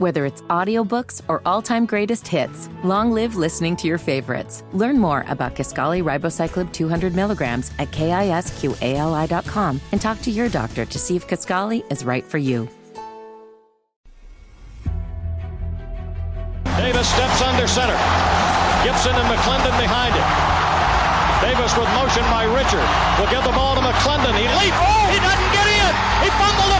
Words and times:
Whether 0.00 0.24
it's 0.24 0.40
audiobooks 0.48 1.20
or 1.28 1.42
all-time 1.44 1.84
greatest 1.84 2.26
hits, 2.26 2.70
long 2.82 3.12
live 3.12 3.36
listening 3.36 3.76
to 3.76 3.86
your 3.86 3.98
favorites. 3.98 4.64
Learn 4.72 4.96
more 4.96 5.26
about 5.28 5.54
Kisqali 5.54 6.02
Ribociclib 6.02 6.72
200 6.72 7.14
milligrams 7.14 7.70
at 7.78 7.90
kisqali.com 7.90 9.80
and 9.92 10.00
talk 10.00 10.18
to 10.22 10.30
your 10.30 10.48
doctor 10.48 10.86
to 10.86 10.98
see 10.98 11.16
if 11.16 11.28
Kisqali 11.28 11.84
is 11.92 12.02
right 12.02 12.24
for 12.24 12.38
you. 12.38 12.66
Davis 16.80 17.04
steps 17.12 17.42
under 17.44 17.68
center. 17.68 18.00
Gibson 18.80 19.12
and 19.12 19.28
McClendon 19.28 19.76
behind 19.76 20.16
him. 20.16 20.24
Davis 21.44 21.76
with 21.76 21.92
motion 21.92 22.24
by 22.32 22.48
Richard. 22.48 22.88
Will 23.20 23.28
give 23.28 23.44
the 23.44 23.52
ball 23.52 23.74
to 23.76 23.84
McClendon. 23.84 24.32
He 24.32 24.48
leaps. 24.64 24.80
Oh, 24.80 25.12
he 25.12 25.20
doesn't 25.20 25.52
get 25.52 25.68
in. 25.68 25.92
He 26.24 26.32
fumbled 26.40 26.79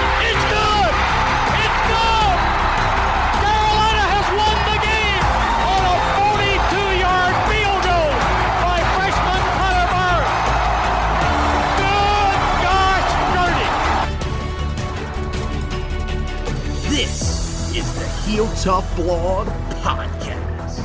Tough 18.61 18.95
Blog 18.95 19.47
Podcast. 19.81 20.77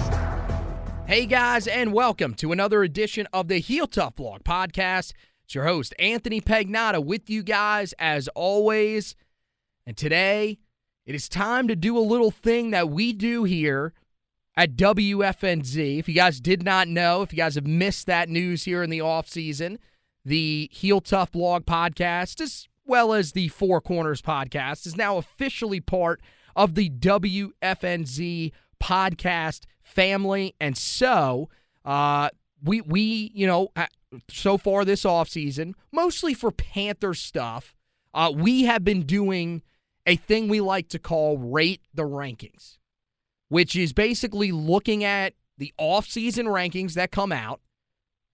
Hey 1.06 1.26
guys, 1.26 1.66
and 1.66 1.92
welcome 1.92 2.32
to 2.36 2.50
another 2.50 2.82
edition 2.82 3.28
of 3.34 3.48
the 3.48 3.58
Heel 3.58 3.86
Tough 3.86 4.16
Blog 4.16 4.44
Podcast. 4.44 5.12
It's 5.44 5.54
your 5.54 5.64
host, 5.64 5.92
Anthony 5.98 6.40
Pagnotta, 6.40 7.04
with 7.04 7.28
you 7.28 7.42
guys 7.42 7.92
as 7.98 8.28
always. 8.28 9.14
And 9.86 9.94
today, 9.94 10.56
it 11.04 11.14
is 11.14 11.28
time 11.28 11.68
to 11.68 11.76
do 11.76 11.98
a 11.98 12.00
little 12.00 12.30
thing 12.30 12.70
that 12.70 12.88
we 12.88 13.12
do 13.12 13.44
here 13.44 13.92
at 14.56 14.76
WFNZ. 14.76 15.98
If 15.98 16.08
you 16.08 16.14
guys 16.14 16.40
did 16.40 16.62
not 16.62 16.88
know, 16.88 17.20
if 17.20 17.30
you 17.30 17.36
guys 17.36 17.56
have 17.56 17.66
missed 17.66 18.06
that 18.06 18.30
news 18.30 18.64
here 18.64 18.82
in 18.82 18.88
the 18.88 19.02
off 19.02 19.28
season, 19.28 19.78
the 20.24 20.70
Heel 20.72 21.02
Tough 21.02 21.30
Blog 21.30 21.66
Podcast, 21.66 22.40
as 22.40 22.68
well 22.86 23.12
as 23.12 23.32
the 23.32 23.48
Four 23.48 23.82
Corners 23.82 24.22
Podcast, 24.22 24.86
is 24.86 24.96
now 24.96 25.18
officially 25.18 25.80
part 25.80 26.22
of 26.56 26.74
the 26.74 26.90
WFNZ 26.90 28.52
podcast 28.82 29.60
family. 29.82 30.54
And 30.58 30.76
so, 30.76 31.48
uh, 31.84 32.30
we 32.64 32.80
we 32.80 33.30
you 33.34 33.46
know 33.46 33.68
uh, 33.76 33.86
so 34.28 34.58
far 34.58 34.84
this 34.84 35.04
offseason, 35.04 35.74
mostly 35.92 36.34
for 36.34 36.50
Panther 36.50 37.14
stuff, 37.14 37.74
uh, 38.14 38.32
we 38.34 38.64
have 38.64 38.82
been 38.82 39.02
doing 39.02 39.62
a 40.06 40.16
thing 40.16 40.48
we 40.48 40.60
like 40.60 40.88
to 40.88 40.98
call 40.98 41.36
rate 41.36 41.82
the 41.94 42.04
rankings, 42.04 42.78
which 43.48 43.76
is 43.76 43.92
basically 43.92 44.52
looking 44.52 45.04
at 45.04 45.34
the 45.58 45.72
offseason 45.78 46.44
rankings 46.44 46.94
that 46.94 47.10
come 47.10 47.32
out. 47.32 47.60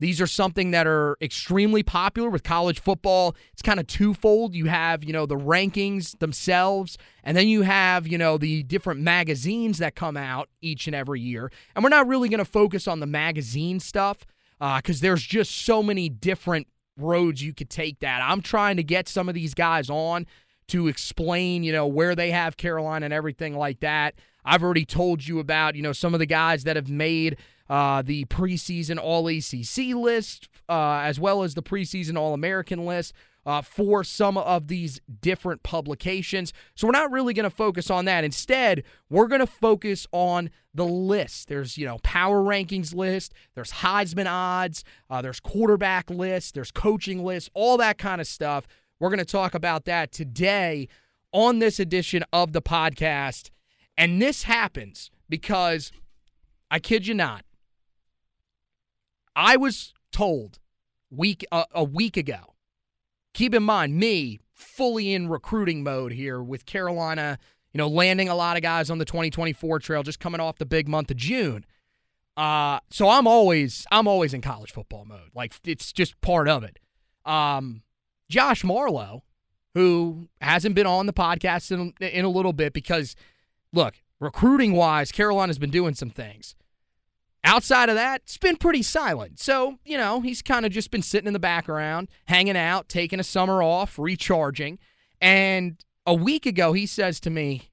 These 0.03 0.21
are 0.21 0.27
something 0.27 0.73
that 0.73 0.89
are 0.89 1.17
extremely 1.23 1.85
popular 1.85 2.29
with 2.29 2.43
college 2.43 2.81
football. 2.81 3.37
It's 3.53 3.63
kind 3.63 3.79
of 3.79 3.87
twofold. 3.87 4.53
You 4.53 4.67
have, 4.67 5.05
you 5.05 5.13
know, 5.13 5.27
the 5.27 5.37
rankings 5.37 6.19
themselves, 6.19 6.99
and 7.23 7.37
then 7.37 7.47
you 7.47 7.63
have, 7.63 8.09
you 8.09 8.19
know, 8.19 8.37
the 8.37 8.65
different 8.65 9.01
magazines 9.01 9.79
that 9.79 9.95
come 9.95 10.17
out 10.17 10.49
each 10.61 10.89
and 10.89 10.97
every 10.97 11.21
year. 11.21 11.53
And 11.77 11.85
we're 11.85 11.91
not 11.91 12.09
really 12.09 12.29
going 12.29 12.39
to 12.39 12.45
focus 12.45 12.89
on 12.89 12.99
the 12.99 13.07
magazine 13.07 13.79
stuff 13.79 14.27
because 14.59 15.01
uh, 15.01 15.03
there's 15.03 15.23
just 15.23 15.65
so 15.65 15.85
many 15.85 16.09
different 16.09 16.67
roads 16.97 17.41
you 17.41 17.55
could 17.55 17.71
take 17.71 18.01
that. 18.01 18.23
I'm 18.25 18.43
trying 18.43 18.79
to 18.79 18.83
get 18.83 19.09
some 19.09 19.29
of 19.29 19.37
these 19.37 19.55
guys 19.55 19.89
on 19.89 20.27
to 20.67 20.89
explain, 20.89 21.63
you 21.63 21.71
know, 21.71 21.87
where 21.87 22.17
they 22.17 22.33
have 22.33 22.57
Carolina 22.57 23.05
and 23.05 23.15
everything 23.15 23.57
like 23.57 23.79
that. 23.81 24.17
I've 24.45 24.65
already 24.65 24.85
told 24.85 25.29
you 25.29 25.39
about, 25.39 25.77
you 25.77 25.83
know, 25.83 25.93
some 25.93 26.13
of 26.13 26.19
the 26.19 26.27
guys 26.27 26.65
that 26.65 26.75
have 26.75 26.89
made 26.89 27.37
uh, 27.73 28.03
the 28.03 28.27
preseason 28.27 28.99
All 29.03 29.27
ACC 29.29 29.97
list, 29.97 30.51
uh, 30.69 31.01
as 31.03 31.19
well 31.19 31.43
as 31.43 31.55
the 31.55 31.63
preseason 31.63 32.19
All 32.19 32.35
American 32.35 32.85
list. 32.85 33.15
Uh, 33.45 33.61
for 33.61 34.05
some 34.05 34.39
of 34.39 34.69
these 34.69 35.01
different 35.21 35.65
publications. 35.65 36.53
So 36.77 36.87
we're 36.87 36.93
not 36.93 37.11
really 37.11 37.35
going 37.35 37.43
to 37.43 37.51
focus 37.51 37.91
on 37.91 38.05
that. 38.05 38.23
Instead, 38.23 38.85
we're 39.11 39.27
going 39.27 39.41
to 39.41 39.49
focus 39.49 40.07
on 40.13 40.49
the 40.73 40.87
list. 40.87 41.49
There's, 41.49 41.77
you 41.77 41.85
know, 41.85 41.99
power 42.05 42.41
rankings 42.41 42.95
list, 42.95 43.33
there's 43.57 43.73
Heisman 43.73 44.31
odds, 44.31 44.85
uh, 45.11 45.23
there's 45.23 45.41
quarterback 45.41 46.09
list, 46.09 46.55
there's 46.55 46.71
coaching 46.71 47.25
list, 47.25 47.51
all 47.53 47.77
that 47.79 47.99
kind 47.99 48.21
of 48.21 48.29
stuff. 48.29 48.69
We're 49.01 49.09
going 49.09 49.19
to 49.19 49.25
talk 49.25 49.55
about 49.55 49.87
that 49.87 50.13
today 50.13 50.87
on 51.33 51.59
this 51.59 51.81
edition 51.81 52.23
of 52.33 52.53
the 52.53 52.63
podcast. 52.63 53.51
And 53.99 54.23
this 54.23 54.45
happens 54.45 55.11
because 55.29 55.91
I 56.71 56.79
kid 56.79 57.09
you 57.09 57.15
not, 57.15 57.45
I 59.35 59.57
was 59.57 59.95
told 60.11 60.59
week 61.11 61.45
uh, 61.53 61.65
a 61.73 61.85
week 61.85 62.17
ago. 62.17 62.55
Keep 63.35 63.55
in 63.55 63.63
mind, 63.63 63.97
me 63.97 64.41
fully 64.53 65.13
in 65.13 65.29
recruiting 65.29 65.83
mode 65.83 66.13
here 66.13 66.43
with 66.43 66.67
Carolina, 66.67 67.39
you 67.73 67.79
know, 67.79 67.89
landing 67.89 68.29
a 68.29 68.35
lot 68.35 68.57
of 68.57 68.63
guys 68.63 68.91
on 68.91 68.99
the 68.99 69.05
2024 69.05 69.79
trail, 69.79 70.03
just 70.03 70.21
coming 70.21 70.41
off 70.41 70.59
the 70.59 70.67
big 70.67 70.89
month 70.89 71.11
of 71.11 71.17
June. 71.17 71.65
Uh, 72.37 72.81
so 72.91 73.09
I'm 73.09 73.27
always 73.27 73.87
I'm 73.91 74.09
always 74.09 74.35
in 74.35 74.41
college 74.41 74.73
football 74.73 75.05
mode. 75.05 75.31
Like 75.35 75.55
it's 75.65 75.93
just 75.93 76.21
part 76.21 76.49
of 76.49 76.65
it. 76.65 76.79
Um, 77.25 77.83
Josh 78.29 78.65
Marlowe, 78.65 79.23
who 79.75 80.29
hasn't 80.41 80.75
been 80.75 80.87
on 80.87 81.07
the 81.07 81.13
podcast 81.13 81.71
in, 81.71 81.93
in 82.01 82.25
a 82.25 82.31
little 82.31 82.53
bit 82.53 82.73
because, 82.73 83.15
look, 83.73 83.95
recruiting 84.21 84.73
wise, 84.73 85.13
Carolina's 85.13 85.59
been 85.59 85.71
doing 85.71 85.95
some 85.95 86.11
things. 86.11 86.55
Outside 87.45 87.89
of 87.89 87.97
that, 87.97 88.23
it's 88.23 88.39
been 88.39 88.57
pretty 88.57 88.83
silent. 88.83 89.41
So, 89.41 89.79
you 89.85 89.99
know, 89.99 90.21
he's 90.21 90.43
kind 90.43 90.65
of 90.65 90.71
just 90.71 90.91
been 90.91 91.03
sitting 91.03 91.27
in 91.27 91.33
the 91.33 91.41
background, 91.41 92.09
hanging 92.27 92.57
out, 92.57 92.89
taking 92.89 93.19
a 93.19 93.25
summer 93.25 93.63
off, 93.63 93.99
recharging. 93.99 94.79
And 95.21 95.85
a 96.07 96.15
week 96.15 96.47
ago, 96.47 96.73
he 96.73 96.87
says 96.87 97.19
to 97.21 97.31
me, 97.31 97.71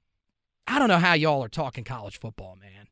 I 0.66 0.78
don't 0.78 0.88
know 0.88 0.98
how 0.98 1.14
y'all 1.14 1.44
are 1.44 1.48
talking 1.48 1.84
college 1.84 2.18
football, 2.18 2.56
man. 2.56 2.88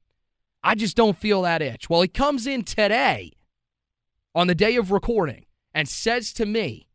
I 0.63 0.75
just 0.75 0.97
don't 0.97 1.17
feel 1.17 1.43
that 1.43 1.63
itch. 1.63 1.91
Well, 1.91 2.03
he 2.03 2.09
comes 2.09 2.47
in 2.47 2.63
today 2.63 3.33
on 4.35 4.47
the 4.47 4.55
day 4.55 4.77
of 4.77 4.91
recording 4.91 5.47
and 5.75 5.89
says 5.89 6.33
to 6.35 6.47
me, 6.47 6.89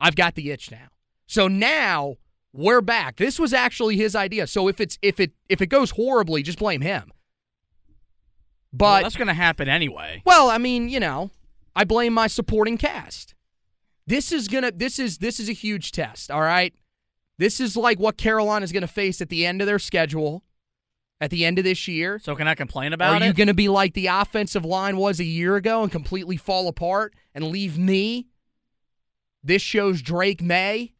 I've 0.00 0.16
got 0.16 0.34
the 0.34 0.50
itch 0.50 0.70
now. 0.70 0.88
So 1.26 1.48
now 1.48 2.16
we're 2.52 2.80
back. 2.80 3.16
This 3.16 3.38
was 3.38 3.52
actually 3.52 3.96
his 3.96 4.14
idea. 4.14 4.46
So 4.46 4.68
if 4.68 4.80
it's 4.80 4.98
if 5.02 5.18
it 5.18 5.32
if 5.48 5.62
it 5.62 5.66
goes 5.66 5.92
horribly, 5.92 6.42
just 6.42 6.58
blame 6.58 6.82
him. 6.82 7.10
But 8.76 8.84
well, 8.84 9.02
that's 9.04 9.16
going 9.16 9.28
to 9.28 9.34
happen 9.34 9.68
anyway. 9.68 10.20
Well, 10.26 10.50
I 10.50 10.58
mean, 10.58 10.88
you 10.88 10.98
know, 10.98 11.30
I 11.76 11.84
blame 11.84 12.12
my 12.12 12.26
supporting 12.26 12.76
cast. 12.76 13.34
This 14.06 14.32
is 14.32 14.48
gonna 14.48 14.70
this 14.70 14.98
is 14.98 15.16
this 15.18 15.40
is 15.40 15.48
a 15.48 15.52
huge 15.52 15.92
test, 15.92 16.30
all 16.30 16.42
right? 16.42 16.74
This 17.38 17.58
is 17.58 17.74
like 17.76 17.98
what 17.98 18.18
Carolina 18.18 18.64
is 18.64 18.70
gonna 18.72 18.86
face 18.86 19.22
at 19.22 19.30
the 19.30 19.46
end 19.46 19.62
of 19.62 19.66
their 19.66 19.78
schedule. 19.78 20.42
at 21.20 21.30
the 21.30 21.44
end 21.44 21.58
of 21.58 21.64
this 21.64 21.88
year? 21.88 22.18
So 22.18 22.36
can 22.36 22.46
I 22.48 22.54
complain 22.54 22.92
about 22.92 23.12
Are 23.12 23.16
it? 23.16 23.22
Are 23.22 23.26
you 23.26 23.32
going 23.32 23.48
to 23.48 23.54
be 23.54 23.68
like 23.68 23.94
the 23.94 24.08
offensive 24.08 24.64
line 24.64 24.96
was 24.96 25.20
a 25.20 25.24
year 25.24 25.56
ago 25.56 25.82
and 25.82 25.90
completely 25.90 26.36
fall 26.36 26.68
apart 26.68 27.14
and 27.34 27.44
leave 27.46 27.78
me? 27.78 28.28
This 29.42 29.62
shows 29.62 30.02
Drake 30.02 30.42
Maye 30.42 30.92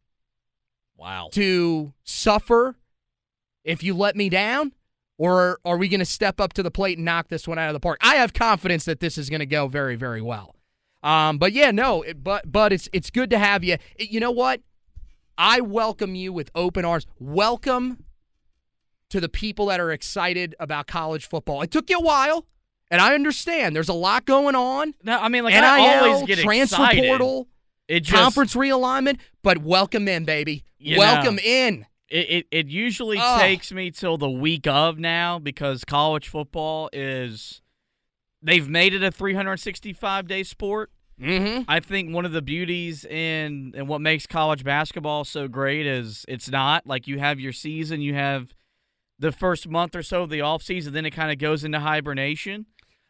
wow. 0.96 1.28
to 1.32 1.92
suffer 2.04 2.76
if 3.64 3.82
you 3.82 3.94
let 3.94 4.16
me 4.16 4.28
down? 4.28 4.72
Or 5.16 5.58
are 5.64 5.76
we 5.76 5.88
going 5.88 6.00
to 6.00 6.04
step 6.06 6.40
up 6.40 6.52
to 6.54 6.62
the 6.62 6.70
plate 6.70 6.98
and 6.98 7.04
knock 7.04 7.28
this 7.28 7.46
one 7.46 7.58
out 7.58 7.68
of 7.68 7.74
the 7.74 7.80
park? 7.80 7.98
I 8.02 8.16
have 8.16 8.32
confidence 8.32 8.84
that 8.86 9.00
this 9.00 9.16
is 9.16 9.30
going 9.30 9.40
to 9.40 9.46
go 9.46 9.68
very, 9.68 9.94
very 9.96 10.20
well. 10.20 10.56
Um, 11.04 11.38
but 11.38 11.52
yeah, 11.52 11.70
no, 11.70 12.02
it, 12.02 12.24
but 12.24 12.50
but 12.50 12.72
it's 12.72 12.88
it's 12.92 13.10
good 13.10 13.30
to 13.30 13.38
have 13.38 13.62
you. 13.62 13.76
It- 13.96 14.10
you 14.10 14.20
know 14.20 14.30
what? 14.30 14.60
I 15.36 15.60
welcome 15.60 16.14
you 16.14 16.32
with 16.32 16.50
open 16.54 16.84
arms. 16.84 17.06
Welcome 17.18 18.04
to 19.10 19.20
the 19.20 19.28
people 19.28 19.66
that 19.66 19.80
are 19.80 19.92
excited 19.92 20.54
about 20.58 20.86
college 20.86 21.26
football. 21.28 21.60
It 21.62 21.70
took 21.70 21.90
you 21.90 21.98
a 21.98 22.02
while, 22.02 22.46
and 22.90 23.00
I 23.02 23.14
understand. 23.14 23.76
There's 23.76 23.88
a 23.90 23.94
lot 23.94 24.24
going 24.24 24.54
on. 24.54 24.94
No, 25.02 25.18
I 25.18 25.28
mean 25.28 25.44
like 25.44 25.52
NIL, 25.54 25.62
I 25.64 25.98
always 25.98 26.26
get 26.26 26.38
transfer 26.38 26.82
excited. 26.82 27.04
portal, 27.06 27.48
It 27.86 28.00
just, 28.00 28.20
conference 28.22 28.54
realignment, 28.54 29.18
but 29.42 29.58
welcome 29.58 30.08
in, 30.08 30.24
baby. 30.24 30.64
Welcome 30.96 31.36
know. 31.36 31.42
in. 31.44 31.86
It, 32.08 32.30
it 32.30 32.46
it 32.50 32.66
usually 32.68 33.18
Ugh. 33.18 33.40
takes 33.40 33.72
me 33.72 33.90
till 33.90 34.18
the 34.18 34.30
week 34.30 34.66
of 34.66 34.98
now 34.98 35.38
because 35.38 35.84
college 35.84 36.28
football 36.28 36.90
is 36.92 37.62
they've 38.42 38.68
made 38.68 38.94
it 38.94 39.02
a 39.02 39.10
365 39.10 40.28
day 40.28 40.42
sport. 40.42 40.90
Mm-hmm. 41.20 41.62
I 41.68 41.80
think 41.80 42.12
one 42.12 42.24
of 42.24 42.32
the 42.32 42.42
beauties 42.42 43.04
in 43.04 43.72
and 43.76 43.88
what 43.88 44.00
makes 44.00 44.26
college 44.26 44.64
basketball 44.64 45.24
so 45.24 45.46
great 45.48 45.86
is 45.86 46.24
it's 46.28 46.50
not 46.50 46.86
like 46.86 47.06
you 47.06 47.18
have 47.20 47.38
your 47.38 47.52
season, 47.52 48.00
you 48.00 48.14
have 48.14 48.52
the 49.18 49.32
first 49.32 49.68
month 49.68 49.94
or 49.94 50.02
so 50.02 50.22
of 50.22 50.30
the 50.30 50.40
off 50.40 50.62
season, 50.62 50.92
then 50.92 51.06
it 51.06 51.10
kind 51.10 51.30
of 51.30 51.38
goes 51.38 51.64
into 51.64 51.80
hibernation. 51.80 52.66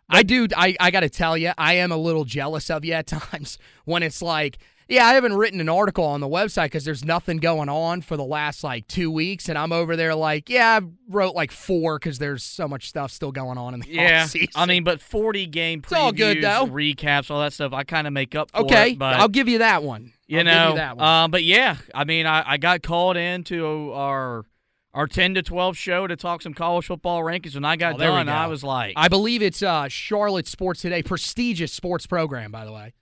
I 0.09 0.23
do. 0.23 0.47
I, 0.55 0.77
I 0.79 0.91
got 0.91 1.01
to 1.01 1.09
tell 1.09 1.37
you, 1.37 1.53
I 1.57 1.75
am 1.75 1.91
a 1.91 1.97
little 1.97 2.25
jealous 2.25 2.71
of 2.71 2.85
you 2.85 2.93
at 2.93 3.07
times 3.09 3.59
when 3.85 4.03
it's 4.03 4.21
like, 4.21 4.59
yeah, 4.89 5.07
I 5.07 5.15
haven't 5.15 5.35
written 5.35 5.61
an 5.61 5.69
article 5.69 6.05
on 6.05 6.21
the 6.21 6.29
website 6.29 6.65
because 6.67 6.85
there's 6.85 7.05
nothing 7.05 7.39
going 7.39 7.69
on 7.69 8.03
for 8.03 8.17
the 8.17 8.25
last 8.25 8.63
like 8.65 8.87
two 8.89 9.11
weeks, 9.11 9.49
and 9.49 9.57
I'm 9.57 9.73
over 9.73 9.97
there 9.97 10.15
like, 10.15 10.49
yeah, 10.51 10.81
I 10.81 10.87
wrote 11.09 11.35
like 11.35 11.51
four 11.53 11.99
because 11.99 12.19
there's 12.19 12.43
so 12.43 12.69
much 12.69 12.89
stuff 12.89 13.11
still 13.11 13.33
going 13.33 13.59
on 13.59 13.75
in 13.75 13.81
the 13.81 13.89
Yeah, 13.89 14.25
offseason. 14.25 14.49
I 14.55 14.67
mean, 14.67 14.85
but 14.85 15.01
40 15.01 15.47
game 15.47 15.83
previews, 15.83 15.97
all 15.97 16.13
good, 16.13 16.43
though. 16.43 16.67
recaps, 16.67 17.31
all 17.31 17.41
that 17.41 17.53
stuff, 17.53 17.73
I 17.73 17.85
kind 17.85 18.07
of 18.07 18.13
make 18.13 18.35
up 18.35 18.51
for 18.51 18.63
okay, 18.65 18.91
it. 18.93 18.99
But 18.99 19.15
I'll 19.17 19.29
give 19.29 19.49
you 19.49 19.59
that 19.59 19.83
one. 19.83 20.13
you 20.27 20.39
I'll 20.39 20.45
know, 20.45 20.69
you 20.71 20.75
that 20.77 20.97
one. 20.97 21.05
Uh, 21.07 21.29
but 21.29 21.45
yeah, 21.45 21.77
I 21.95 22.05
mean, 22.05 22.27
I, 22.27 22.43
I 22.53 22.57
got 22.57 22.83
called 22.83 23.17
into 23.17 23.93
our 23.93 24.45
our 24.93 25.09
10 25.09 25.35
to 25.35 25.43
12 25.43 25.77
show 25.77 26.07
to 26.07 26.15
talk 26.15 26.41
some 26.41 26.55
college 26.55 26.87
football 26.87 27.21
rankings. 27.23 27.55
When 27.55 27.65
I 27.65 27.75
got 27.75 27.97
Oh, 27.97 27.99
done, 27.99 28.29
I 28.29 28.47
was 28.47 28.63
like, 28.63 28.93
I 28.97 29.09
believe 29.09 29.43
it's 29.43 29.61
uh, 29.61 29.89
Charlotte 29.89 30.47
Sports 30.47 30.83
Today, 30.83 31.03
prestigious 31.03 31.73
sports 31.73 32.07
program, 32.07 32.53
by 32.53 32.65
the 32.65 32.71
way. 32.73 32.93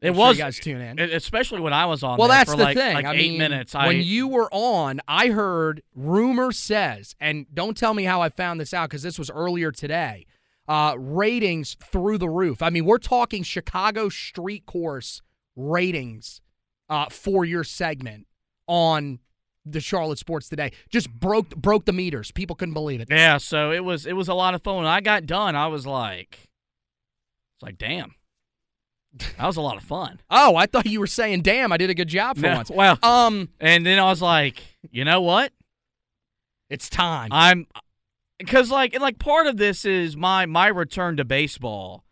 It 0.00 0.08
I'm 0.08 0.14
sure 0.14 0.26
was 0.26 0.36
you 0.38 0.44
guys 0.44 0.58
tune 0.58 0.80
in. 0.80 0.98
especially 0.98 1.60
when 1.60 1.72
I 1.72 1.86
was 1.86 2.02
on. 2.02 2.18
Well, 2.18 2.28
that's 2.28 2.50
for 2.50 2.56
the 2.56 2.64
like, 2.64 2.76
thing. 2.76 2.94
Like 2.94 3.04
I 3.04 3.14
eight 3.14 3.30
mean, 3.30 3.38
minutes. 3.38 3.74
I, 3.74 3.86
when 3.86 4.00
you 4.02 4.28
were 4.28 4.48
on, 4.50 5.00
I 5.06 5.28
heard 5.28 5.82
rumor 5.94 6.52
says, 6.52 7.14
and 7.20 7.46
don't 7.52 7.76
tell 7.76 7.92
me 7.92 8.04
how 8.04 8.22
I 8.22 8.30
found 8.30 8.60
this 8.60 8.72
out 8.72 8.88
because 8.88 9.02
this 9.02 9.18
was 9.18 9.30
earlier 9.30 9.70
today. 9.70 10.26
Uh, 10.68 10.94
ratings 10.96 11.76
through 11.82 12.16
the 12.16 12.28
roof. 12.28 12.62
I 12.62 12.70
mean, 12.70 12.84
we're 12.84 12.98
talking 12.98 13.42
Chicago 13.42 14.08
street 14.08 14.66
course 14.66 15.20
ratings 15.56 16.40
uh, 16.88 17.06
for 17.10 17.44
your 17.44 17.64
segment 17.64 18.26
on 18.68 19.18
the 19.66 19.80
Charlotte 19.80 20.18
Sports 20.18 20.48
Today. 20.48 20.72
Just 20.88 21.10
broke 21.10 21.50
broke 21.56 21.84
the 21.86 21.92
meters. 21.92 22.30
People 22.30 22.56
couldn't 22.56 22.74
believe 22.74 23.00
it. 23.00 23.08
yeah, 23.10 23.38
so 23.38 23.72
it 23.72 23.84
was 23.84 24.06
it 24.06 24.14
was 24.14 24.28
a 24.28 24.34
lot 24.34 24.54
of 24.54 24.62
fun. 24.62 24.76
When 24.76 24.86
I 24.86 25.00
got 25.00 25.26
done, 25.26 25.56
I 25.56 25.66
was 25.66 25.86
like, 25.86 26.38
it's 26.40 27.62
like, 27.62 27.76
damn, 27.76 28.14
that 29.12 29.46
was 29.46 29.56
a 29.56 29.60
lot 29.60 29.76
of 29.76 29.82
fun. 29.82 30.20
Oh, 30.30 30.56
I 30.56 30.66
thought 30.66 30.86
you 30.86 31.00
were 31.00 31.06
saying, 31.06 31.42
"Damn, 31.42 31.72
I 31.72 31.76
did 31.76 31.90
a 31.90 31.94
good 31.94 32.08
job 32.08 32.36
for 32.36 32.42
No, 32.42 32.54
once." 32.56 32.70
well, 32.70 32.98
Um, 33.02 33.48
and 33.60 33.84
then 33.84 33.98
I 33.98 34.04
was 34.04 34.22
like, 34.22 34.62
you 34.90 35.04
know 35.04 35.20
what? 35.20 35.52
it's 36.68 36.88
time. 36.88 37.30
I'm 37.32 37.66
because 38.38 38.70
like 38.70 38.94
and 38.94 39.02
like 39.02 39.18
part 39.18 39.46
of 39.48 39.56
this 39.56 39.84
is 39.84 40.16
my 40.16 40.46
my 40.46 40.68
return 40.68 41.16
to 41.16 41.24
baseball. 41.24 42.04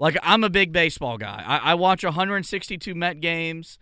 Like 0.00 0.16
I'm 0.22 0.42
a 0.42 0.50
big 0.50 0.72
baseball 0.72 1.16
guy. 1.18 1.44
I, 1.46 1.70
I 1.72 1.74
watch 1.74 2.02
162 2.02 2.94
Met 2.94 3.20
games. 3.20 3.78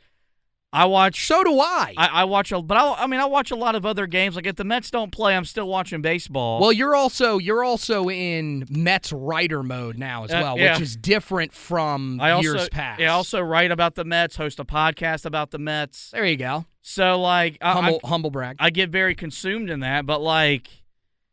I 0.70 0.84
watch. 0.84 1.26
so 1.26 1.42
do 1.44 1.58
I. 1.60 1.94
I, 1.96 2.06
I 2.06 2.24
watch 2.24 2.52
a, 2.52 2.60
but 2.60 2.76
I, 2.76 3.04
I 3.04 3.06
mean, 3.06 3.20
I 3.20 3.24
watch 3.24 3.50
a 3.50 3.56
lot 3.56 3.74
of 3.74 3.86
other 3.86 4.06
games. 4.06 4.36
Like 4.36 4.46
if 4.46 4.56
the 4.56 4.64
Mets 4.64 4.90
don't 4.90 5.10
play, 5.10 5.34
I'm 5.34 5.46
still 5.46 5.66
watching 5.66 6.02
baseball. 6.02 6.60
Well, 6.60 6.72
you're 6.72 6.94
also 6.94 7.38
you're 7.38 7.64
also 7.64 8.10
in 8.10 8.66
Mets 8.68 9.10
writer 9.10 9.62
mode 9.62 9.96
now 9.96 10.24
as 10.24 10.30
Uh, 10.30 10.40
well, 10.42 10.58
yeah. 10.58 10.72
which 10.74 10.82
is 10.82 10.94
different 10.96 11.54
from 11.54 12.20
I 12.20 12.32
also, 12.32 12.42
years 12.42 12.68
past. 12.68 13.00
Yeah, 13.00 13.12
I 13.12 13.14
also 13.14 13.40
write 13.40 13.70
about 13.70 13.94
the 13.94 14.04
Mets, 14.04 14.36
host 14.36 14.60
a 14.60 14.64
podcast 14.64 15.24
about 15.24 15.52
the 15.52 15.58
Mets. 15.58 16.10
there 16.10 16.26
you 16.26 16.36
go. 16.36 16.66
So 16.82 17.18
like, 17.20 17.56
I, 17.62 17.72
Humble 17.72 18.00
I, 18.04 18.08
humble 18.08 18.30
brag. 18.30 18.56
I 18.60 18.68
get 18.70 18.90
very 18.90 19.14
consumed 19.14 19.70
in 19.70 19.80
that, 19.80 20.04
but 20.04 20.20
like, 20.20 20.68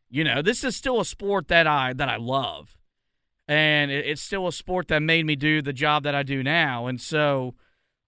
you 0.08 0.24
know, 0.24 0.40
this 0.40 0.64
is 0.64 0.74
still 0.76 0.98
a 1.00 1.04
sport 1.04 1.48
that 1.48 1.66
I 1.66 1.92
that 1.92 2.08
I 2.08 2.16
love, 2.16 2.78
and 3.48 3.90
it, 3.90 4.06
it's 4.06 4.22
still 4.22 4.46
a 4.46 4.52
sport 4.52 4.88
that 4.88 5.02
made 5.02 5.26
me 5.26 5.36
do 5.36 5.60
the 5.60 5.72
job 5.74 6.04
that 6.04 6.14
I 6.14 6.22
do 6.22 6.42
now. 6.42 6.86
And 6.86 6.98
so, 7.00 7.54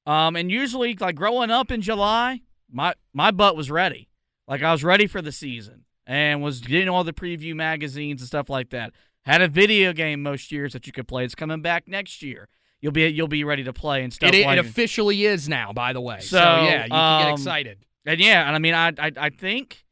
um, 0.09 0.37
and 0.37 0.51
usually, 0.51 0.95
like 0.95 1.17
growing 1.17 1.51
up 1.51 1.71
in 1.71 1.83
July, 1.83 2.41
my 2.71 2.95
my 3.13 3.31
butt 3.31 3.57
was 3.57 3.71
ready, 3.71 4.09
like 4.47 4.63
I 4.63 4.73
was 4.73 4.83
ready 4.83 5.07
for 5.07 5.21
the 5.21 5.33
season, 5.33 5.85
and 6.07 6.43
was 6.43 6.61
getting 6.61 6.89
all 6.89 7.05
the 7.05 7.13
preview 7.13 7.55
magazines 7.55 8.23
and 8.23 8.27
stuff 8.27 8.49
like 8.49 8.71
that. 8.71 8.93
Had 9.27 9.43
a 9.43 9.49
video 9.49 9.93
game 9.93 10.23
most 10.23 10.51
years 10.51 10.73
that 10.73 10.87
you 10.87 10.93
could 10.93 11.07
play. 11.07 11.25
It's 11.25 11.35
coming 11.35 11.61
back 11.61 11.87
next 11.87 12.23
year. 12.23 12.49
You'll 12.81 12.93
be 12.93 13.07
you'll 13.09 13.29
be 13.29 13.45
ready 13.45 13.65
to 13.65 13.73
play 13.75 14.03
and 14.03 14.11
stuff 14.11 14.33
it, 14.33 14.47
like 14.47 14.59
it 14.59 14.65
officially 14.65 15.27
is 15.27 15.47
now, 15.47 15.75
by 15.75 15.93
the 15.93 16.01
way. 16.01 16.21
So, 16.21 16.39
So, 16.39 16.39
yeah, 16.41 16.85
you 16.85 16.91
can 16.91 17.21
get 17.21 17.29
um, 17.29 17.35
excited. 17.35 17.79
And 18.07 18.19
yeah, 18.19 18.47
and 18.47 18.57
I 18.57 18.59
mean, 18.59 18.73
I, 18.73 18.93
I 18.99 19.13
I 19.17 19.31
think, 19.31 19.85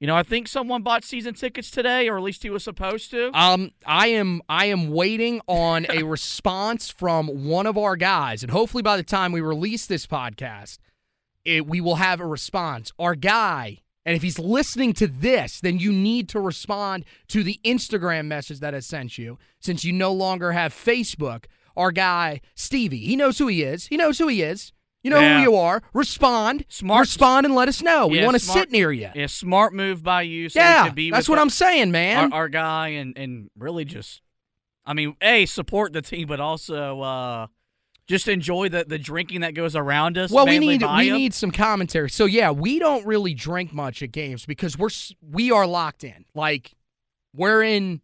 you 0.00 0.06
know, 0.06 0.14
I 0.14 0.22
think 0.22 0.46
someone 0.46 0.82
bought 0.82 1.04
season 1.04 1.34
tickets 1.34 1.70
today, 1.70 2.08
or 2.08 2.16
at 2.16 2.22
least 2.22 2.44
he 2.44 2.50
was 2.50 2.62
supposed 2.62 3.10
to. 3.10 3.30
Um, 3.34 3.72
I 3.84 4.08
am 4.08 4.42
I 4.48 4.66
am 4.66 4.90
waiting 4.90 5.40
on 5.48 5.86
a 5.90 6.02
response 6.04 6.88
from 6.88 7.48
one 7.48 7.66
of 7.66 7.76
our 7.76 7.96
guys, 7.96 8.42
and 8.42 8.52
hopefully 8.52 8.82
by 8.82 8.96
the 8.96 9.02
time 9.02 9.32
we 9.32 9.40
release 9.40 9.86
this 9.86 10.06
podcast, 10.06 10.78
it, 11.44 11.66
we 11.66 11.80
will 11.80 11.96
have 11.96 12.20
a 12.20 12.26
response. 12.26 12.92
Our 12.98 13.16
guy, 13.16 13.78
and 14.06 14.14
if 14.14 14.22
he's 14.22 14.38
listening 14.38 14.92
to 14.94 15.08
this, 15.08 15.60
then 15.60 15.78
you 15.80 15.92
need 15.92 16.28
to 16.28 16.40
respond 16.40 17.04
to 17.28 17.42
the 17.42 17.58
Instagram 17.64 18.26
message 18.26 18.60
that 18.60 18.74
I 18.74 18.80
sent 18.80 19.18
you, 19.18 19.36
since 19.58 19.84
you 19.84 19.92
no 19.92 20.12
longer 20.12 20.52
have 20.52 20.72
Facebook. 20.72 21.46
Our 21.76 21.92
guy 21.92 22.40
Stevie, 22.54 22.98
he 22.98 23.16
knows 23.16 23.38
who 23.38 23.48
he 23.48 23.62
is. 23.62 23.86
He 23.86 23.96
knows 23.96 24.18
who 24.18 24.28
he 24.28 24.42
is. 24.42 24.72
You 25.02 25.10
know 25.10 25.20
Yeah. 25.20 25.36
who 25.38 25.42
you 25.42 25.56
are. 25.56 25.82
Respond, 25.94 26.64
Smart- 26.68 27.02
respond, 27.02 27.46
and 27.46 27.54
let 27.54 27.68
us 27.68 27.82
know. 27.82 28.08
We 28.08 28.22
want 28.24 28.34
to 28.34 28.40
sit 28.44 28.70
near 28.72 28.90
you. 28.90 29.08
yeah, 29.14 29.26
smart 29.26 29.72
move 29.72 30.02
by 30.02 30.22
you. 30.22 30.48
So 30.48 30.58
Yeah, 30.60 30.92
that's 31.12 31.28
what 31.28 31.38
our- 31.38 31.42
I'm 31.42 31.50
saying, 31.50 31.90
man. 31.92 32.32
Our, 32.32 32.40
our 32.42 32.48
guy, 32.48 32.88
and 32.88 33.16
and 33.16 33.50
really 33.56 33.84
just, 33.84 34.22
I 34.84 34.94
mean, 34.94 35.14
a 35.22 35.46
support 35.46 35.92
the 35.92 36.02
team, 36.02 36.26
but 36.26 36.40
also 36.40 37.00
uh, 37.00 37.46
just 38.08 38.26
enjoy 38.26 38.68
the 38.70 38.84
the 38.88 38.98
drinking 38.98 39.42
that 39.42 39.54
goes 39.54 39.76
around 39.76 40.18
us. 40.18 40.32
Well, 40.32 40.46
we 40.46 40.58
need 40.58 40.82
we 40.82 41.10
need 41.10 41.32
some 41.32 41.52
commentary. 41.52 42.10
So 42.10 42.24
yeah, 42.24 42.50
we 42.50 42.78
don't 42.80 43.06
really 43.06 43.34
drink 43.34 43.72
much 43.72 44.02
at 44.02 44.10
games 44.10 44.46
because 44.46 44.76
we're 44.76 44.90
we 45.22 45.52
are 45.52 45.66
locked 45.66 46.02
in. 46.02 46.24
Like 46.34 46.74
we're 47.32 47.62
in 47.62 48.00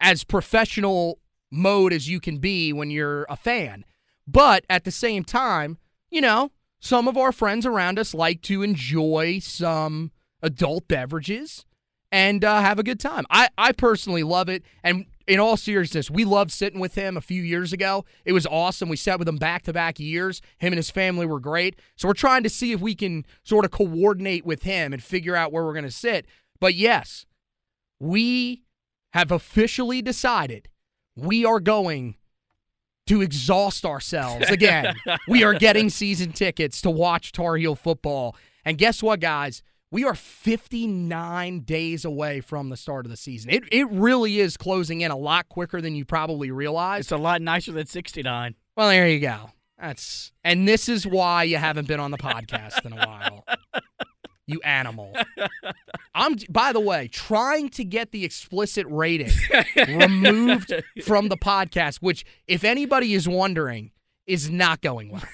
as 0.00 0.22
professional 0.22 1.18
mode 1.50 1.92
as 1.94 2.08
you 2.08 2.20
can 2.20 2.38
be 2.38 2.72
when 2.74 2.90
you're 2.90 3.24
a 3.30 3.36
fan. 3.36 3.86
But 4.26 4.64
at 4.68 4.84
the 4.84 4.90
same 4.90 5.24
time, 5.24 5.78
you 6.14 6.20
know, 6.20 6.52
some 6.78 7.08
of 7.08 7.16
our 7.16 7.32
friends 7.32 7.66
around 7.66 7.98
us 7.98 8.14
like 8.14 8.40
to 8.42 8.62
enjoy 8.62 9.40
some 9.40 10.12
adult 10.42 10.86
beverages 10.86 11.64
and 12.12 12.44
uh, 12.44 12.60
have 12.60 12.78
a 12.78 12.84
good 12.84 13.00
time. 13.00 13.26
I, 13.30 13.48
I 13.58 13.72
personally 13.72 14.22
love 14.22 14.48
it. 14.48 14.62
And 14.84 15.06
in 15.26 15.40
all 15.40 15.56
seriousness, 15.56 16.12
we 16.12 16.24
loved 16.24 16.52
sitting 16.52 16.78
with 16.78 16.94
him 16.94 17.16
a 17.16 17.20
few 17.20 17.42
years 17.42 17.72
ago. 17.72 18.04
It 18.24 18.32
was 18.32 18.46
awesome. 18.46 18.88
We 18.88 18.96
sat 18.96 19.18
with 19.18 19.26
him 19.26 19.38
back 19.38 19.62
to 19.62 19.72
back 19.72 19.98
years. 19.98 20.40
Him 20.58 20.72
and 20.72 20.76
his 20.76 20.90
family 20.90 21.26
were 21.26 21.40
great. 21.40 21.80
So 21.96 22.06
we're 22.06 22.14
trying 22.14 22.44
to 22.44 22.50
see 22.50 22.70
if 22.70 22.80
we 22.80 22.94
can 22.94 23.26
sort 23.42 23.64
of 23.64 23.72
coordinate 23.72 24.46
with 24.46 24.62
him 24.62 24.92
and 24.92 25.02
figure 25.02 25.34
out 25.34 25.50
where 25.50 25.64
we're 25.64 25.72
going 25.72 25.84
to 25.84 25.90
sit. 25.90 26.26
But 26.60 26.74
yes, 26.74 27.26
we 27.98 28.62
have 29.14 29.32
officially 29.32 30.00
decided 30.00 30.68
we 31.16 31.44
are 31.44 31.58
going 31.58 32.14
to 33.06 33.20
exhaust 33.22 33.84
ourselves 33.84 34.48
again. 34.48 34.94
we 35.28 35.44
are 35.44 35.54
getting 35.54 35.90
season 35.90 36.32
tickets 36.32 36.80
to 36.82 36.90
watch 36.90 37.32
Tar 37.32 37.56
Heel 37.56 37.74
football. 37.74 38.36
And 38.64 38.78
guess 38.78 39.02
what, 39.02 39.20
guys? 39.20 39.62
We 39.90 40.04
are 40.04 40.14
59 40.14 41.60
days 41.60 42.04
away 42.04 42.40
from 42.40 42.68
the 42.68 42.76
start 42.76 43.06
of 43.06 43.10
the 43.10 43.16
season. 43.16 43.50
It, 43.50 43.62
it 43.70 43.88
really 43.90 44.40
is 44.40 44.56
closing 44.56 45.02
in 45.02 45.10
a 45.10 45.16
lot 45.16 45.48
quicker 45.48 45.80
than 45.80 45.94
you 45.94 46.04
probably 46.04 46.50
realize. 46.50 47.02
It's 47.02 47.12
a 47.12 47.16
lot 47.16 47.40
nicer 47.40 47.70
than 47.70 47.86
69. 47.86 48.56
Well, 48.76 48.88
there 48.88 49.08
you 49.08 49.20
go. 49.20 49.50
That's 49.78 50.32
and 50.42 50.66
this 50.66 50.88
is 50.88 51.06
why 51.06 51.44
you 51.44 51.58
haven't 51.58 51.88
been 51.88 52.00
on 52.00 52.10
the 52.10 52.18
podcast 52.18 52.84
in 52.84 52.92
a 52.92 52.96
while. 52.96 53.44
you 54.46 54.60
animal. 54.62 55.14
I'm 56.14 56.36
by 56.48 56.72
the 56.72 56.80
way, 56.80 57.08
trying 57.08 57.68
to 57.70 57.84
get 57.84 58.12
the 58.12 58.24
explicit 58.24 58.86
rating 58.88 59.30
removed 59.76 60.72
from 61.04 61.28
the 61.28 61.36
podcast, 61.36 61.96
which 61.96 62.24
if 62.46 62.64
anybody 62.64 63.14
is 63.14 63.28
wondering, 63.28 63.90
is 64.26 64.50
not 64.50 64.80
going 64.80 65.10
well. 65.10 65.24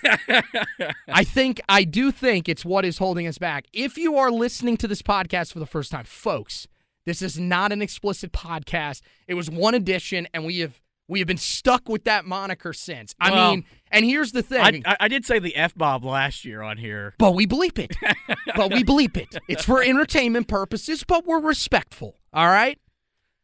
I 1.08 1.24
think 1.24 1.60
I 1.68 1.84
do 1.84 2.10
think 2.10 2.48
it's 2.48 2.64
what 2.64 2.84
is 2.84 2.98
holding 2.98 3.26
us 3.26 3.38
back. 3.38 3.66
If 3.72 3.96
you 3.96 4.16
are 4.16 4.30
listening 4.30 4.76
to 4.78 4.88
this 4.88 5.02
podcast 5.02 5.52
for 5.52 5.60
the 5.60 5.66
first 5.66 5.92
time, 5.92 6.04
folks, 6.04 6.66
this 7.06 7.22
is 7.22 7.38
not 7.38 7.72
an 7.72 7.82
explicit 7.82 8.32
podcast. 8.32 9.00
It 9.26 9.34
was 9.34 9.50
one 9.50 9.74
edition 9.74 10.28
and 10.34 10.44
we 10.44 10.58
have 10.60 10.80
we 11.10 11.18
have 11.18 11.26
been 11.26 11.36
stuck 11.36 11.88
with 11.88 12.04
that 12.04 12.24
moniker 12.24 12.72
since. 12.72 13.14
I 13.20 13.30
Well, 13.32 13.50
mean, 13.50 13.64
and 13.90 14.04
here's 14.04 14.30
the 14.30 14.42
thing. 14.42 14.84
I, 14.86 14.96
I, 15.00 15.08
did 15.08 15.26
say 15.26 15.40
the 15.40 15.56
f 15.56 15.74
bomb 15.74 16.02
last 16.02 16.44
year 16.44 16.62
on 16.62 16.78
here. 16.78 17.14
But 17.18 17.34
we 17.34 17.46
bleep 17.46 17.78
it. 17.78 17.96
but 18.56 18.72
we 18.72 18.84
bleep 18.84 19.16
it. 19.16 19.36
It's 19.48 19.64
for 19.64 19.82
entertainment 19.82 20.46
purposes, 20.46 21.02
but 21.02 21.26
we're 21.26 21.40
respectful. 21.40 22.16
All 22.32 22.46
right? 22.46 22.78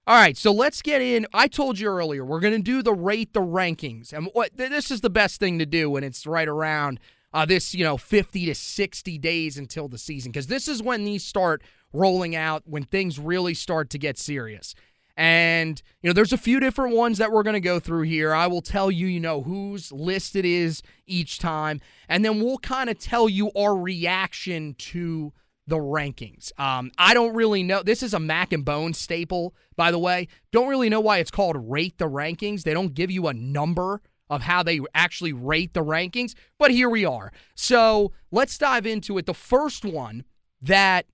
All 0.06 0.14
right, 0.14 0.37
so 0.37 0.52
let's 0.52 0.82
get 0.82 1.02
in. 1.02 1.26
I 1.35 1.49
told 1.49 1.80
you 1.80 1.88
earlier, 1.88 2.25
we're 2.25 2.38
going 2.38 2.54
to 2.54 2.62
do 2.62 2.80
the 2.80 2.94
rate 2.94 3.32
the 3.32 3.40
rankings. 3.40 4.12
And 4.12 4.28
what 4.32 4.56
this 4.56 4.92
is 4.92 5.00
the 5.00 5.11
best 5.11 5.40
thing 5.40 5.58
to 5.58 5.66
do 5.66 5.90
when 5.90 6.04
it's 6.04 6.25
right 6.25 6.46
around 6.46 7.00
uh, 7.35 7.44
this, 7.44 7.75
you 7.75 7.82
know, 7.82 7.96
50 7.96 8.46
to 8.46 8.54
60 8.54 9.18
days 9.18 9.58
until 9.58 9.88
the 9.88 9.99
season 9.99 10.30
because 10.30 10.46
this 10.46 10.68
is 10.68 10.80
when 10.80 11.04
these 11.04 11.25
start 11.25 11.62
rolling 11.92 12.37
out 12.37 12.62
when 12.66 12.85
things 12.85 13.18
really 13.18 13.54
start 13.54 13.90
to 13.90 13.99
get 13.99 14.16
serious. 14.16 14.76
And, 15.16 15.80
you 16.02 16.11
know, 16.11 16.12
there's 16.12 16.32
a 16.32 16.38
few 16.38 16.61
different 16.61 16.94
ones 16.94 17.18
that 17.18 17.32
we're 17.32 17.42
going 17.42 17.54
to 17.54 17.61
go 17.61 17.80
through 17.80 18.02
here. 18.02 18.35
I 18.35 18.46
will 18.46 18.61
tell 18.61 18.90
you, 18.90 19.06
you 19.06 19.20
know, 19.20 19.42
whose 19.42 19.90
list 19.90 20.37
it 20.37 20.44
is 20.44 20.82
each 21.06 21.38
time. 21.38 21.80
And 22.08 22.25
then 22.25 22.42
we'll 22.42 22.58
kind 22.58 22.90
of 22.90 22.99
tell 22.99 23.28
you 23.28 23.50
our 23.56 23.75
reaction 23.75 24.75
to 24.75 25.32
the 25.66 25.76
rankings. 25.76 26.52
Um, 26.61 26.92
I 26.99 27.14
don't 27.14 27.35
really 27.35 27.62
know. 27.62 27.82
This 27.82 28.02
is 28.02 28.14
a 28.14 28.20
Mac 28.20 28.52
and 28.52 28.64
Bone 28.64 28.92
staple, 28.92 29.54
by 29.75 29.90
the 29.90 29.99
way. 29.99 30.28
Don't 30.52 30.68
really 30.68 30.90
know 30.90 31.00
why 31.00 31.18
it's 31.18 31.30
called 31.30 31.56
Rate 31.58 31.99
the 31.99 32.08
Rankings. 32.08 32.62
They 32.62 32.75
don't 32.75 32.94
give 32.94 33.11
you 33.11 33.26
a 33.26 33.35
number 33.35 34.02
of 34.28 34.42
how 34.42 34.62
they 34.62 34.80
actually 34.94 35.32
rate 35.32 35.73
the 35.73 35.85
rankings, 35.85 36.35
but 36.58 36.70
here 36.70 36.90
we 36.90 37.04
are. 37.04 37.32
So 37.54 38.12
let's 38.30 38.58
dive 38.58 38.87
into 38.87 39.18
it. 39.18 39.26
The 39.26 39.35
first 39.35 39.85
one 39.85 40.25
that 40.61 41.06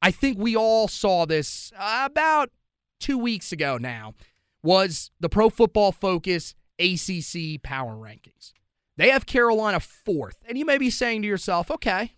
I 0.00 0.10
think 0.10 0.38
we 0.38 0.56
all 0.56 0.88
saw 0.88 1.26
this 1.26 1.72
about 1.78 2.50
two 3.00 3.18
weeks 3.18 3.52
ago 3.52 3.78
now 3.78 4.14
was 4.62 5.10
the 5.20 5.28
Pro 5.28 5.48
Football 5.48 5.92
Focus 5.92 6.54
ACC 6.78 7.62
Power 7.62 7.94
Rankings. 7.94 8.52
They 8.96 9.10
have 9.10 9.26
Carolina 9.26 9.80
fourth. 9.80 10.36
And 10.48 10.58
you 10.58 10.64
may 10.64 10.78
be 10.78 10.90
saying 10.90 11.22
to 11.22 11.28
yourself, 11.28 11.70
okay, 11.70 12.14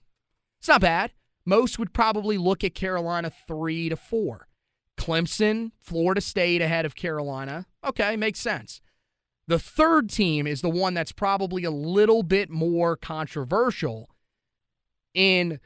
it's 0.59 0.69
not 0.69 0.81
bad. 0.81 1.13
Most 1.45 1.79
would 1.79 1.93
probably 1.93 2.39
look 2.39 2.63
at 2.63 2.75
Carolina 2.75 3.31
three 3.47 3.89
to 3.89 3.97
four. 3.97 4.49
Clemson, 4.97 5.71
Florida 5.81 6.21
State 6.21 6.61
ahead 6.61 6.85
of 6.85 6.95
Carolina. 6.95 7.67
Okay, 7.85 8.17
makes 8.17 8.41
sense. 8.41 8.81
The 9.47 9.59
third 9.59 10.11
team 10.11 10.47
is 10.47 10.61
the 10.61 10.69
one 10.69 10.93
that's 10.93 11.13
probably 11.13 11.65
a 11.65 11.71
little 11.71 12.23
bit 12.23 12.51
more 12.51 12.97
controversial 12.97 14.11
in 15.15 15.61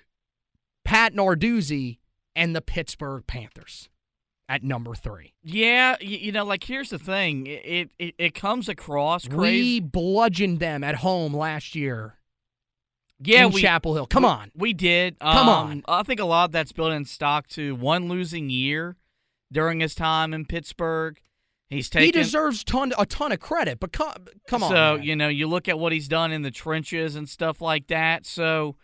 Pat 0.84 1.14
Narduzzi 1.14 1.98
and 2.36 2.54
the 2.54 2.60
Pittsburgh 2.60 3.26
Panthers 3.26 3.88
at 4.52 4.62
number 4.62 4.94
three. 4.94 5.32
Yeah, 5.42 5.96
you, 6.00 6.30
know, 6.30 6.44
like 6.44 6.64
here's 6.64 6.90
the 6.90 6.98
thing. 6.98 7.46
It 7.46 7.90
it, 7.98 8.14
it 8.18 8.34
comes 8.34 8.68
across 8.68 9.26
We 9.26 9.80
bludgeoned 9.80 10.60
them 10.60 10.84
at 10.84 10.96
home 10.96 11.34
last 11.34 11.74
year 11.74 12.18
yeah, 13.18 13.46
in 13.46 13.52
we 13.52 13.62
Chapel 13.62 13.94
Hill. 13.94 14.06
Come 14.06 14.24
we- 14.24 14.28
on. 14.28 14.50
We 14.54 14.72
did. 14.74 15.18
Come 15.20 15.48
Um, 15.48 15.48
on. 15.48 15.82
I 15.88 16.02
think 16.02 16.20
a 16.20 16.24
lot 16.26 16.46
of 16.46 16.52
that's 16.52 16.72
built 16.72 16.92
in 16.92 17.06
stock 17.06 17.46
to 17.48 17.74
one 17.76 18.08
losing 18.08 18.50
year 18.50 18.96
during 19.50 19.80
his 19.80 19.94
time 19.94 20.34
in 20.34 20.44
Pittsburgh. 20.44 21.18
He's 21.70 21.88
taken. 21.88 22.04
he 22.04 22.12
deserves 22.12 22.62
ton 22.62 22.92
a 22.98 23.06
ton 23.06 23.32
of 23.32 23.40
credit, 23.40 23.80
but 23.80 23.92
come, 23.92 24.12
come 24.46 24.62
on. 24.62 24.68
So 24.70 24.96
man. 24.96 25.02
you 25.02 25.16
know, 25.16 25.28
you 25.28 25.46
look 25.46 25.66
at 25.66 25.78
what 25.78 25.92
he's 25.92 26.08
done 26.08 26.30
in 26.30 26.42
the 26.42 26.50
trenches 26.50 27.16
and 27.16 27.26
stuff 27.26 27.62
like 27.62 27.86
that. 27.86 28.26
So, 28.26 28.76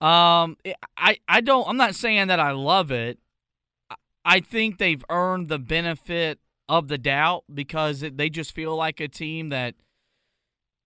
um, 0.00 0.56
I 0.96 1.18
I 1.28 1.40
don't. 1.40 1.68
I'm 1.68 1.76
not 1.76 1.94
saying 1.94 2.26
that 2.26 2.40
I 2.40 2.50
love 2.50 2.90
it. 2.90 3.20
I- 4.26 4.40
think 4.40 4.78
they've 4.78 5.04
earned 5.08 5.48
the 5.48 5.58
benefit 5.58 6.40
of 6.68 6.88
the 6.88 6.98
doubt 6.98 7.44
because 7.52 8.00
they 8.00 8.28
just 8.28 8.52
feel 8.52 8.76
like 8.76 9.00
a 9.00 9.08
team 9.08 9.50
that 9.50 9.74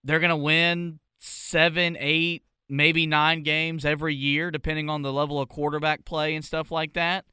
they're 0.05 0.21
gonna 0.21 0.37
win 0.37 1.01
seven, 1.19 1.97
eight, 1.99 2.45
maybe 2.69 3.07
nine 3.07 3.43
games 3.43 3.85
every 3.85 4.15
year, 4.15 4.51
depending 4.51 4.89
on 4.89 5.03
the 5.03 5.13
level 5.13 5.41
of 5.41 5.49
quarterback 5.49 6.05
play 6.05 6.35
and 6.35 6.45
stuff 6.45 6.71
like 6.71 6.93
that. 6.95 7.25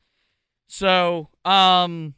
So, 0.68 1.30
um, 1.46 2.16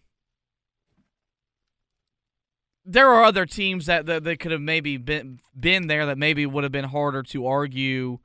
there 2.85 3.09
are 3.09 3.23
other 3.23 3.45
teams 3.45 3.85
that, 3.85 4.07
that, 4.07 4.23
that 4.23 4.39
could 4.39 4.51
have 4.51 4.61
maybe 4.61 4.97
been 4.97 5.39
been 5.57 5.85
there 5.87 6.07
that 6.07 6.17
maybe 6.17 6.45
would 6.45 6.63
have 6.63 6.71
been 6.71 6.85
harder 6.85 7.21
to 7.21 7.45
argue. 7.45 8.17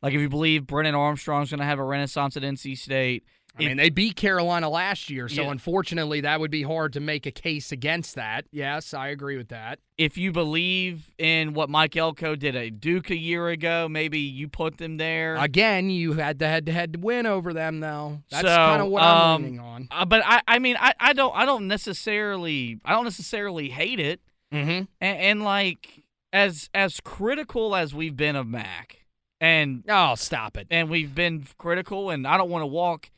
Like 0.00 0.14
if 0.14 0.20
you 0.20 0.28
believe 0.28 0.66
Brennan 0.66 0.94
Armstrong's 0.94 1.50
going 1.50 1.58
to 1.58 1.66
have 1.66 1.80
a 1.80 1.84
renaissance 1.84 2.36
at 2.36 2.44
NC 2.44 2.78
State. 2.78 3.24
I 3.58 3.68
mean, 3.68 3.76
they 3.78 3.90
beat 3.90 4.16
Carolina 4.16 4.68
last 4.68 5.08
year, 5.10 5.28
so 5.28 5.42
Yeah. 5.44 5.50
unfortunately, 5.50 6.20
that 6.20 6.40
would 6.40 6.50
be 6.50 6.62
hard 6.62 6.92
to 6.92 7.00
make 7.00 7.24
a 7.26 7.30
case 7.30 7.72
against 7.72 8.14
that. 8.16 8.44
Yes, 8.52 8.92
I 8.92 9.08
agree 9.08 9.36
with 9.36 9.48
that. 9.48 9.78
If 9.96 10.18
you 10.18 10.30
believe 10.32 11.10
in 11.18 11.54
what 11.54 11.70
Mike 11.70 11.96
Elko 11.96 12.36
did 12.36 12.54
at 12.54 12.80
Duke 12.80 13.08
a 13.10 13.16
year 13.16 13.48
ago, 13.48 13.88
maybe 13.88 14.18
you 14.18 14.46
put 14.48 14.76
them 14.76 14.98
there. 14.98 15.36
Again, 15.36 15.88
you 15.88 16.12
had 16.14 16.38
the 16.38 16.48
head-to-head 16.48 17.02
win 17.02 17.24
over 17.24 17.54
them, 17.54 17.80
though. 17.80 18.20
That's 18.30 18.46
So, 18.46 18.54
kind 18.54 18.82
of 18.82 18.88
what 18.88 19.02
I'm 19.02 19.20
um, 19.36 19.42
leaning 19.42 19.60
on. 19.60 19.88
Uh, 19.90 20.04
but 20.04 20.22
I, 20.26 20.42
I 20.46 20.58
mean, 20.58 20.76
I, 20.78 20.92
I 21.00 21.12
don't, 21.14 21.34
I 21.34 21.46
don't 21.46 21.66
necessarily, 21.66 22.78
I 22.84 22.92
don't 22.92 23.04
necessarily 23.04 23.70
hate 23.70 24.00
it. 24.00 24.20
Mm-hmm. 24.52 24.84
And, 25.00 25.18
and 25.18 25.42
like 25.42 26.04
as 26.32 26.70
as 26.72 27.00
critical 27.00 27.74
as 27.74 27.94
we've 27.94 28.16
been 28.16 28.36
of 28.36 28.46
Mac, 28.46 29.04
and 29.40 29.82
Oh, 29.88 30.14
stop 30.14 30.56
it. 30.56 30.66
and 30.70 30.88
we've 30.88 31.14
been 31.14 31.46
critical, 31.58 32.10
and 32.10 32.26
I 32.26 32.36
don't 32.36 32.48
want 32.50 32.62
to 32.62 32.66
walk. 32.66 33.10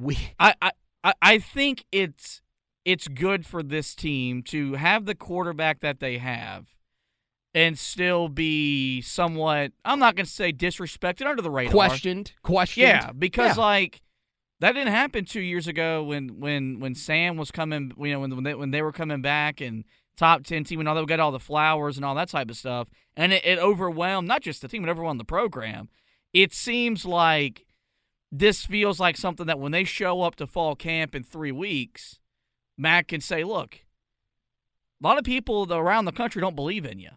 We 0.00 0.16
I, 0.38 0.54
I- 0.62 1.12
I 1.22 1.38
think 1.38 1.84
it's 1.92 2.42
it's 2.84 3.08
good 3.08 3.46
for 3.46 3.62
this 3.62 3.94
team 3.94 4.42
to 4.44 4.74
have 4.74 5.04
the 5.06 5.14
quarterback 5.14 5.80
that 5.80 6.00
they 6.00 6.18
have, 6.18 6.66
and 7.54 7.78
still 7.78 8.28
be 8.28 9.00
somewhat. 9.02 9.72
I'm 9.84 9.98
not 9.98 10.16
going 10.16 10.26
to 10.26 10.30
say 10.32 10.52
disrespected 10.52 11.26
under 11.26 11.42
the 11.42 11.50
radar. 11.50 11.72
questioned, 11.72 12.32
questioned. 12.42 12.82
Yeah, 12.86 13.12
because 13.12 13.56
Yeah. 13.56 13.62
like 13.62 14.02
that 14.60 14.72
didn't 14.72 14.92
happen 14.92 15.24
two 15.24 15.40
years 15.40 15.66
ago 15.66 16.02
when 16.04 16.38
when 16.40 16.80
when 16.80 16.94
Sam 16.94 17.36
was 17.36 17.50
coming. 17.50 17.92
You 17.98 18.12
know 18.12 18.20
when 18.20 18.34
when 18.34 18.44
they, 18.44 18.54
when 18.54 18.70
they 18.72 18.82
were 18.82 18.92
coming 18.92 19.22
back 19.22 19.60
and 19.60 19.84
top 20.16 20.44
ten 20.44 20.64
team 20.64 20.80
and 20.80 20.88
all 20.88 20.94
they 20.94 21.04
got 21.06 21.20
all 21.20 21.32
the 21.32 21.38
flowers 21.40 21.96
and 21.96 22.04
all 22.04 22.14
that 22.16 22.28
type 22.28 22.50
of 22.50 22.56
stuff, 22.56 22.88
and 23.16 23.32
it, 23.32 23.44
it 23.44 23.58
overwhelmed 23.58 24.28
not 24.28 24.42
just 24.42 24.60
the 24.62 24.68
team 24.68 24.82
but 24.82 24.90
everyone 24.90 25.12
in 25.12 25.18
the 25.18 25.24
program. 25.24 25.88
It 26.34 26.52
seems 26.52 27.04
like 27.06 27.64
this 28.32 28.64
feels 28.64 29.00
like 29.00 29.16
something 29.16 29.46
that 29.46 29.58
when 29.58 29.72
they 29.72 29.84
show 29.84 30.22
up 30.22 30.36
to 30.36 30.46
fall 30.46 30.76
camp 30.76 31.14
in 31.14 31.22
three 31.22 31.52
weeks, 31.52 32.20
Matt 32.78 33.08
can 33.08 33.20
say, 33.20 33.44
"Look, 33.44 33.84
a 35.02 35.06
lot 35.06 35.18
of 35.18 35.24
people 35.24 35.72
around 35.72 36.04
the 36.04 36.12
country 36.12 36.40
don't 36.40 36.56
believe 36.56 36.84
in 36.84 36.98
you." 36.98 37.10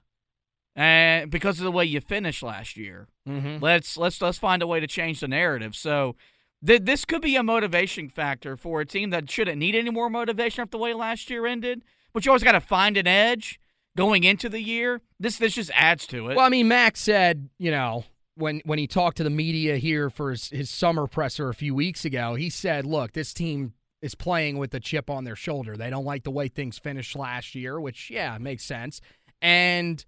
And 0.75 1.29
because 1.29 1.59
of 1.59 1.65
the 1.65 1.71
way 1.71 1.85
you 1.85 2.01
finished 2.01 2.41
last 2.41 2.77
year, 2.77 3.07
Mm-hmm. 3.27 3.63
Let's 3.63 3.95
let's 3.95 4.21
let's 4.21 4.37
find 4.37 4.61
a 4.61 4.67
way 4.67 4.79
to 4.79 4.87
change 4.87 5.21
the 5.21 5.27
narrative. 5.27 5.75
So 5.75 6.15
th- 6.65 6.81
this 6.83 7.05
could 7.05 7.21
be 7.21 7.35
a 7.35 7.43
motivation 7.43 8.09
factor 8.09 8.57
for 8.57 8.81
a 8.81 8.85
team 8.85 9.11
that 9.11 9.29
shouldn't 9.31 9.57
need 9.57 9.75
any 9.75 9.89
more 9.89 10.09
motivation 10.09 10.61
after 10.61 10.71
the 10.71 10.77
way 10.77 10.93
last 10.93 11.29
year 11.29 11.45
ended. 11.45 11.83
But 12.11 12.25
you 12.25 12.31
always 12.31 12.43
got 12.43 12.51
to 12.51 12.59
find 12.59 12.97
an 12.97 13.07
edge 13.07 13.59
going 13.95 14.23
into 14.23 14.49
the 14.49 14.61
year. 14.61 15.01
This 15.19 15.37
this 15.37 15.55
just 15.55 15.71
adds 15.73 16.05
to 16.07 16.29
it. 16.29 16.35
Well, 16.35 16.45
I 16.45 16.49
mean, 16.49 16.67
Max 16.67 16.99
said, 16.99 17.49
you 17.57 17.71
know, 17.71 18.03
when 18.35 18.61
when 18.65 18.79
he 18.79 18.87
talked 18.87 19.17
to 19.17 19.23
the 19.23 19.29
media 19.29 19.77
here 19.77 20.09
for 20.09 20.31
his, 20.31 20.49
his 20.49 20.69
summer 20.69 21.07
presser 21.07 21.49
a 21.49 21.53
few 21.53 21.75
weeks 21.75 22.05
ago, 22.05 22.35
he 22.35 22.49
said, 22.49 22.85
"Look, 22.85 23.13
this 23.13 23.33
team 23.33 23.73
is 24.03 24.15
playing 24.15 24.57
with 24.57 24.73
a 24.73 24.79
chip 24.81 25.09
on 25.09 25.23
their 25.23 25.35
shoulder. 25.35 25.77
They 25.77 25.89
don't 25.89 26.03
like 26.03 26.23
the 26.23 26.31
way 26.31 26.49
things 26.49 26.77
finished 26.77 27.15
last 27.15 27.55
year, 27.55 27.79
which 27.79 28.09
yeah, 28.11 28.37
makes 28.37 28.65
sense. 28.65 28.99
And 29.41 30.03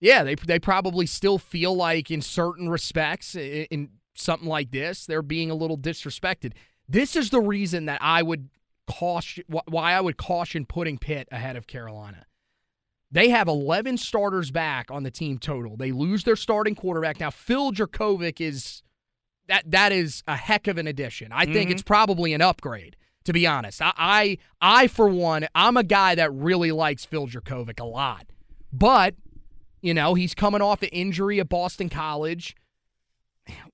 yeah, 0.00 0.22
they 0.22 0.34
they 0.34 0.58
probably 0.58 1.06
still 1.06 1.38
feel 1.38 1.74
like 1.74 2.10
in 2.10 2.20
certain 2.20 2.68
respects 2.68 3.34
in, 3.34 3.66
in 3.70 3.88
something 4.14 4.48
like 4.48 4.70
this, 4.70 5.06
they're 5.06 5.22
being 5.22 5.50
a 5.50 5.54
little 5.54 5.78
disrespected. 5.78 6.52
This 6.88 7.16
is 7.16 7.30
the 7.30 7.40
reason 7.40 7.86
that 7.86 8.02
I 8.02 8.22
would 8.22 8.50
caution 8.86 9.44
why 9.48 9.94
I 9.94 10.00
would 10.00 10.18
caution 10.18 10.66
putting 10.66 10.98
Pitt 10.98 11.28
ahead 11.32 11.56
of 11.56 11.66
Carolina. 11.66 12.26
They 13.12 13.28
have 13.28 13.46
11 13.46 13.98
starters 13.98 14.50
back 14.50 14.90
on 14.90 15.02
the 15.02 15.10
team 15.10 15.38
total. 15.38 15.76
They 15.76 15.92
lose 15.92 16.24
their 16.24 16.34
starting 16.36 16.74
quarterback. 16.74 17.20
Now, 17.20 17.30
Phil 17.30 17.70
Jurkovec 17.70 18.40
is 18.40 18.82
that 19.48 19.70
that 19.70 19.92
is 19.92 20.22
a 20.26 20.34
heck 20.36 20.66
of 20.66 20.78
an 20.78 20.86
addition. 20.86 21.30
I 21.30 21.44
think 21.44 21.68
Mhm. 21.68 21.72
it's 21.74 21.82
probably 21.82 22.32
an 22.32 22.40
upgrade, 22.40 22.96
to 23.24 23.32
be 23.34 23.46
honest. 23.46 23.82
I, 23.82 23.92
I 23.98 24.38
I 24.60 24.86
for 24.86 25.08
one, 25.08 25.46
I'm 25.54 25.76
a 25.76 25.82
guy 25.84 26.14
that 26.14 26.32
really 26.32 26.72
likes 26.72 27.04
Phil 27.04 27.26
Jurkovec 27.26 27.78
a 27.78 27.84
lot. 27.84 28.26
But, 28.72 29.14
you 29.82 29.92
know, 29.92 30.14
he's 30.14 30.34
coming 30.34 30.62
off 30.62 30.82
an 30.82 30.88
injury 30.88 31.38
at 31.38 31.48
Boston 31.50 31.88
College. 31.90 32.56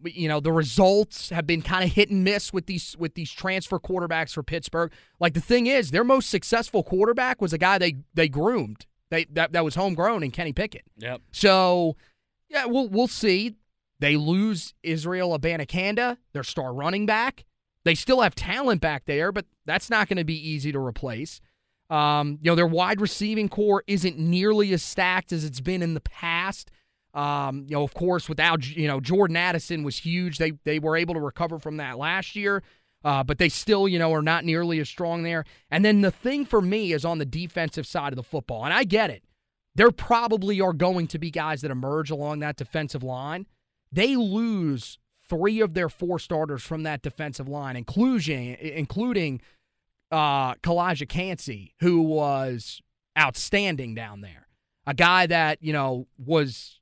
you 0.02 0.28
know 0.28 0.40
the 0.40 0.50
results 0.50 1.28
have 1.28 1.46
been 1.46 1.60
kind 1.60 1.84
of 1.84 1.92
hit 1.92 2.08
and 2.10 2.24
miss 2.24 2.52
with 2.54 2.64
these 2.66 2.96
with 2.98 3.14
these 3.14 3.30
transfer 3.30 3.78
quarterbacks 3.78 4.32
for 4.32 4.42
Pittsburgh. 4.42 4.90
Like 5.20 5.34
the 5.34 5.40
thing 5.42 5.66
is, 5.66 5.90
their 5.90 6.04
most 6.04 6.30
successful 6.30 6.82
quarterback 6.82 7.40
was 7.42 7.52
a 7.52 7.58
guy 7.58 7.76
they 7.78 7.96
they 8.14 8.28
groomed. 8.30 8.86
They 9.10 9.24
that 9.32 9.52
that 9.52 9.64
was 9.64 9.74
homegrown 9.74 10.22
in 10.22 10.30
Kenny 10.30 10.52
Pickett. 10.52 10.84
Yep. 10.98 11.22
So 11.32 11.96
yeah, 12.48 12.66
we'll 12.66 12.88
we'll 12.88 13.08
see. 13.08 13.54
They 14.00 14.16
lose 14.16 14.74
Israel 14.82 15.36
Abanikanda, 15.36 16.18
their 16.32 16.44
star 16.44 16.72
running 16.72 17.06
back. 17.06 17.44
They 17.84 17.94
still 17.94 18.20
have 18.20 18.34
talent 18.34 18.80
back 18.80 19.04
there, 19.06 19.32
but 19.32 19.46
that's 19.64 19.90
not 19.90 20.08
going 20.08 20.18
to 20.18 20.24
be 20.24 20.36
easy 20.36 20.72
to 20.72 20.78
replace. 20.78 21.40
Um, 21.90 22.38
you 22.42 22.50
know, 22.50 22.54
their 22.54 22.66
wide 22.66 23.00
receiving 23.00 23.48
core 23.48 23.82
isn't 23.86 24.18
nearly 24.18 24.72
as 24.72 24.82
stacked 24.82 25.32
as 25.32 25.44
it's 25.44 25.60
been 25.60 25.82
in 25.82 25.94
the 25.94 26.00
past. 26.00 26.70
Um, 27.14 27.64
you 27.66 27.74
know, 27.74 27.82
of 27.82 27.94
course, 27.94 28.28
without 28.28 28.68
you 28.68 28.86
know 28.86 29.00
Jordan 29.00 29.36
Addison 29.36 29.82
was 29.82 29.96
huge. 29.96 30.38
They 30.38 30.52
they 30.64 30.78
were 30.78 30.96
able 30.96 31.14
to 31.14 31.20
recover 31.20 31.58
from 31.58 31.78
that 31.78 31.98
last 31.98 32.36
year, 32.36 32.62
uh, 33.04 33.22
but 33.22 33.38
they 33.38 33.48
still 33.48 33.88
you 33.88 33.98
know 33.98 34.12
are 34.12 34.22
not 34.22 34.44
nearly 34.44 34.80
as 34.80 34.88
strong 34.88 35.22
there. 35.22 35.44
And 35.70 35.84
then 35.84 36.00
the 36.00 36.10
thing 36.10 36.44
for 36.44 36.60
me 36.60 36.92
is 36.92 37.04
on 37.04 37.18
the 37.18 37.24
defensive 37.24 37.86
side 37.86 38.12
of 38.12 38.16
the 38.16 38.22
football, 38.22 38.64
and 38.64 38.74
I 38.74 38.84
get 38.84 39.10
it. 39.10 39.24
There 39.74 39.90
probably 39.90 40.60
are 40.60 40.72
going 40.72 41.06
to 41.08 41.18
be 41.18 41.30
guys 41.30 41.60
that 41.62 41.70
emerge 41.70 42.10
along 42.10 42.40
that 42.40 42.56
defensive 42.56 43.04
line. 43.04 43.46
They 43.92 44.16
lose 44.16 44.98
three 45.28 45.60
of 45.60 45.74
their 45.74 45.88
four 45.88 46.18
starters 46.18 46.62
from 46.62 46.82
that 46.82 47.02
defensive 47.02 47.48
line, 47.48 47.76
including 47.76 48.56
including 48.60 49.40
uh, 50.10 50.54
Calijah 50.54 51.08
Kancey, 51.08 51.74
who 51.80 52.00
was 52.00 52.80
outstanding 53.18 53.94
down 53.94 54.20
there. 54.20 54.48
A 54.86 54.94
guy 54.94 55.26
that 55.26 55.62
you 55.62 55.72
know 55.72 56.06
was 56.18 56.80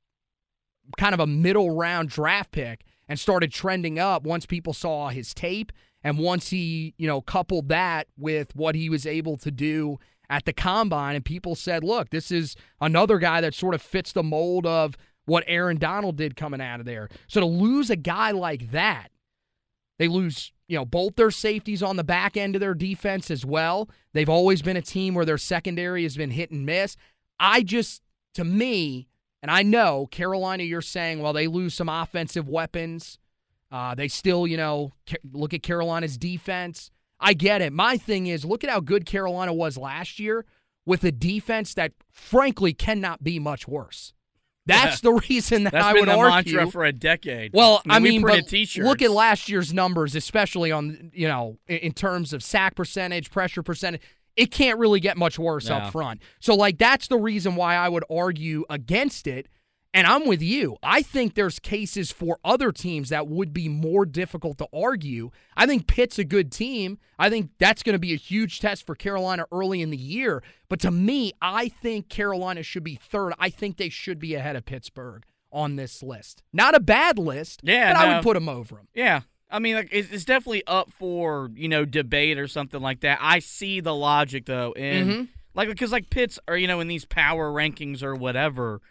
kind 0.97 1.13
of 1.13 1.19
a 1.19 1.27
middle 1.27 1.75
round 1.75 2.09
draft 2.09 2.51
pick 2.51 2.85
and 3.09 3.19
started 3.19 3.51
trending 3.51 3.99
up 3.99 4.23
once 4.23 4.45
people 4.45 4.73
saw 4.73 5.09
his 5.09 5.33
tape 5.33 5.71
and 6.07 6.17
once 6.17 6.51
he, 6.51 6.93
you 6.97 7.05
know, 7.05 7.19
coupled 7.19 7.67
that 7.67 8.07
with 8.17 8.55
what 8.55 8.75
he 8.75 8.89
was 8.89 9.05
able 9.05 9.35
to 9.35 9.51
do 9.51 9.99
at 10.29 10.45
the 10.45 10.53
combine 10.53 11.17
and 11.17 11.25
people 11.25 11.53
said, 11.53 11.83
"Look, 11.83 12.11
this 12.11 12.31
is 12.31 12.55
another 12.79 13.17
guy 13.17 13.41
that 13.41 13.53
sort 13.53 13.75
of 13.75 13.81
fits 13.81 14.13
the 14.13 14.23
mold 14.23 14.65
of 14.65 14.95
what 15.25 15.43
Aaron 15.47 15.75
Donald 15.75 16.15
did 16.15 16.37
coming 16.37 16.61
out 16.61 16.79
of 16.79 16.85
there." 16.85 17.09
So 17.27 17.41
to 17.41 17.45
lose 17.45 17.89
a 17.89 17.97
guy 17.97 18.31
like 18.31 18.71
that, 18.71 19.09
they 19.99 20.07
lose, 20.07 20.53
you 20.69 20.77
know, 20.77 20.85
both 20.85 21.17
their 21.17 21.29
safeties 21.29 21.83
on 21.83 21.97
the 21.97 22.05
back 22.05 22.37
end 22.37 22.55
of 22.55 22.61
their 22.61 22.73
defense 22.73 23.29
as 23.29 23.45
well. 23.45 23.89
They've 24.13 24.29
always 24.29 24.61
been 24.61 24.77
a 24.77 24.81
team 24.81 25.13
where 25.13 25.25
their 25.25 25.37
secondary 25.37 26.03
has 26.03 26.15
been 26.15 26.31
hit 26.31 26.51
and 26.51 26.65
miss. 26.65 26.95
I 27.37 27.63
just 27.63 28.01
to 28.35 28.45
me, 28.45 29.09
and 29.41 29.51
I 29.51 29.61
know 29.61 30.07
Carolina, 30.09 30.63
you're 30.63 30.81
saying, 30.81 31.19
well, 31.19 31.33
they 31.33 31.47
lose 31.47 31.73
some 31.73 31.89
offensive 31.89 32.47
weapons. 32.47 33.19
Uh, 33.71 33.95
they 33.95 34.07
still, 34.07 34.47
you 34.47 34.57
know, 34.57 34.93
look 35.31 35.53
at 35.53 35.63
Carolina's 35.63 36.17
defense. 36.17 36.91
I 37.19 37.33
get 37.33 37.61
it. 37.61 37.73
My 37.73 37.97
thing 37.97 38.27
is, 38.27 38.45
look 38.45 38.63
at 38.63 38.69
how 38.69 38.79
good 38.79 39.05
Carolina 39.05 39.53
was 39.53 39.77
last 39.77 40.19
year 40.19 40.45
with 40.85 41.03
a 41.03 41.11
defense 41.11 41.73
that, 41.73 41.93
frankly, 42.11 42.73
cannot 42.73 43.23
be 43.23 43.39
much 43.39 43.67
worse. 43.67 44.13
That's 44.65 45.03
yeah. 45.03 45.11
the 45.11 45.21
reason 45.29 45.63
that 45.63 45.73
That's 45.73 45.85
I 45.85 45.93
been 45.93 46.01
would 46.01 46.09
the 46.09 46.17
argue 46.17 46.55
mantra 46.57 46.71
for 46.71 46.85
a 46.85 46.93
decade. 46.93 47.51
Well, 47.53 47.81
I 47.89 47.99
mean, 47.99 48.23
I 48.23 48.35
mean 48.35 48.45
t-shirts. 48.45 48.85
look 48.85 49.01
at 49.01 49.11
last 49.11 49.49
year's 49.49 49.73
numbers, 49.73 50.15
especially 50.15 50.71
on 50.71 51.11
you 51.13 51.27
know 51.27 51.57
in, 51.67 51.77
in 51.77 51.91
terms 51.93 52.33
of 52.33 52.43
sack 52.43 52.75
percentage, 52.75 53.31
pressure 53.31 53.63
percentage 53.63 54.01
it 54.37 54.51
can't 54.51 54.77
really 54.77 54.99
get 54.99 55.17
much 55.17 55.37
worse 55.39 55.69
up 55.69 55.91
front. 55.91 56.21
So, 56.39 56.55
like, 56.55 56.77
that's 56.77 57.07
the 57.07 57.17
reason 57.17 57.55
why 57.55 57.75
I 57.75 57.89
would 57.89 58.05
argue 58.09 58.63
against 58.69 59.25
it. 59.25 59.47
And 59.93 60.05
I'm 60.05 60.27
with 60.27 60.41
you. 60.41 60.77
I 60.83 61.01
think 61.01 61.33
there's 61.33 61.59
cases 61.59 62.11
for 62.11 62.37
other 62.43 62.71
teams 62.71 63.09
that 63.09 63.27
would 63.27 63.53
be 63.53 63.67
more 63.67 64.05
difficult 64.05 64.57
to 64.59 64.67
argue. 64.71 65.31
I 65.55 65.65
think 65.65 65.87
Pitt's 65.87 66.19
a 66.19 66.23
good 66.23 66.51
team. 66.51 66.99
I 67.17 67.29
think 67.29 67.51
that's 67.57 67.81
going 67.81 67.93
to 67.93 67.99
be 67.99 68.13
a 68.13 68.17
huge 68.17 68.59
test 68.59 68.85
for 68.85 68.95
Carolina 68.95 69.45
early 69.51 69.81
in 69.81 69.89
the 69.89 69.97
year. 69.97 70.43
But 70.69 70.79
to 70.81 70.91
me, 70.91 71.33
I 71.41 71.69
think 71.69 72.09
Carolina 72.09 72.63
should 72.63 72.83
be 72.83 72.95
third. 72.95 73.33
I 73.39 73.49
think 73.49 73.77
they 73.77 73.89
should 73.89 74.19
be 74.19 74.35
ahead 74.35 74.55
of 74.55 74.65
Pittsburgh 74.65 75.23
on 75.51 75.77
this 75.77 76.03
list. 76.03 76.43
Not 76.53 76.75
a 76.75 76.79
bad 76.79 77.17
list, 77.17 77.61
yeah, 77.63 77.93
but 77.93 77.99
no. 77.99 78.05
I 78.05 78.15
would 78.15 78.23
put 78.23 78.33
them 78.33 78.49
over 78.49 78.75
them. 78.75 78.87
Yeah, 78.93 79.21
I 79.49 79.59
mean, 79.59 79.75
like 79.75 79.89
it's, 79.91 80.25
definitely 80.25 80.63
up 80.67 80.91
for 80.91 81.49
you 81.55 81.69
know 81.69 81.85
debate 81.85 82.37
or 82.37 82.47
something 82.47 82.81
like 82.81 83.01
that. 83.01 83.19
I 83.21 83.39
see 83.39 83.79
the 83.79 83.95
logic 83.95 84.45
though, 84.45 84.73
and 84.73 85.09
mm-hmm. 85.09 85.23
like 85.53 85.69
because 85.69 85.91
like 85.91 86.09
Pitts 86.09 86.39
are 86.47 86.57
you 86.57 86.67
know 86.67 86.79
in 86.79 86.87
these 86.87 87.05
power 87.05 87.51
rankings 87.51 88.03
or 88.03 88.15
whatever, 88.15 88.81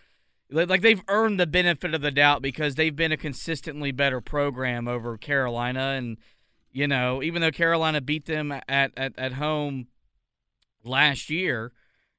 like 0.51 0.81
they've 0.83 1.03
earned 1.09 1.41
the 1.41 1.47
benefit 1.47 1.95
of 1.95 2.01
the 2.01 2.11
doubt 2.11 2.43
because 2.43 2.75
they've 2.75 2.95
been 2.95 3.13
a 3.13 3.17
consistently 3.17 3.93
better 3.93 4.21
program 4.21 4.87
over 4.89 5.17
Carolina, 5.19 5.95
and 5.97 6.19
you 6.73 6.87
know 6.87 7.23
even 7.23 7.43
though 7.43 7.51
Carolina 7.51 8.01
beat 8.01 8.27
them 8.27 8.53
at 8.53 8.93
at, 8.97 9.13
at 9.19 9.33
home 9.33 9.89
last 10.85 11.31
year, 11.31 11.73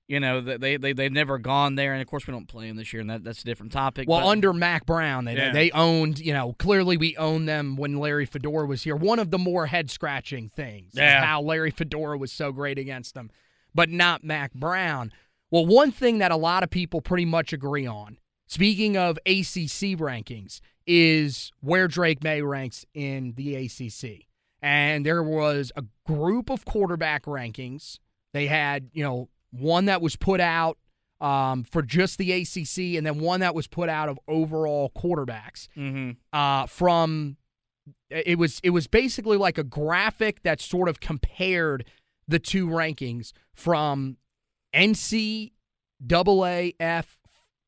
you 0.08 0.20
know 0.20 0.42
they 0.42 0.78
they 0.78 0.94
they've 0.94 1.12
never 1.12 1.38
gone 1.38 1.76
there, 1.76 1.94
and 1.94 2.02
of 2.02 2.08
course 2.08 2.28
we 2.28 2.32
don't 2.34 2.48
play 2.48 2.68
them 2.68 2.78
this 2.78 2.92
year, 2.94 3.02
and 3.02 3.10
that, 3.10 3.24
that's 3.24 3.42
a 3.42 3.46
different 3.46 3.72
topic. 3.72 4.08
Well, 4.10 4.22
but, 4.22 4.28
under 4.28 4.54
Mack 4.54 4.86
Brown, 4.86 5.26
they 5.26 5.36
Yeah. 5.36 5.52
they 5.54 5.72
owned. 5.72 6.20
You 6.20 6.34
know, 6.34 6.54
clearly 6.54 6.98
we 6.98 7.16
owned 7.18 7.48
them 7.48 7.76
when 7.78 7.98
Larry 7.98 8.26
Fedora 8.26 8.66
was 8.66 8.84
here. 8.84 8.96
One 8.96 9.20
of 9.20 9.32
the 9.32 9.38
more 9.38 9.68
head 9.68 9.90
scratching 9.90 10.50
things, 10.50 10.94
is 10.94 11.00
Yeah. 11.00 11.24
how 11.24 11.42
Larry 11.42 11.72
Fedora 11.72 12.18
was 12.18 12.32
so 12.32 12.52
great 12.52 12.78
against 12.78 13.13
them, 13.13 13.30
but 13.74 13.90
not 13.90 14.24
Mack 14.24 14.54
Brown. 14.54 15.12
Well, 15.51 15.65
one 15.65 15.91
thing 15.91 16.17
that 16.19 16.31
a 16.31 16.36
lot 16.36 16.63
of 16.63 16.69
people 16.69 17.01
pretty 17.01 17.25
much 17.25 17.53
agree 17.53 17.86
on, 17.86 18.17
speaking 18.47 18.97
of 18.97 19.17
ACC 19.25 19.97
rankings, 19.97 20.60
is 20.86 21.51
where 21.62 21.88
Drake 21.88 22.23
Maye 22.23 22.41
ranks 22.41 22.86
in 22.93 23.33
the 23.36 23.55
ACC. 23.55 24.25
And 24.62 25.05
there 25.05 25.23
was 25.23 25.71
a 25.75 25.83
group 26.05 26.49
of 26.49 26.65
quarterback 26.65 27.25
rankings. 27.25 27.99
They 28.33 28.47
had, 28.47 28.89
you 28.93 29.03
know, 29.03 29.29
one 29.51 29.86
that 29.86 30.01
was 30.01 30.15
put 30.15 30.39
out 30.39 30.77
um, 31.21 31.63
for 31.63 31.81
just 31.81 32.17
the 32.17 32.31
ACC, 32.31 32.97
and 32.97 33.05
then 33.05 33.19
one 33.19 33.39
that 33.39 33.55
was 33.55 33.67
put 33.67 33.89
out 33.89 34.10
of 34.10 34.19
overall 34.27 34.91
quarterbacks. 34.95 35.67
Mm-hmm. 35.75 36.12
Uh, 36.31 36.65
from 36.67 37.38
it 38.10 38.38
was 38.38 38.60
it 38.63 38.69
was 38.69 38.88
basically 38.88 39.38
like 39.38 39.57
a 39.57 39.63
graphic 39.63 40.43
that 40.43 40.62
sort 40.62 40.89
of 40.89 40.99
compared 40.99 41.86
the 42.27 42.39
two 42.39 42.67
rankings 42.67 43.33
from 43.53 44.17
NCAAF 44.78 47.06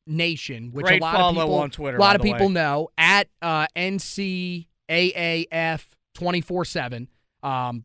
Nation, 0.06 0.72
which 0.72 0.86
Great 0.86 1.02
a 1.02 1.04
lot 1.04 1.20
of 1.20 1.34
people 1.34 1.54
on 1.54 1.70
Twitter, 1.70 1.96
a 1.96 2.00
lot 2.00 2.16
of 2.16 2.22
people 2.22 2.46
way. 2.46 2.52
know 2.52 2.88
at 2.96 3.28
uh, 3.42 3.66
NCAAF 3.76 4.66
twenty 6.14 6.40
four 6.40 6.64
seven. 6.64 7.08
Um, 7.42 7.84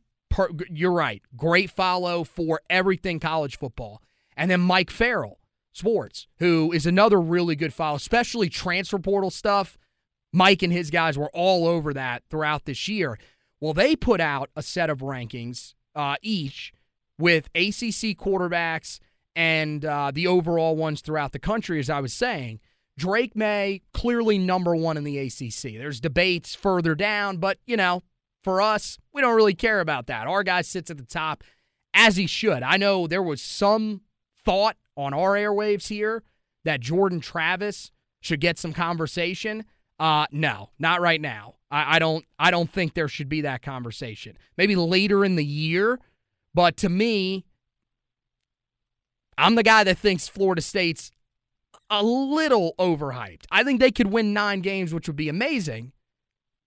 you're 0.69 0.91
right. 0.91 1.23
Great 1.35 1.71
follow 1.71 2.23
for 2.23 2.61
everything 2.69 3.19
college 3.19 3.57
football. 3.57 4.01
And 4.35 4.51
then 4.51 4.59
Mike 4.59 4.91
Farrell, 4.91 5.39
sports, 5.71 6.27
who 6.39 6.73
is 6.73 6.85
another 6.85 7.21
really 7.21 7.55
good 7.55 7.73
follow, 7.73 7.95
especially 7.95 8.49
transfer 8.49 8.99
portal 8.99 9.31
stuff. 9.31 9.77
Mike 10.33 10.61
and 10.61 10.73
his 10.73 10.89
guys 10.89 11.17
were 11.17 11.29
all 11.33 11.65
over 11.65 11.93
that 11.93 12.23
throughout 12.29 12.65
this 12.65 12.89
year. 12.89 13.17
Well, 13.61 13.73
they 13.73 13.95
put 13.95 14.19
out 14.19 14.49
a 14.55 14.61
set 14.61 14.89
of 14.89 14.99
rankings 14.99 15.73
uh, 15.95 16.17
each 16.21 16.73
with 17.17 17.45
ACC 17.55 18.17
quarterbacks 18.17 18.99
and 19.35 19.83
uh, 19.83 20.11
the 20.13 20.27
overall 20.27 20.75
ones 20.75 21.01
throughout 21.01 21.31
the 21.31 21.39
country, 21.39 21.79
as 21.79 21.89
I 21.89 21.99
was 21.99 22.13
saying. 22.13 22.59
Drake 22.97 23.35
Maye, 23.35 23.81
clearly 23.93 24.37
number 24.37 24.75
one 24.75 24.95
in 24.95 25.03
the 25.03 25.17
ACC. 25.19 25.73
There's 25.77 25.99
debates 25.99 26.55
further 26.55 26.95
down, 26.95 27.37
but, 27.37 27.57
you 27.65 27.75
know, 27.75 28.03
for 28.41 28.61
us, 28.61 28.97
we 29.11 29.21
don't 29.21 29.35
really 29.35 29.53
care 29.53 29.81
about 29.81 30.07
that. 30.07 30.27
Our 30.27 30.43
guy 30.43 30.61
sits 30.61 30.89
at 30.89 30.97
the 30.97 31.03
top 31.03 31.43
as 31.93 32.15
he 32.15 32.27
should. 32.27 32.63
I 32.63 32.77
know 32.77 33.07
there 33.07 33.23
was 33.23 33.41
some 33.41 34.01
thought 34.45 34.77
on 34.95 35.13
our 35.13 35.31
airwaves 35.31 35.87
here 35.87 36.23
that 36.63 36.79
Jordan 36.79 37.19
Travis 37.19 37.91
should 38.21 38.39
get 38.39 38.57
some 38.57 38.71
conversation. 38.71 39.65
Uh, 39.99 40.25
no, 40.31 40.69
not 40.79 41.01
right 41.01 41.19
now. 41.19 41.55
I, 41.71 41.95
I 41.95 41.99
don't. 41.99 42.25
I 42.37 42.51
don't 42.51 42.71
think 42.71 42.93
there 42.93 43.07
should 43.07 43.29
be 43.29 43.41
that 43.41 43.61
conversation. 43.61 44.37
Maybe 44.57 44.75
later 44.75 45.23
in 45.25 45.35
the 45.35 45.45
year, 45.45 45.99
but 46.53 46.77
to 46.77 46.89
me, 46.89 47.45
I'm 49.37 49.55
the 49.55 49.63
guy 49.63 49.83
that 49.83 49.97
thinks 49.97 50.27
Florida 50.27 50.61
State's 50.61 51.11
a 51.89 52.03
little 52.03 52.73
overhyped. 52.79 53.45
I 53.51 53.63
think 53.63 53.79
they 53.79 53.91
could 53.91 54.07
win 54.07 54.33
nine 54.33 54.61
games, 54.61 54.93
which 54.93 55.07
would 55.07 55.15
be 55.15 55.29
amazing. 55.29 55.91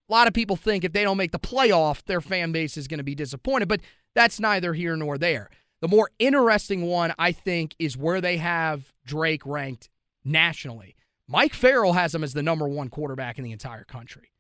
A 0.09 0.13
lot 0.13 0.27
of 0.27 0.35
people 0.35 0.57
think 0.57 0.85
if 0.85 0.93
they 0.93 1.05
don't 1.05 1.17
make 1.17 1.33
the 1.33 1.39
playoff, 1.39 2.05
their 2.05 2.21
fan 2.21 2.53
base 2.53 2.77
is 2.77 2.89
going 2.89 2.99
to 2.99 3.05
be 3.05 3.15
disappointed, 3.15 3.69
but 3.69 3.81
that's 4.15 4.41
neither 4.41 4.73
here 4.75 4.97
nor 4.97 5.19
there. 5.19 5.51
The 5.81 5.89
more 5.89 6.11
interesting 6.19 6.87
one, 6.87 7.13
I 7.19 7.33
think, 7.33 7.75
is 7.79 7.97
where 7.97 8.21
they 8.21 8.39
have 8.39 8.93
Drake 9.05 9.45
ranked 9.45 9.91
nationally. 10.25 10.97
Mike 11.29 11.55
Farrell 11.55 11.93
has 11.93 12.15
him 12.15 12.25
as 12.25 12.33
the 12.33 12.43
number 12.43 12.67
one 12.67 12.89
quarterback 12.89 13.39
in 13.39 13.45
the 13.45 13.53
entire 13.53 13.85
country. 13.85 14.33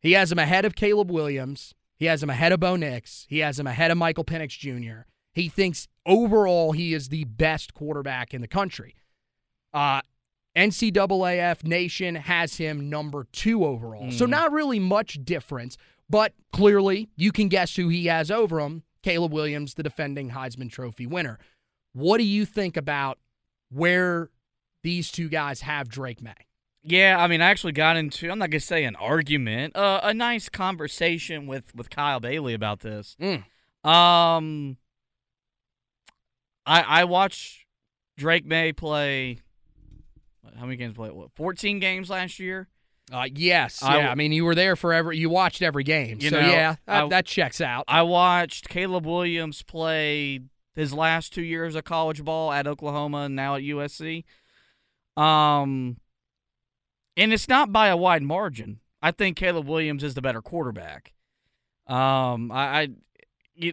He 0.00 0.12
has 0.12 0.30
him 0.30 0.38
ahead 0.38 0.64
of 0.64 0.76
Caleb 0.76 1.10
Williams. 1.10 1.74
He 1.96 2.06
has 2.06 2.22
him 2.22 2.30
ahead 2.30 2.52
of 2.52 2.60
Bo 2.60 2.76
Nix. 2.76 3.26
He 3.28 3.40
has 3.40 3.58
him 3.58 3.66
ahead 3.66 3.90
of 3.90 3.98
Michael 3.98 4.24
Penix 4.24 4.50
Jr. 4.56 5.08
He 5.38 5.48
thinks 5.48 5.86
overall 6.04 6.72
he 6.72 6.94
is 6.94 7.08
the 7.08 7.24
best 7.24 7.72
quarterback 7.74 8.34
in 8.34 8.40
the 8.40 8.48
country. 8.48 8.96
Uh, 9.72 10.00
NCAAF 10.56 11.64
Nation 11.64 12.14
has 12.16 12.56
him 12.56 12.88
number 12.90 13.26
two 13.32 13.64
overall. 13.64 14.10
So 14.10 14.26
Mm. 14.26 14.30
not 14.30 14.52
really 14.52 14.78
much 14.80 15.18
difference, 15.24 15.76
but 16.10 16.34
clearly 16.52 17.08
you 17.16 17.30
can 17.32 17.48
guess 17.48 17.76
who 17.76 17.88
he 17.88 18.06
has 18.06 18.30
over 18.30 18.58
him. 18.60 18.82
Caleb 19.02 19.32
Williams, 19.32 19.74
the 19.74 19.82
defending 19.82 20.30
Heisman 20.30 20.70
Trophy 20.70 21.06
winner. 21.06 21.38
What 21.92 22.18
do 22.18 22.24
you 22.24 22.44
think 22.44 22.76
about 22.76 23.18
where 23.70 24.30
these 24.82 25.10
two 25.12 25.28
guys 25.28 25.60
have 25.60 25.88
Drake 25.88 26.20
Maye? 26.20 26.34
Yeah, 26.82 27.16
I 27.18 27.26
mean, 27.28 27.40
I 27.40 27.50
actually 27.50 27.72
got 27.72 27.96
into 27.96 28.30
I'm 28.30 28.38
not 28.38 28.50
gonna 28.50 28.60
say 28.60 28.84
an 28.84 28.96
argument, 28.96 29.76
uh, 29.76 30.00
a 30.02 30.12
nice 30.14 30.48
conversation 30.48 31.46
with 31.46 31.74
with 31.74 31.90
Kyle 31.90 32.18
Bailey 32.20 32.54
about 32.54 32.80
this. 32.80 33.16
Mm. 33.20 33.44
Um, 33.88 34.76
I 36.68 36.82
I 36.82 37.04
watched 37.04 37.64
Drake 38.16 38.44
Maye 38.46 38.72
play. 38.72 39.38
How 40.56 40.64
many 40.64 40.76
games 40.76 40.94
played? 40.94 41.12
What, 41.12 41.30
14 41.36 41.78
games 41.78 42.10
last 42.10 42.38
year. 42.38 42.68
Uh, 43.12 43.26
yes, 43.34 43.82
I- 43.82 43.98
yeah. 43.98 44.10
I 44.10 44.14
mean, 44.14 44.32
you 44.32 44.44
were 44.44 44.54
there 44.54 44.76
for 44.76 44.92
every. 44.92 45.16
You 45.18 45.30
watched 45.30 45.62
every 45.62 45.84
game, 45.84 46.20
so 46.20 46.30
know, 46.30 46.40
yeah, 46.40 46.76
that, 46.86 47.04
I- 47.04 47.08
that 47.08 47.26
checks 47.26 47.60
out. 47.60 47.84
I 47.88 48.02
watched 48.02 48.68
Caleb 48.68 49.06
Williams 49.06 49.62
play 49.62 50.40
his 50.74 50.92
last 50.92 51.32
two 51.32 51.42
years 51.42 51.74
of 51.74 51.84
college 51.84 52.22
ball 52.24 52.52
at 52.52 52.66
Oklahoma 52.66 53.18
and 53.22 53.34
now 53.36 53.54
at 53.56 53.62
USC. 53.62 54.24
Um, 55.16 55.96
and 57.16 57.32
it's 57.32 57.48
not 57.48 57.72
by 57.72 57.88
a 57.88 57.96
wide 57.96 58.22
margin. 58.22 58.80
I 59.02 59.10
think 59.10 59.36
Caleb 59.36 59.66
Williams 59.66 60.04
is 60.04 60.14
the 60.14 60.22
better 60.22 60.42
quarterback. 60.42 61.14
Um, 61.86 62.52
I, 62.52 62.80
I 62.82 62.88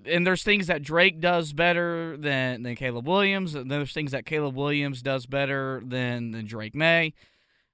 and 0.05 0.25
there's 0.25 0.43
things 0.43 0.67
that 0.67 0.81
Drake 0.81 1.19
does 1.19 1.53
better 1.53 2.17
than 2.17 2.63
than 2.63 2.75
Caleb 2.75 3.07
Williams, 3.07 3.55
and 3.55 3.69
there's 3.69 3.93
things 3.93 4.11
that 4.11 4.25
Caleb 4.25 4.55
Williams 4.55 5.01
does 5.01 5.25
better 5.25 5.81
than 5.85 6.31
than 6.31 6.45
Drake 6.45 6.75
Maye. 6.75 7.13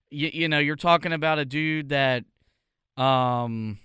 You, 0.10 0.30
you 0.34 0.50
know, 0.50 0.60
you're 0.60 0.76
talking 0.76 1.14
about 1.14 1.40
a 1.40 1.46
dude 1.46 1.90
that, 1.90 2.26
um, 2.98 3.80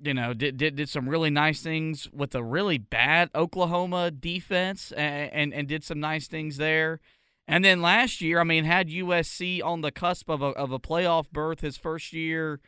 you 0.00 0.14
know, 0.14 0.34
did, 0.34 0.56
did 0.56 0.76
did 0.76 0.88
some 0.88 1.08
really 1.08 1.30
nice 1.30 1.62
things 1.62 2.08
with 2.12 2.34
a 2.34 2.42
really 2.42 2.78
bad 2.78 3.30
Oklahoma 3.34 4.10
defense, 4.10 4.92
and, 4.92 5.32
and 5.32 5.54
and 5.54 5.68
did 5.68 5.84
some 5.84 6.00
nice 6.00 6.28
things 6.28 6.56
there. 6.56 7.00
And 7.46 7.64
then 7.64 7.82
last 7.82 8.20
year, 8.20 8.40
I 8.40 8.44
mean, 8.44 8.64
had 8.64 8.88
USC 8.88 9.62
on 9.62 9.80
the 9.80 9.90
cusp 9.90 10.30
of 10.30 10.42
a 10.42 10.46
of 10.46 10.70
a 10.70 10.78
playoff 10.78 11.30
berth 11.30 11.60
his 11.60 11.76
first 11.76 12.12
year 12.12 12.60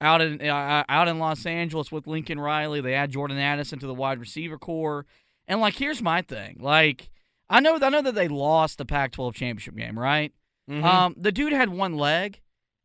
out 0.00 0.20
in 0.20 0.40
uh, 0.40 0.84
out 0.88 1.08
in 1.08 1.18
Los 1.18 1.44
Angeles 1.46 1.90
with 1.92 2.06
Lincoln 2.06 2.40
Riley. 2.40 2.80
They 2.80 2.94
add 2.94 3.10
Jordan 3.10 3.38
Addison 3.38 3.78
to 3.80 3.86
the 3.86 3.94
wide 3.94 4.18
receiver 4.18 4.58
core. 4.58 5.06
And 5.48 5.60
like, 5.60 5.74
here's 5.74 6.00
my 6.02 6.22
thing. 6.22 6.58
Like, 6.60 7.10
I 7.48 7.60
know 7.60 7.78
I 7.80 7.88
know 7.88 8.02
that 8.02 8.14
they 8.14 8.28
lost 8.28 8.78
the 8.78 8.84
Pac-12 8.84 9.34
championship 9.34 9.76
game, 9.76 9.98
right? 9.98 10.32
Mhm. 10.70 10.84
Um, 10.84 11.14
the 11.18 11.32
dude 11.32 11.52
had 11.52 11.68
one 11.70 11.96
leg, 11.96 12.40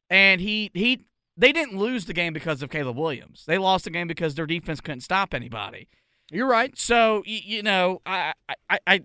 and 0.09 0.41
he 0.41 0.71
he 0.73 1.05
they 1.37 1.51
didn't 1.51 1.77
lose 1.77 2.05
the 2.05 2.13
game 2.13 2.33
because 2.33 2.61
of 2.61 2.69
Caleb 2.69 2.97
Williams. 2.97 3.43
They 3.45 3.57
lost 3.57 3.83
the 3.83 3.91
game 3.91 4.07
because 4.07 4.35
their 4.35 4.47
defense 4.47 4.81
couldn't 4.81 5.01
stop 5.01 5.33
anybody. 5.33 5.87
You're 6.31 6.47
right. 6.47 6.77
So 6.77 7.23
y- 7.27 7.41
you 7.45 7.61
know, 7.61 8.01
I 8.05 8.33
I 8.69 8.79
I 8.87 9.01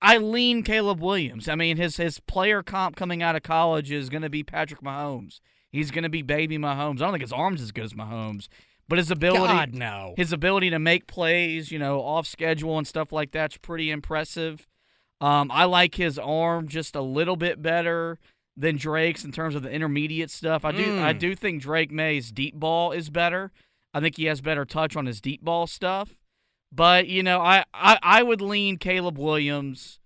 I 0.00 0.18
lean 0.18 0.62
Caleb 0.62 1.00
Williams. 1.00 1.48
I 1.48 1.54
mean, 1.56 1.76
his 1.76 1.96
his 1.96 2.20
player 2.20 2.62
comp 2.62 2.96
coming 2.96 3.22
out 3.22 3.36
of 3.36 3.42
college 3.42 3.90
is 3.90 4.08
going 4.08 4.22
to 4.22 4.30
be 4.30 4.42
Patrick 4.44 4.80
Mahomes. 4.80 5.40
He's 5.70 5.90
going 5.90 6.04
to 6.04 6.08
be 6.08 6.22
baby 6.22 6.58
Mahomes. 6.58 6.96
I 6.96 7.04
don't 7.04 7.12
think 7.12 7.22
his 7.22 7.32
arms 7.32 7.60
as 7.60 7.72
good 7.72 7.84
as 7.84 7.92
Mahomes, 7.94 8.48
but 8.88 8.98
his 8.98 9.10
ability 9.10 9.52
God 9.52 9.74
no. 9.74 10.14
his 10.16 10.32
ability 10.32 10.70
to 10.70 10.78
make 10.78 11.06
plays, 11.06 11.70
you 11.70 11.78
know, 11.78 12.00
off 12.00 12.26
schedule 12.26 12.78
and 12.78 12.86
stuff 12.86 13.12
like 13.12 13.32
that's 13.32 13.56
pretty 13.58 13.90
impressive. 13.90 14.66
Um, 15.20 15.50
I 15.52 15.64
like 15.64 15.96
his 15.96 16.18
arm 16.18 16.68
just 16.68 16.94
a 16.96 17.00
little 17.02 17.36
bit 17.36 17.60
better 17.60 18.18
than 18.56 18.76
Drake's 18.76 19.24
in 19.24 19.32
terms 19.32 19.54
of 19.54 19.62
the 19.62 19.70
intermediate 19.70 20.30
stuff. 20.30 20.64
I 20.64 20.72
do 20.72 20.98
I 21.00 21.12
Mm. 21.12 21.18
do 21.18 21.34
think 21.34 21.62
Drake 21.62 21.90
Maye's 21.92 22.32
deep 22.32 22.54
ball 22.54 22.92
is 22.92 23.10
better. 23.10 23.52
I 23.94 24.00
think 24.00 24.16
he 24.16 24.24
has 24.24 24.40
better 24.40 24.64
touch 24.64 24.96
on 24.96 25.06
his 25.06 25.20
deep 25.20 25.42
ball 25.42 25.66
stuff. 25.66 26.14
But, 26.70 27.08
you 27.08 27.22
know, 27.22 27.40
I, 27.40 27.64
I, 27.72 27.98
I 28.02 28.22
would 28.22 28.40
lean 28.42 28.76
Caleb 28.76 29.16
Williams 29.18 30.00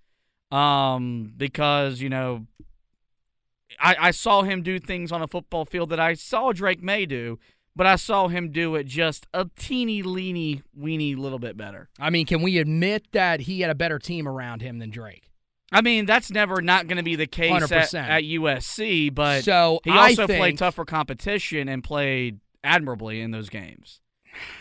um, 0.50 1.32
because, 1.36 2.00
you 2.00 2.08
know, 2.08 2.46
I, 3.82 3.96
I 3.98 4.10
saw 4.12 4.42
him 4.42 4.62
do 4.62 4.78
things 4.78 5.10
on 5.10 5.20
a 5.20 5.26
football 5.26 5.64
field 5.64 5.90
that 5.90 6.00
I 6.00 6.14
saw 6.14 6.52
Drake 6.52 6.82
Maye 6.82 7.04
do, 7.04 7.38
but 7.74 7.86
I 7.86 7.96
saw 7.96 8.28
him 8.28 8.52
do 8.52 8.76
it 8.76 8.84
just 8.86 9.26
a 9.34 9.50
teeny, 9.58 10.02
leany, 10.02 10.62
weeny 10.74 11.16
little 11.16 11.40
bit 11.40 11.56
better. 11.56 11.88
I 11.98 12.10
mean, 12.10 12.26
can 12.26 12.42
we 12.42 12.58
admit 12.58 13.08
that 13.12 13.40
he 13.40 13.60
had 13.60 13.70
a 13.70 13.74
better 13.74 13.98
team 13.98 14.28
around 14.28 14.62
him 14.62 14.78
than 14.78 14.90
Drake? 14.90 15.32
I 15.72 15.80
mean, 15.80 16.04
that's 16.04 16.30
never 16.30 16.60
not 16.60 16.86
going 16.86 16.98
to 16.98 17.02
be 17.02 17.16
the 17.16 17.26
case 17.26 17.72
at, 17.72 17.94
at 17.94 18.22
USC, 18.24 19.12
but 19.12 19.42
so 19.42 19.80
he 19.84 19.90
also 19.90 20.26
think, 20.26 20.38
played 20.38 20.58
tougher 20.58 20.84
competition 20.84 21.66
and 21.68 21.82
played 21.82 22.40
admirably 22.62 23.20
in 23.20 23.30
those 23.30 23.48
games. 23.48 24.00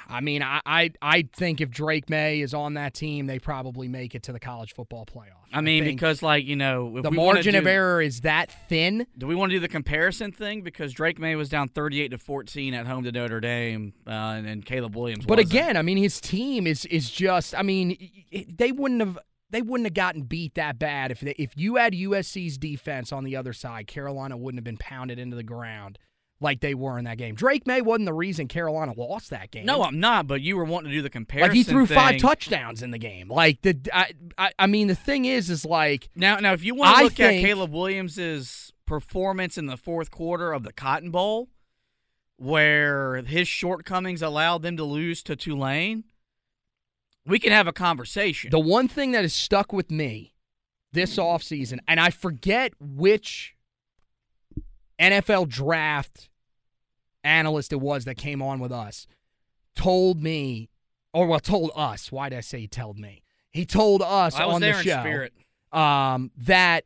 I 0.08 0.22
mean, 0.22 0.44
I, 0.44 0.62
I 0.66 0.92
I 1.02 1.28
think 1.34 1.62
if 1.62 1.70
Drake 1.70 2.10
Maye 2.10 2.42
is 2.42 2.54
on 2.54 2.76
that 2.76 2.94
team, 2.94 3.28
they 3.28 3.40
probably 3.40 3.88
make 3.88 4.16
it 4.16 4.24
to 4.24 4.34
the 4.34 4.40
college 4.40 4.74
football 4.74 5.06
playoff. 5.06 5.42
I 5.54 5.62
mean, 5.62 5.84
think 5.84 6.00
because 6.00 6.22
like 6.22 6.46
you 6.46 6.56
know, 6.56 6.98
if 6.98 7.04
the 7.04 7.12
margin 7.12 7.54
do, 7.54 7.60
of 7.60 7.68
error 7.68 8.02
is 8.02 8.22
that 8.22 8.52
thin. 8.70 9.08
Do 9.18 9.28
we 9.28 9.36
want 9.36 9.52
to 9.52 9.56
do 9.56 9.60
the 9.60 9.68
comparison 9.68 10.32
thing 10.32 10.62
because 10.62 10.94
Drake 10.94 11.20
Maye 11.20 11.36
was 11.36 11.50
down 11.50 11.68
thirty-eight 11.68 12.10
to 12.10 12.18
fourteen 12.18 12.74
at 12.74 12.88
home 12.88 13.04
to 13.04 13.12
Notre 13.12 13.40
Dame, 13.40 13.94
uh, 14.08 14.12
and, 14.12 14.48
and 14.48 14.66
Caleb 14.66 14.96
Williams. 14.96 15.26
But 15.26 15.38
wasn't. 15.38 15.54
again, 15.54 15.78
I 15.78 15.82
mean, 15.82 15.98
his 15.98 16.20
team 16.20 16.68
is 16.68 16.86
is 16.86 17.10
just. 17.10 17.56
I 17.56 17.62
mean, 17.62 17.98
they 18.32 18.72
wouldn't 18.72 19.02
have 19.02 19.20
they 19.52 19.62
wouldn't 19.62 19.86
have 19.86 19.94
gotten 19.94 20.24
beat 20.24 20.56
that 20.56 20.80
bad 20.80 21.12
if 21.12 21.20
they, 21.20 21.36
if 21.38 21.56
you 21.56 21.76
had 21.76 21.94
USC's 21.94 22.58
defense 22.58 23.12
on 23.12 23.24
the 23.24 23.36
other 23.36 23.54
side. 23.54 23.88
Carolina 23.88 24.38
wouldn't 24.38 24.60
have 24.60 24.64
been 24.64 24.78
pounded 24.78 25.20
into 25.20 25.36
the 25.36 25.44
ground 25.44 26.00
like 26.42 26.60
they 26.60 26.74
were 26.74 26.98
in 26.98 27.06
that 27.06 27.18
game. 27.18 27.36
Drake 27.36 27.66
Maye 27.68 27.82
wasn't 27.82 28.08
the 28.08 28.14
reason 28.14 28.48
Carolina 28.48 28.94
lost 28.98 29.30
that 29.30 29.52
game. 29.52 29.66
no, 29.66 29.84
I'm 29.84 30.00
not. 30.00 30.28
But 30.28 30.42
you 30.42 30.58
were 30.58 30.66
wanting 30.66 30.90
to 30.90 30.98
do 30.98 31.02
the 31.02 31.10
comparison. 31.10 31.50
like 31.50 31.56
he 31.56 31.64
threw 31.64 31.86
five 31.86 32.20
touchdowns 32.20 32.82
in 32.82 32.92
the 32.92 32.98
game. 32.98 33.30
Like 33.30 33.62
the 33.62 33.80
I, 33.94 34.12
I 34.38 34.52
I 34.60 34.68
mean 34.68 34.88
the 34.88 34.96
thing 34.96 35.26
is 35.26 35.50
is 35.50 35.64
like 35.64 36.10
Now, 36.16 36.38
now, 36.40 36.54
if 36.54 36.64
you 36.64 36.76
want 36.76 36.98
to 36.98 37.04
look 37.04 37.20
at 37.20 37.32
Caleb 37.42 37.72
Williams's 37.72 38.74
performance 38.86 39.58
in 39.58 39.68
the 39.68 39.78
fourth 39.78 40.12
quarter 40.12 40.52
of 40.52 40.64
the 40.64 40.74
Cotton 40.74 41.12
Bowl, 41.12 41.50
where 42.38 43.18
his 43.22 43.48
shortcomings 43.48 44.22
allowed 44.22 44.64
them 44.64 44.76
to 44.78 44.84
lose 44.84 45.22
to 45.24 45.36
Tulane, 45.36 46.06
we 47.26 47.38
can 47.38 47.52
have 47.52 47.68
a 47.68 47.74
conversation. 47.74 48.50
the 48.50 48.60
one 48.60 48.88
thing 48.88 49.12
that 49.12 49.22
has 49.22 49.34
stuck 49.34 49.72
with 49.72 49.92
me 49.92 50.34
this 50.92 51.18
offseason, 51.18 51.80
and 51.88 52.00
I 52.00 52.10
forget 52.10 52.74
which 52.80 53.56
NFL 55.00 55.48
draft 55.48 56.30
analyst 57.24 57.72
it 57.74 57.82
was 57.82 58.06
that 58.06 58.16
came 58.18 58.42
on 58.42 58.60
with 58.60 58.72
us, 58.72 59.08
told 59.76 60.22
me, 60.22 60.70
or 61.14 61.28
well, 61.28 61.40
told 61.40 61.72
us. 61.76 62.12
Why 62.12 62.30
did 62.30 62.38
I 62.38 62.42
say 62.42 62.62
he 62.62 62.68
told 62.68 62.98
me? 63.00 63.22
He 63.52 63.66
told 63.66 64.02
us 64.02 64.36
I 64.36 64.46
was 64.46 64.56
on 64.56 64.62
there 64.62 64.74
the 64.74 64.80
in 64.80 64.86
show 64.86 65.00
spirit. 65.02 65.34
um, 65.72 66.32
that 66.38 66.86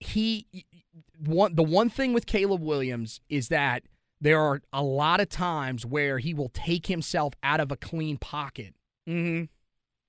he 0.00 0.46
one 1.24 1.54
the 1.54 1.62
one 1.62 1.88
thing 1.88 2.12
with 2.12 2.26
Caleb 2.26 2.60
Williams 2.62 3.20
is 3.28 3.48
that 3.48 3.84
there 4.20 4.40
are 4.40 4.60
a 4.72 4.82
lot 4.82 5.20
of 5.20 5.28
times 5.28 5.84
where 5.86 6.18
he 6.18 6.34
will 6.34 6.48
take 6.50 6.86
himself 6.86 7.34
out 7.42 7.60
of 7.60 7.70
a 7.72 7.76
clean 7.76 8.16
pocket 8.18 8.74
Mm-hmm. 9.08 9.44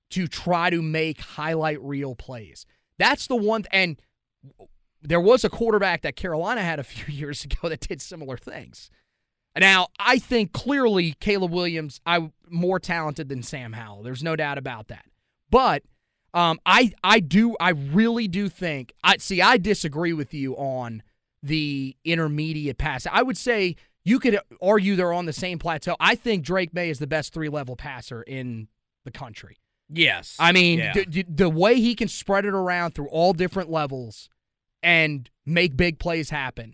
to 0.09 0.27
try 0.27 0.71
to 0.71 0.81
make 0.81 1.21
highlight 1.21 1.79
reel 1.83 2.15
plays. 2.15 2.65
That's 2.97 3.27
the 3.27 3.35
one 3.35 3.63
and 3.71 4.01
there 5.01 5.21
was 5.21 5.43
a 5.43 5.49
quarterback 5.49 6.01
that 6.01 6.15
Carolina 6.15 6.61
had 6.61 6.79
a 6.79 6.83
few 6.83 7.13
years 7.13 7.43
ago 7.45 7.69
that 7.69 7.81
did 7.81 8.01
similar 8.01 8.37
things. 8.37 8.89
Now, 9.57 9.87
I 9.97 10.19
think 10.19 10.51
clearly 10.51 11.13
Caleb 11.19 11.51
Williams 11.51 11.99
I 12.05 12.29
more 12.49 12.79
talented 12.79 13.27
than 13.27 13.41
Sam 13.41 13.73
Howell. 13.73 14.03
There's 14.03 14.21
no 14.23 14.35
doubt 14.35 14.59
about 14.59 14.87
that. 14.89 15.05
But 15.49 15.81
um, 16.33 16.59
I 16.65 16.91
I 17.03 17.19
do 17.19 17.55
I 17.59 17.69
really 17.69 18.27
do 18.27 18.49
think 18.49 18.93
I 19.03 19.17
see 19.17 19.41
I 19.41 19.57
disagree 19.57 20.13
with 20.13 20.31
you 20.33 20.55
on 20.57 21.01
the 21.41 21.95
intermediate 22.05 22.77
pass. 22.77 23.07
I 23.11 23.23
would 23.23 23.37
say 23.37 23.75
you 24.03 24.19
could 24.19 24.39
argue 24.61 24.95
they're 24.95 25.11
on 25.13 25.25
the 25.25 25.33
same 25.33 25.57
plateau. 25.57 25.95
I 25.99 26.13
think 26.13 26.43
Drake 26.45 26.71
Maye 26.73 26.89
is 26.91 26.99
the 26.99 27.07
best 27.07 27.33
three 27.33 27.49
level 27.49 27.75
passer 27.75 28.21
in 28.21 28.67
the 29.05 29.11
country. 29.11 29.57
Yes. 29.89 30.35
I 30.37 30.51
mean, 30.51 30.79
Yeah. 30.79 30.93
d- 30.93 31.05
d- 31.05 31.25
the 31.27 31.49
way 31.49 31.75
he 31.79 31.95
can 31.95 32.09
spread 32.09 32.45
it 32.45 32.53
around 32.53 32.93
through 32.93 33.07
all 33.09 33.33
different 33.33 33.71
levels 33.71 34.29
and 34.87 35.29
make 35.45 35.75
big 35.75 35.99
plays 35.99 36.29
happen, 36.29 36.73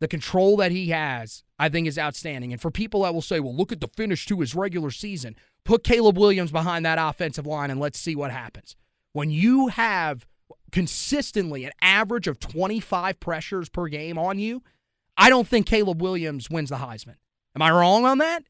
the 0.00 0.06
control 0.06 0.58
that 0.58 0.70
he 0.70 0.90
has, 0.90 1.44
I 1.58 1.70
think, 1.70 1.88
is 1.88 1.98
outstanding. 1.98 2.52
And 2.52 2.60
for 2.60 2.70
people 2.70 3.02
that 3.02 3.14
will 3.14 3.22
say, 3.22 3.40
well, 3.40 3.56
look 3.56 3.72
at 3.72 3.80
the 3.80 3.88
finish 3.88 4.26
to 4.26 4.38
his 4.40 4.54
regular 4.54 4.90
season, 4.90 5.34
put 5.64 5.82
Caleb 5.82 6.18
Williams 6.18 6.52
behind 6.52 6.84
that 6.84 6.98
offensive 7.00 7.46
line 7.46 7.70
and 7.70 7.80
let's 7.80 7.98
see 7.98 8.14
what 8.14 8.30
happens. 8.30 8.76
When 9.14 9.30
you 9.30 9.68
have 9.68 10.26
consistently 10.72 11.64
an 11.64 11.72
average 11.80 12.28
of 12.28 12.38
25 12.38 13.18
pressures 13.18 13.70
per 13.70 13.88
game 13.88 14.18
on 14.18 14.38
you, 14.38 14.62
I 15.16 15.30
don't 15.30 15.48
think 15.48 15.64
Caleb 15.64 16.02
Williams 16.02 16.50
wins 16.50 16.68
the 16.68 16.76
Heisman. 16.76 17.16
Am 17.56 17.62
I 17.62 17.70
wrong 17.70 18.04
on 18.04 18.18
that? 18.18 18.44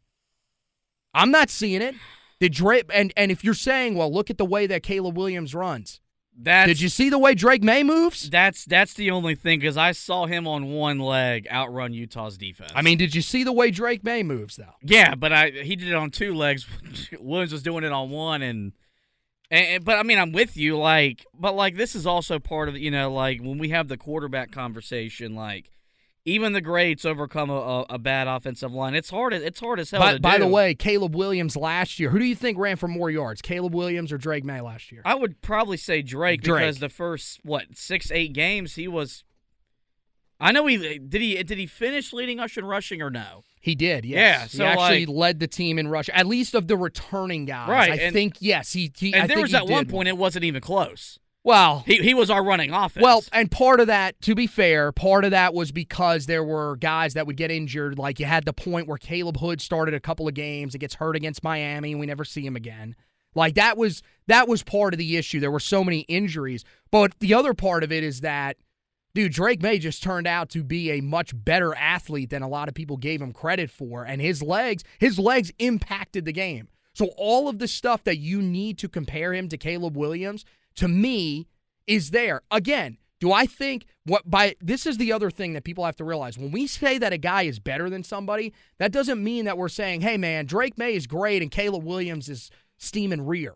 I'm 1.15 1.31
not 1.31 1.51
seeing 1.51 1.83
it. 1.83 1.95
Did 2.41 2.61
and 2.93 3.13
and 3.17 3.31
if 3.31 3.45
you're 3.45 3.55
saying, 3.55 3.95
well, 3.95 4.13
look 4.13 4.29
at 4.29 4.39
the 4.39 4.45
way 4.45 4.67
that 4.67 4.83
Caleb 4.83 5.17
Williams 5.17 5.55
runs, 5.55 6.01
That's 6.41 6.69
Did 6.69 6.81
you 6.81 6.89
see 6.89 7.11
the 7.11 7.19
way 7.19 7.35
Drake 7.35 7.65
Maye 7.65 7.83
moves? 7.83 8.31
That's 8.31 8.65
that's 8.65 8.95
the 8.95 9.11
only 9.11 9.35
thing 9.35 9.59
because 9.59 9.77
I 9.77 9.91
saw 9.91 10.27
him 10.27 10.47
on 10.47 10.67
one 10.67 11.01
leg 11.01 11.49
outrun 11.51 11.93
Utah's 11.93 12.39
defense. 12.39 12.71
I 12.77 12.83
mean, 12.83 12.97
did 12.97 13.13
you 13.13 13.23
see 13.23 13.43
the 13.43 13.53
way 13.53 13.73
Drake 13.73 14.05
Maye 14.05 14.23
moves 14.23 14.55
though? 14.55 14.75
yeah, 14.83 15.17
but 15.17 15.33
I 15.33 15.51
he 15.51 15.75
did 15.75 15.89
it 15.89 15.95
on 15.95 16.11
two 16.11 16.35
legs. 16.35 16.65
Williams 17.19 17.53
was 17.53 17.65
doing 17.65 17.83
it 17.83 17.91
on 17.91 18.11
one, 18.11 18.43
and, 18.43 18.73
and 19.51 19.85
but 19.85 19.99
I 19.99 20.05
mean, 20.05 20.19
I'm 20.19 20.31
with 20.31 20.57
you. 20.57 20.79
Like, 20.79 21.27
but 21.35 21.57
like 21.57 21.75
this 21.75 21.97
is 21.97 22.07
also 22.07 22.39
part 22.39 22.69
of 22.69 22.77
you 22.77 22.93
know, 22.93 23.13
like 23.13 23.41
when 23.41 23.59
we 23.59 23.71
have 23.71 23.89
the 23.89 23.97
quarterback 23.97 24.53
conversation, 24.53 25.35
like. 25.35 25.71
Even 26.29 26.53
the 26.53 26.61
greats 26.61 27.05
overcome 27.05 27.51
a, 27.51 27.87
a, 27.89 27.99
bad 27.99 28.29
offensive 28.29 28.73
line. 28.73 28.95
It's 28.95 29.11
hard. 29.11 29.33
It's 29.33 29.61
hard 29.61 29.81
as 29.81 29.91
hell. 29.91 30.01
By, 30.01 30.19
by 30.19 30.39
the 30.39 30.47
way, 30.47 30.75
Caleb 30.75 31.15
Williams 31.17 31.57
last 31.57 31.99
year. 31.99 32.11
Who 32.11 32.19
do 32.19 32.25
you 32.25 32.35
think 32.35 32.59
ran 32.59 32.77
for 32.77 32.87
more 32.89 33.11
yards, 33.11 33.41
Caleb 33.41 33.75
Williams 33.75 34.13
or 34.13 34.19
Drake 34.19 34.45
Maye 34.45 34.61
last 34.61 34.93
year? 34.93 35.03
I 35.05 35.15
would 35.15 35.41
probably 35.41 35.77
say 35.77 36.03
Drake, 36.03 36.43
Drake. 36.43 36.61
because 36.61 36.79
the 36.79 36.89
first 36.89 37.41
what 37.45 37.65
six 37.77 38.11
eight 38.11 38.33
games 38.33 38.75
he 38.75 38.87
was. 38.89 39.25
I 40.41 40.53
know 40.53 40.67
he 40.67 40.99
did 40.99 41.21
he 41.21 41.43
did 41.43 41.59
he 41.59 41.67
finish 41.67 42.13
leading 42.13 42.39
us 42.39 42.57
in 42.57 42.65
rushing 42.65 43.03
or 43.03 43.11
no? 43.11 43.43
He 43.61 43.75
did, 43.75 44.05
Yeah, 44.05 44.47
so, 44.47 44.65
he 44.65 44.71
actually 44.71 45.07
like- 45.07 45.17
led 45.17 45.41
the 45.41 45.49
team 45.49 45.79
in 45.79 45.89
rush, 45.89 46.09
at 46.11 46.27
least 46.27 46.55
of 46.55 46.69
the 46.69 46.77
returning 46.77 47.45
guys. 47.45 47.69
Right, 47.69 47.91
I 47.91 47.97
and- 47.97 48.13
think 48.13 48.37
yes. 48.39 48.73
He, 48.73 48.93
he 48.97 49.13
I 49.13 49.19
And 49.19 49.29
there 49.29 49.37
think 49.39 49.47
was 49.47 49.55
at 49.55 49.67
one 49.67 49.87
point 49.87 50.09
it 50.09 50.17
wasn't 50.17 50.45
even 50.45 50.61
close. 50.63 51.19
Well, 51.45 51.85
He 51.87 51.97
he 51.99 52.15
was 52.15 52.31
our 52.31 52.45
running 52.45 52.73
offense. 52.73 53.03
Well, 53.03 53.25
and 53.33 53.51
part 53.51 53.81
of 53.81 53.87
that, 53.87 54.21
to 54.23 54.35
be 54.35 54.47
fair, 54.47 54.93
part 54.93 55.25
of 55.25 55.31
that 55.31 55.55
was 55.55 55.73
because 55.73 56.27
there 56.27 56.45
were 56.45 56.77
guys 56.77 57.15
that 57.15 57.27
would 57.27 57.37
get 57.37 57.51
injured. 57.51 57.99
Like 57.99 58.19
you 58.21 58.27
had 58.27 58.45
the 58.45 58.53
point 58.53 58.87
where 58.87 58.99
Caleb 58.99 59.39
Hood 59.39 59.61
started 59.61 59.95
a 59.95 60.01
couple 60.01 60.29
of 60.29 60.35
games, 60.35 60.75
it 60.75 60.79
gets 60.79 60.95
hurt 60.95 61.17
against 61.17 61.45
Miami, 61.45 61.93
and 61.93 62.01
we 62.01 62.07
never 62.07 62.25
see 62.25 62.45
him 62.45 62.57
again. 62.57 62.97
Like 63.35 63.55
that 63.55 63.77
was 63.79 64.03
that 64.27 64.49
was 64.49 64.63
part 64.63 64.95
of 64.95 64.99
the 64.99 65.17
issue. 65.17 65.41
There 65.41 65.51
were 65.51 65.61
so 65.61 65.85
many 65.85 66.01
injuries. 66.01 66.65
But 66.91 67.19
the 67.21 67.35
other 67.35 67.55
part 67.55 67.85
of 67.85 67.93
it 67.93 68.03
is 68.03 68.21
that, 68.23 68.57
dude, 69.15 69.33
Drake 69.33 69.63
Maye 69.63 69.79
just 69.79 70.03
turned 70.03 70.27
out 70.27 70.51
to 70.51 70.65
be 70.65 70.91
a 70.91 71.01
much 71.01 71.33
better 71.35 71.75
athlete 71.75 72.31
than 72.31 72.43
a 72.43 72.49
lot 72.49 72.69
of 72.69 72.75
people 72.75 72.97
gave 72.97 73.23
him 73.23 73.33
credit 73.33 73.71
for. 73.71 74.05
And 74.05 74.21
his 74.21 74.43
legs, 74.43 74.85
his 74.99 75.19
legs 75.19 75.53
impacted 75.59 76.25
the 76.25 76.33
game. 76.33 76.69
So 76.95 77.11
all 77.17 77.49
of 77.49 77.59
the 77.59 77.69
stuff 77.69 78.03
that 78.05 78.19
you 78.19 78.43
need 78.43 78.77
to 78.79 78.89
compare 78.89 79.33
him 79.33 79.49
to 79.51 79.57
Caleb 79.57 79.97
Williams, 79.97 80.45
to 80.79 80.89
me, 80.89 81.47
is 81.87 82.11
there. 82.11 82.43
Again, 82.51 82.99
do 83.21 83.33
I 83.33 83.47
think 83.47 83.87
what 84.05 84.29
by 84.29 84.57
this 84.61 84.87
is 84.87 84.97
the 84.97 85.13
other 85.13 85.31
thing 85.31 85.53
that 85.53 85.65
people 85.65 85.85
have 85.85 85.97
to 85.97 86.05
realize. 86.05 86.39
When 86.39 86.51
we 86.53 86.67
say 86.67 86.99
that 86.99 87.13
a 87.13 87.19
guy 87.19 87.43
is 87.43 87.59
better 87.59 87.91
than 87.91 88.03
somebody, 88.03 88.55
that 88.79 88.93
doesn't 88.93 89.23
mean 89.23 89.45
that 89.45 89.59
we're 89.59 89.69
saying, 89.69 90.01
hey 90.01 90.17
man, 90.17 90.47
Drake 90.47 90.79
Maye 90.79 90.95
is 90.95 91.07
great 91.07 91.43
and 91.43 91.51
Caleb 91.51 91.85
Williams 91.85 92.29
is 92.29 92.51
steaming 92.77 93.27
rear. 93.27 93.55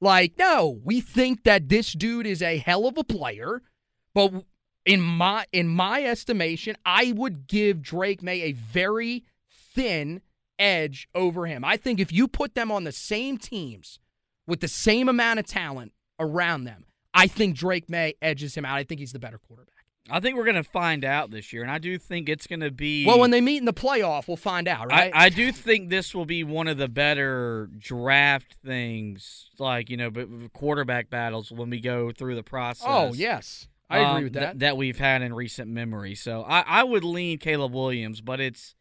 Like, 0.00 0.34
no, 0.38 0.80
we 0.82 1.00
think 1.00 1.44
that 1.44 1.68
this 1.68 1.92
dude 1.92 2.26
is 2.26 2.42
a 2.42 2.58
hell 2.58 2.86
of 2.86 2.98
a 2.98 3.04
player, 3.04 3.62
but 4.14 4.32
in 4.84 5.00
my 5.00 5.46
in 5.52 5.68
my 5.68 6.04
estimation, 6.04 6.76
I 6.84 7.12
would 7.14 7.46
give 7.46 7.82
Drake 7.82 8.22
Maye 8.22 8.42
a 8.42 8.52
very 8.52 9.24
thin 9.48 10.22
edge 10.58 11.08
over 11.14 11.46
him. 11.46 11.64
I 11.64 11.76
think 11.76 12.00
if 12.00 12.12
you 12.12 12.26
put 12.26 12.54
them 12.54 12.72
on 12.72 12.84
the 12.84 12.92
same 12.92 13.38
teams 13.38 13.98
with 14.46 14.60
the 14.60 14.68
same 14.68 15.08
amount 15.08 15.38
of 15.38 15.46
talent 15.46 15.92
around 16.22 16.64
them, 16.64 16.86
I 17.12 17.26
think 17.26 17.56
Drake 17.56 17.88
Maye 17.88 18.14
edges 18.22 18.54
him 18.54 18.64
out. 18.64 18.76
I 18.76 18.84
think 18.84 19.00
he's 19.00 19.12
the 19.12 19.18
better 19.18 19.38
quarterback. 19.38 19.72
I 20.10 20.20
think 20.20 20.36
we're 20.36 20.44
gonna 20.44 20.64
find 20.64 21.04
out 21.04 21.30
this 21.30 21.52
year, 21.52 21.62
and 21.62 21.70
I 21.70 21.78
do 21.78 21.96
think 21.96 22.28
it's 22.28 22.46
gonna 22.46 22.70
be. 22.70 23.06
Well, 23.06 23.20
when 23.20 23.30
they 23.30 23.40
meet 23.40 23.58
in 23.58 23.66
the 23.66 23.72
playoff, 23.72 24.26
we'll 24.26 24.36
find 24.36 24.66
out, 24.66 24.90
right? 24.90 25.12
I, 25.14 25.26
I 25.26 25.28
do 25.28 25.52
think 25.52 25.90
this 25.90 26.14
will 26.14 26.24
be 26.24 26.42
one 26.42 26.66
of 26.66 26.76
the 26.76 26.88
better 26.88 27.70
draft 27.78 28.56
things, 28.64 29.50
like 29.58 29.90
you 29.90 29.96
know, 29.96 30.10
quarterback 30.52 31.08
battles 31.08 31.52
when 31.52 31.70
we 31.70 31.80
go 31.80 32.10
through 32.10 32.34
the 32.34 32.42
process. 32.42 32.86
oh, 32.88 33.12
yes. 33.12 33.68
I 33.88 33.98
agree 33.98 34.06
um, 34.06 34.24
with 34.24 34.32
th- 34.32 34.42
that. 34.42 34.58
that 34.60 34.76
we've 34.76 34.98
had 34.98 35.20
in 35.20 35.34
recent 35.34 35.70
memory. 35.70 36.14
So 36.14 36.42
I, 36.42 36.60
I 36.60 36.82
would 36.82 37.04
lean 37.04 37.38
Caleb 37.38 37.74
Williams, 37.74 38.22
but 38.22 38.40
it's, 38.40 38.74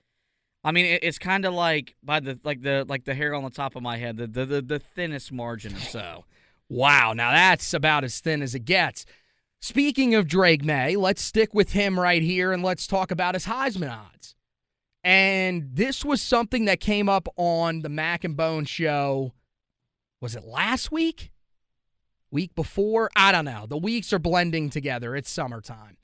I 0.63 0.71
mean, 0.71 0.99
it's 1.01 1.19
kind 1.19 1.43
of 1.43 1.53
like 1.53 1.95
by 2.01 2.21
the 2.21 2.39
like 2.45 2.61
the 2.61 2.85
like 2.87 3.03
the 3.03 3.13
hair 3.13 3.35
on 3.35 3.43
the 3.43 3.49
top 3.49 3.75
of 3.75 3.83
my 3.83 3.97
head, 3.97 4.17
the 4.17 4.27
the 4.27 4.45
the, 4.45 4.61
the 4.61 4.79
thinnest 4.79 5.31
margin 5.31 5.75
or 5.75 5.79
so. 5.81 6.25
Wow, 6.71 7.11
now 7.11 7.31
that's 7.31 7.73
about 7.73 8.05
as 8.05 8.21
thin 8.21 8.41
as 8.41 8.55
it 8.55 8.63
gets. 8.63 9.05
Speaking 9.59 10.15
of 10.15 10.25
Drake 10.25 10.63
Maye, 10.63 10.95
let's 10.95 11.21
stick 11.21 11.53
with 11.53 11.73
him 11.73 11.99
right 11.99 12.21
here 12.21 12.53
and 12.53 12.63
let's 12.63 12.87
talk 12.87 13.11
about 13.11 13.35
his 13.35 13.45
Heisman 13.45 13.91
odds. 13.91 14.35
And 15.03 15.67
this 15.73 16.05
was 16.05 16.21
something 16.21 16.63
that 16.65 16.79
came 16.79 17.09
up 17.09 17.27
on 17.35 17.81
the 17.81 17.89
Mac 17.89 18.23
and 18.23 18.37
Bone 18.37 18.63
show. 18.63 19.33
Was 20.21 20.33
it 20.33 20.45
last 20.45 20.93
week? 20.93 21.33
Week 22.31 22.55
before? 22.55 23.09
I 23.17 23.33
don't 23.33 23.43
know. 23.43 23.65
The 23.67 23.75
weeks 23.75 24.13
are 24.13 24.19
blending 24.19 24.69
together. 24.69 25.13
It's 25.13 25.29
summertime. 25.29 25.97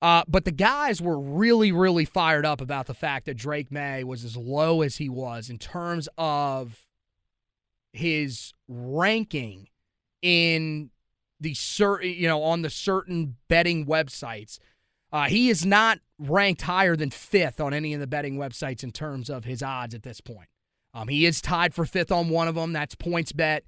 Uh, 0.00 0.22
but 0.28 0.44
the 0.44 0.52
guys 0.52 1.02
were 1.02 1.18
really, 1.18 1.72
really 1.72 2.04
fired 2.04 2.46
up 2.46 2.60
about 2.60 2.86
the 2.86 2.94
fact 2.94 3.26
that 3.26 3.36
Drake 3.36 3.72
Maye 3.72 4.04
was 4.04 4.24
as 4.24 4.36
low 4.36 4.80
as 4.82 4.98
he 4.98 5.08
was 5.08 5.50
in 5.50 5.58
terms 5.58 6.08
of 6.16 6.86
his 7.92 8.52
ranking 8.68 9.66
in 10.22 10.90
the 11.40 11.54
certain, 11.54 12.10
you 12.10 12.26
know, 12.26 12.42
on 12.42 12.62
the 12.62 12.70
certain 12.70 13.36
betting 13.48 13.86
websites. 13.86 14.58
Uh, 15.10 15.24
he 15.24 15.48
is 15.48 15.64
not 15.64 16.00
ranked 16.18 16.62
higher 16.62 16.96
than 16.96 17.10
fifth 17.10 17.60
on 17.60 17.72
any 17.72 17.94
of 17.94 18.00
the 18.00 18.06
betting 18.06 18.36
websites 18.36 18.82
in 18.82 18.90
terms 18.90 19.30
of 19.30 19.44
his 19.44 19.62
odds 19.62 19.94
at 19.94 20.02
this 20.02 20.20
point. 20.20 20.48
Um, 20.92 21.08
he 21.08 21.24
is 21.26 21.40
tied 21.40 21.74
for 21.74 21.84
fifth 21.84 22.10
on 22.10 22.28
one 22.28 22.48
of 22.48 22.54
them. 22.54 22.72
That's 22.72 22.94
PointsBet 22.94 23.60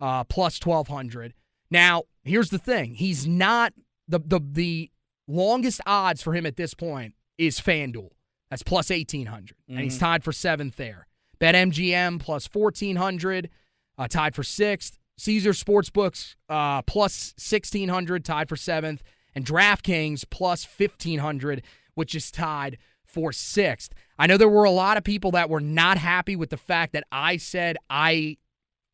uh, 0.00 0.24
plus 0.24 0.58
twelve 0.58 0.88
hundred. 0.88 1.34
Now, 1.70 2.04
here's 2.22 2.50
the 2.50 2.58
thing: 2.58 2.94
he's 2.94 3.26
not 3.26 3.74
the 4.08 4.20
the 4.24 4.40
the 4.40 4.90
longest 5.26 5.80
odds 5.86 6.22
for 6.22 6.34
him 6.34 6.46
at 6.46 6.56
this 6.56 6.74
point 6.74 7.14
is 7.36 7.60
FanDuel. 7.60 8.10
That's 8.50 8.62
plus 8.62 8.90
eighteen 8.90 9.26
and 9.68 9.80
he's 9.80 9.98
tied 9.98 10.24
for 10.24 10.32
seventh 10.32 10.76
there. 10.76 11.06
BetMGM 11.40 12.20
plus 12.20 12.46
fourteen 12.46 12.96
hundred, 12.96 13.50
uh, 13.98 14.08
tied 14.08 14.34
for 14.34 14.42
sixth. 14.42 14.98
Caesar 15.18 15.50
Sportsbooks 15.50 16.36
uh, 16.48 16.80
plus 16.82 17.34
sixteen 17.36 17.88
hundred, 17.88 18.24
tied 18.24 18.48
for 18.48 18.56
seventh, 18.56 19.02
and 19.34 19.44
DraftKings 19.44 20.24
plus 20.30 20.64
fifteen 20.64 21.18
hundred, 21.18 21.62
which 21.94 22.14
is 22.14 22.30
tied 22.30 22.78
for 23.04 23.32
sixth. 23.32 23.92
I 24.18 24.26
know 24.26 24.36
there 24.36 24.48
were 24.48 24.64
a 24.64 24.70
lot 24.70 24.96
of 24.96 25.04
people 25.04 25.32
that 25.32 25.50
were 25.50 25.60
not 25.60 25.98
happy 25.98 26.36
with 26.36 26.50
the 26.50 26.56
fact 26.56 26.92
that 26.92 27.04
I 27.10 27.36
said 27.36 27.76
I 27.90 28.36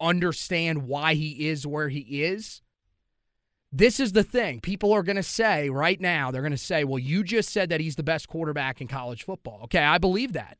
understand 0.00 0.88
why 0.88 1.14
he 1.14 1.48
is 1.48 1.66
where 1.66 1.88
he 1.88 2.24
is. 2.24 2.62
This 3.70 3.98
is 3.98 4.12
the 4.12 4.22
thing. 4.22 4.60
People 4.60 4.92
are 4.92 5.02
going 5.02 5.16
to 5.16 5.22
say 5.22 5.68
right 5.68 6.00
now, 6.00 6.30
they're 6.30 6.42
going 6.42 6.52
to 6.52 6.58
say, 6.58 6.84
well, 6.84 6.98
you 6.98 7.24
just 7.24 7.50
said 7.50 7.70
that 7.70 7.80
he's 7.80 7.96
the 7.96 8.02
best 8.04 8.28
quarterback 8.28 8.80
in 8.80 8.86
college 8.86 9.24
football. 9.24 9.62
Okay, 9.64 9.82
I 9.82 9.98
believe 9.98 10.32
that. 10.34 10.58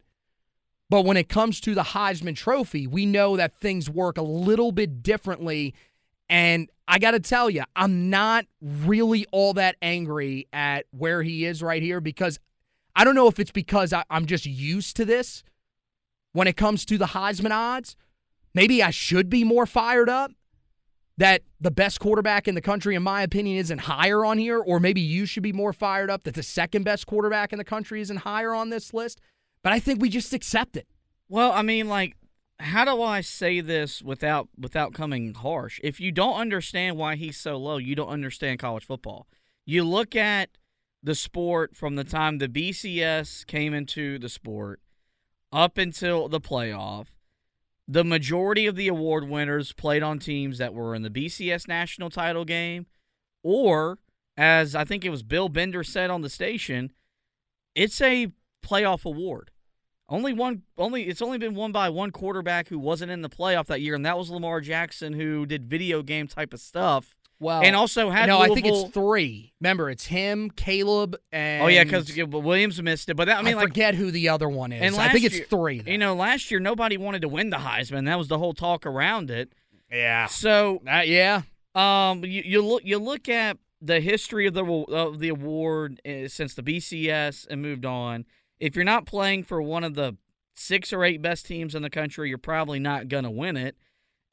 But 0.91 1.05
when 1.05 1.17
it 1.17 1.29
comes 1.29 1.61
to 1.63 1.75
the 1.75 1.83
Heisman 1.83 2.37
Trophy, 2.37 2.87
we 2.87 3.07
know 3.07 3.37
that 3.37 3.55
things 3.55 3.89
work 3.89 4.19
a 4.19 4.23
little 4.23 4.71
bit 4.71 5.03
differently. 5.03 5.75
And 6.29 6.69
I 6.87 6.99
got 6.99 7.13
to 7.13 7.21
tell 7.21 7.49
you, 7.49 7.65
I'm 7.75 8.11
not 8.11 8.47
really 8.61 9.27
all 9.33 9.55
that 9.55 9.77
angry 9.81 10.47
at 10.53 10.87
where 10.91 11.23
he 11.23 11.47
is 11.47 11.63
right 11.63 11.83
here 11.83 12.01
because 12.01 12.39
I 12.95 13.05
don't 13.05 13.15
know 13.15 13.29
if 13.29 13.41
it's 13.41 13.51
because 13.51 13.93
I, 13.93 14.05
I'm 14.11 14.27
just 14.27 14.47
used 14.47 14.97
to 14.97 15.05
this 15.05 15.43
when 16.33 16.47
it 16.47 16.57
comes 16.57 16.85
to 16.87 16.99
the 16.99 17.07
Heisman 17.07 17.51
odds. 17.51 17.97
Maybe 18.55 18.83
I 18.83 18.91
should 18.91 19.29
be 19.31 19.43
more 19.43 19.67
fired 19.67 20.09
up 20.09 20.33
that 21.17 21.43
the 21.61 21.71
best 21.71 22.01
quarterback 22.01 22.47
in 22.47 22.55
the 22.55 22.61
country, 22.61 22.95
in 22.95 23.03
my 23.03 23.23
opinion, 23.23 23.57
isn't 23.59 23.79
higher 23.79 24.25
on 24.25 24.39
here, 24.39 24.59
or 24.59 24.81
maybe 24.81 25.01
you 25.01 25.27
should 25.27 25.43
be 25.43 25.53
more 25.53 25.73
fired 25.73 26.11
up 26.11 26.25
that 26.25 26.35
the 26.35 26.43
second 26.43 26.85
best 26.85 27.07
quarterback 27.07 27.53
in 27.53 27.59
the 27.59 27.65
country 27.65 28.01
isn't 28.01 28.19
higher 28.19 28.53
on 28.53 28.71
this 28.71 28.93
list. 28.93 29.21
But 29.65 29.73
I 29.73 29.81
think 29.81 30.01
we 30.01 30.11
just 30.11 30.35
accept 30.35 30.77
it. 30.77 30.87
Well, 31.29 31.51
I 31.51 31.63
mean, 31.63 31.89
like, 31.89 32.17
how 32.61 32.85
do 32.85 33.03
I 33.03 33.23
say 33.23 33.61
this 33.61 34.03
without 34.03 34.49
without 34.57 34.93
coming 34.93 35.33
harsh? 35.35 35.81
If 35.83 36.01
you 36.01 36.13
don't 36.13 36.39
understand 36.39 36.99
why 36.99 37.17
he's 37.17 37.39
so 37.39 37.57
low, 37.57 37.79
you 37.79 37.97
don't 37.97 38.09
understand 38.09 38.61
college 38.61 38.85
football. 38.85 39.27
You 39.65 39.83
look 39.83 40.15
at 40.15 40.51
the 41.03 41.15
sport 41.15 41.75
from 41.75 41.97
the 41.97 42.05
time 42.05 42.39
the 42.39 42.49
BCS 42.49 43.47
came 43.47 43.73
into 43.75 44.19
the 44.19 44.29
sport 44.29 44.81
up 45.51 45.79
until 45.79 46.29
the 46.29 46.41
playoff. 46.41 47.07
The 47.89 48.05
majority 48.05 48.67
of 48.67 48.77
the 48.77 48.89
award 48.89 49.29
winners 49.29 49.73
played 49.73 50.03
on 50.03 50.19
teams 50.19 50.59
that 50.59 50.75
were 50.75 50.95
in 50.95 51.03
the 51.03 51.11
BCS 51.11 51.67
national 51.67 52.11
title 52.11 52.45
game, 52.45 52.87
or 53.43 53.99
as 54.37 54.75
I 54.75 54.85
think 54.85 55.05
it 55.05 55.11
was 55.11 55.23
Bill 55.23 55.49
Bender 55.49 55.83
said 55.85 56.11
on 56.11 56.21
the 56.21 56.31
station, 56.31 56.93
it's 57.75 58.01
a 58.03 58.29
playoff 58.63 59.05
award. 59.05 59.51
Only 60.09 60.33
one, 60.35 60.63
only 60.77 61.05
it's 61.05 61.23
only 61.23 61.39
been 61.39 61.55
won 61.55 61.73
by 61.73 61.89
one 61.89 62.11
quarterback 62.11 62.69
who 62.69 62.79
wasn't 62.79 63.11
in 63.11 63.23
the 63.23 63.31
playoff 63.31 63.67
that 63.67 63.81
year, 63.81 63.95
and 63.95 64.05
that 64.05 64.19
was 64.19 64.29
Lamar 64.31 64.61
Jackson, 64.61 65.15
who 65.15 65.47
did 65.47 65.65
video 65.65 66.03
game 66.03 66.29
type 66.29 66.53
of 66.53 66.61
stuff, 66.61 67.15
Well, 67.41 67.63
and 67.63 67.75
also 67.75 68.11
had 68.11 68.27
no, 68.27 68.39
I 68.39 68.49
think 68.49 68.67
it's 68.67 68.91
three. 68.93 69.55
Remember, 69.63 69.89
it's 69.89 70.05
him, 70.07 70.51
Caleb, 70.51 71.17
and 71.33 71.63
Oh 71.63 71.69
yeah, 71.69 71.85
because 71.85 72.15
Williams 72.17 72.83
missed 72.83 73.09
it, 73.09 73.15
but 73.17 73.27
that, 73.27 73.37
I 73.39 73.41
I, 73.41 73.43
mean, 73.43 73.57
like, 73.57 73.69
forget 73.69 73.95
who 73.95 74.11
the 74.11 74.29
other 74.29 74.49
one 74.49 74.73
is. 74.73 74.83
and 74.83 74.95
I 75.01 75.11
think 75.11 75.25
it's 75.25 75.37
year- 75.37 75.47
three. 75.49 75.81
though. 75.81 75.91
you 75.91 75.97
know, 75.99 76.15
last 76.15 76.51
year 76.51 76.61
nobody 76.61 76.99
wanted 76.99 77.23
to 77.23 77.29
win 77.29 77.49
the 77.49 77.57
Heisman. 77.59 78.05
That 78.05 78.19
was 78.19 78.29
the 78.29 78.39
whole 78.39 78.53
talk 78.53 78.85
around 78.85 79.31
it. 79.31 79.53
yeah, 79.91 80.27
So 80.27 80.83
Uh, 80.87 81.01
yeah. 81.05 81.43
Um, 81.75 82.25
you, 82.25 82.43
you 82.45 82.63
look 82.63 82.83
you 82.85 82.99
look 82.99 83.29
at 83.29 83.57
the 83.81 84.01
history 84.01 84.47
of 84.47 84.55
the 84.55 84.65
of 84.65 85.19
the 85.19 85.29
award 85.31 86.01
uh, 86.07 86.29
since 86.29 86.53
the 86.55 86.63
BCS 86.63 87.47
and 87.49 87.63
moved 87.63 87.85
on. 87.87 88.27
If 88.65 88.75
you're 88.75 88.85
not 88.87 89.05
playing 89.05 89.43
for 89.43 89.61
one 89.61 89.85
of 89.85 89.93
the 89.93 90.17
six 90.55 90.91
or 90.91 91.05
eight 91.05 91.21
best 91.21 91.45
teams 91.45 91.75
in 91.75 91.83
the 91.83 91.91
country, 91.91 92.31
you're 92.31 92.39
probably 92.39 92.79
not 92.79 93.09
gonna 93.09 93.31
win 93.31 93.59
it. 93.59 93.77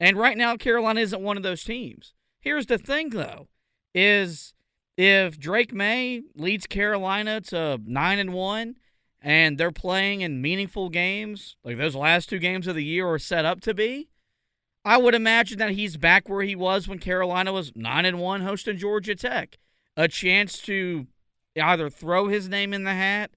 And 0.00 0.16
right 0.16 0.38
now, 0.38 0.56
Carolina 0.56 1.02
isn't 1.02 1.20
one 1.20 1.36
of 1.36 1.42
those 1.42 1.62
teams. 1.62 2.14
Here's 2.40 2.64
the 2.64 2.78
thing, 2.78 3.10
though, 3.10 3.48
is 3.94 4.54
if 4.96 5.38
Drake 5.38 5.74
Maye 5.74 6.22
leads 6.34 6.66
Carolina 6.66 7.42
to 7.42 7.78
nine 7.84 8.18
and 8.18 8.32
one, 8.32 8.76
and 9.20 9.58
they're 9.58 9.70
playing 9.70 10.22
in 10.22 10.40
meaningful 10.40 10.88
games, 10.88 11.56
like 11.62 11.76
those 11.76 11.94
last 11.94 12.30
two 12.30 12.38
games 12.38 12.66
of 12.66 12.74
the 12.74 12.84
year 12.84 13.06
are 13.06 13.18
set 13.18 13.44
up 13.44 13.60
to 13.60 13.74
be, 13.74 14.08
I 14.82 14.96
would 14.96 15.14
imagine 15.14 15.58
that 15.58 15.72
he's 15.72 15.98
back 15.98 16.30
where 16.30 16.42
he 16.42 16.56
was 16.56 16.88
when 16.88 17.00
Carolina 17.00 17.52
was 17.52 17.72
nine 17.76 18.06
and 18.06 18.18
one 18.18 18.40
hosting 18.40 18.78
Georgia 18.78 19.14
Tech. 19.14 19.58
A 19.94 20.08
chance 20.08 20.58
to 20.62 21.06
either 21.62 21.90
throw 21.90 22.28
his 22.28 22.48
name 22.48 22.72
in 22.72 22.84
the 22.84 22.94
hat, 22.94 23.32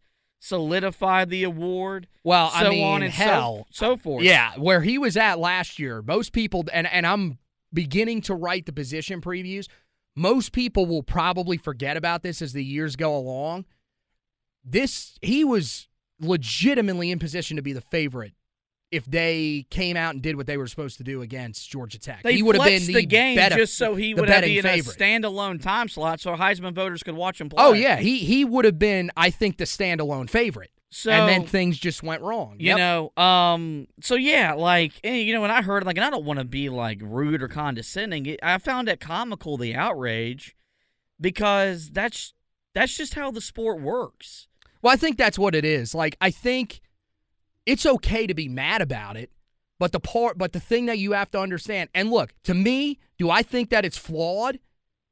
solidify 0.45 1.25
the 1.25 1.43
award. 1.43 2.07
Well, 2.23 2.49
so 2.51 2.57
I 2.57 2.69
mean, 2.69 2.85
on 2.85 3.03
and 3.03 3.11
hell, 3.11 3.67
so, 3.71 3.93
so 3.93 3.97
forth. 3.97 4.23
Yeah, 4.23 4.53
where 4.57 4.81
he 4.81 4.97
was 4.97 5.17
at 5.17 5.39
last 5.39 5.79
year, 5.79 6.01
most 6.01 6.33
people, 6.33 6.65
and 6.71 6.87
and 6.87 7.05
I'm 7.05 7.39
beginning 7.73 8.21
to 8.21 8.35
write 8.35 8.65
the 8.65 8.73
position 8.73 9.21
previews. 9.21 9.67
Most 10.15 10.51
people 10.53 10.85
will 10.85 11.03
probably 11.03 11.57
forget 11.57 11.97
about 11.97 12.23
this 12.23 12.41
as 12.41 12.53
the 12.53 12.63
years 12.63 12.95
go 12.95 13.15
along. 13.15 13.65
This 14.63 15.17
he 15.21 15.43
was 15.43 15.87
legitimately 16.19 17.11
in 17.11 17.19
position 17.19 17.57
to 17.57 17.61
be 17.61 17.73
the 17.73 17.81
favorite 17.81 18.33
if 18.95 19.05
they 19.05 19.65
came 19.69 19.97
out 19.97 20.13
and 20.13 20.21
did 20.23 20.35
what 20.35 20.47
they 20.47 20.57
were 20.57 20.67
supposed 20.67 20.97
to 20.97 21.03
do 21.03 21.21
against 21.21 21.69
Georgia 21.69 21.99
Tech. 21.99 22.23
They 22.23 22.35
he 22.35 22.43
would 22.43 22.55
have 22.55 22.65
been 22.65 22.85
the, 22.87 22.93
the 22.93 23.05
game 23.05 23.37
just 23.37 23.77
so 23.77 23.95
he 23.95 24.13
would 24.13 24.29
have 24.29 24.41
been 24.41 24.57
in 24.57 24.65
a 24.65 24.77
standalone 24.79 25.61
time 25.61 25.87
slot, 25.89 26.19
so 26.19 26.35
Heisman 26.35 26.73
voters 26.73 27.03
could 27.03 27.15
watch 27.15 27.39
him 27.41 27.49
play. 27.49 27.63
Oh 27.63 27.73
yeah, 27.73 27.97
he 27.97 28.19
he 28.19 28.45
would 28.45 28.65
have 28.65 28.79
been, 28.79 29.11
I 29.17 29.29
think, 29.29 29.57
the 29.57 29.65
standalone 29.65 30.29
favorite. 30.29 30.71
So 30.89 31.11
and 31.11 31.27
then 31.27 31.45
things 31.45 31.77
just 31.77 32.03
went 32.03 32.21
wrong. 32.21 32.55
You 32.57 32.67
Yep. 32.67 32.77
know, 32.77 33.21
um, 33.21 33.87
so 34.01 34.15
yeah, 34.15 34.53
like 34.53 34.93
eh, 35.03 35.15
you 35.15 35.33
know, 35.33 35.41
when 35.41 35.51
I 35.51 35.61
heard 35.61 35.85
like, 35.85 35.97
and 35.97 36.05
I 36.05 36.09
don't 36.09 36.23
want 36.23 36.39
to 36.39 36.45
be 36.45 36.69
like 36.69 36.99
rude 37.01 37.43
or 37.43 37.49
condescending. 37.49 38.37
I 38.41 38.57
found 38.59 38.87
it 38.87 39.01
comical 39.01 39.57
the 39.57 39.75
outrage 39.75 40.55
because 41.19 41.89
that's 41.89 42.33
that's 42.73 42.95
just 42.95 43.13
how 43.15 43.31
the 43.31 43.41
sport 43.41 43.81
works. 43.81 44.47
Well, 44.81 44.93
I 44.93 44.97
think 44.97 45.17
that's 45.17 45.39
what 45.39 45.55
it 45.55 45.65
is. 45.65 45.95
Like, 45.95 46.15
I 46.21 46.29
think 46.29 46.81
it's 47.65 47.85
okay 47.85 48.27
to 48.27 48.33
be 48.33 48.47
mad 48.47 48.81
about 48.81 49.17
it, 49.17 49.31
but 49.79 49.91
the 49.91 49.99
part, 49.99 50.37
but 50.37 50.53
the 50.53 50.59
thing 50.59 50.85
that 50.85 50.99
you 50.99 51.13
have 51.13 51.31
to 51.31 51.39
understand, 51.39 51.89
and 51.93 52.11
look, 52.11 52.33
to 52.43 52.53
me, 52.53 52.99
do 53.17 53.29
I 53.29 53.41
think 53.43 53.69
that 53.69 53.85
it's 53.85 53.97
flawed? 53.97 54.59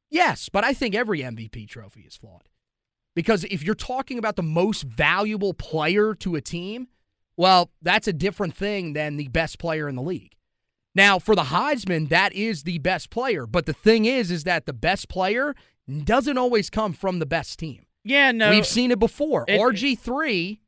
Yes, 0.09 0.49
but 0.49 0.63
I 0.63 0.73
think 0.73 0.93
every 0.95 1.19
MVP 1.19 1.67
trophy 1.67 2.01
is 2.01 2.15
flawed. 2.15 2.43
Because 3.15 3.43
if 3.45 3.63
you're 3.63 3.75
talking 3.75 4.17
about 4.17 4.35
the 4.35 4.43
most 4.43 4.83
valuable 4.83 5.53
player 5.53 6.15
to 6.15 6.35
a 6.35 6.41
team, 6.41 6.87
well, 7.37 7.71
that's 7.81 8.07
a 8.07 8.13
different 8.13 8.55
thing 8.55 8.93
than 8.93 9.17
the 9.17 9.27
best 9.27 9.59
player 9.59 9.87
in 9.89 9.95
the 9.95 10.01
league. 10.01 10.35
Now, 10.95 11.17
for 11.17 11.35
the 11.35 11.43
Heisman, 11.45 12.09
that 12.09 12.33
is 12.33 12.63
the 12.63 12.77
best 12.77 13.09
player, 13.09 13.47
but 13.47 13.65
the 13.65 13.73
thing 13.73 14.05
is 14.05 14.29
is 14.29 14.43
that 14.43 14.65
the 14.65 14.73
best 14.73 15.09
player 15.09 15.55
doesn't 16.03 16.37
always 16.37 16.69
come 16.69 16.93
from 16.93 17.19
the 17.19 17.25
best 17.25 17.57
team. 17.57 17.85
Yeah, 18.03 18.31
no, 18.31 18.49
We've 18.51 18.67
seen 18.67 18.91
it 18.91 18.99
before. 18.99 19.45
It- 19.47 19.59
RG3, 19.59 20.59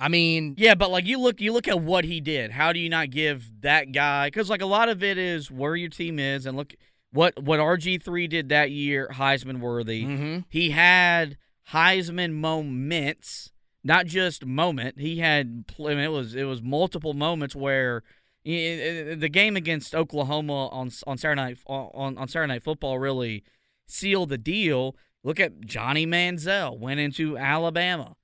I 0.00 0.08
mean, 0.08 0.54
Yeah, 0.56 0.74
but 0.74 0.90
like 0.90 1.04
you 1.06 1.18
look, 1.20 1.40
you 1.40 1.52
look 1.52 1.68
at 1.68 1.80
what 1.80 2.04
he 2.04 2.20
did. 2.20 2.50
How 2.52 2.72
do 2.72 2.80
you 2.80 2.88
not 2.88 3.10
give 3.10 3.50
that 3.60 3.92
guy? 3.92 4.28
Because 4.28 4.48
like 4.48 4.62
a 4.62 4.66
lot 4.66 4.88
of 4.88 5.02
it 5.02 5.18
is 5.18 5.50
where 5.50 5.76
your 5.76 5.90
team 5.90 6.18
is, 6.18 6.46
and 6.46 6.56
look 6.56 6.74
what 7.12 7.40
what 7.42 7.60
RG 7.60 8.02
three 8.02 8.26
did 8.26 8.48
that 8.48 8.70
year, 8.70 9.08
Heisman 9.12 9.60
worthy. 9.60 10.04
Mhm. 10.04 10.44
He 10.48 10.70
had 10.70 11.36
Heisman 11.72 12.32
moments, 12.32 13.52
not 13.84 14.06
just 14.06 14.46
moment. 14.46 14.98
He 14.98 15.18
had 15.18 15.64
I 15.78 15.82
mean, 15.82 15.98
it 15.98 16.12
was 16.12 16.34
it 16.34 16.44
was 16.44 16.62
multiple 16.62 17.12
moments 17.12 17.54
where 17.54 18.02
the 18.44 19.28
game 19.30 19.54
against 19.54 19.94
Oklahoma 19.94 20.68
on 20.68 20.90
on 21.06 21.18
Saturday 21.18 21.40
night 21.42 21.58
on 21.66 22.16
on 22.16 22.26
Saturday 22.26 22.54
night 22.54 22.62
football 22.62 22.98
really 22.98 23.44
sealed 23.86 24.30
the 24.30 24.38
deal. 24.38 24.96
Look 25.22 25.38
at 25.38 25.60
Johnny 25.66 26.06
Manziel 26.06 26.78
went 26.78 27.00
into 27.00 27.36
Alabama 27.36 28.16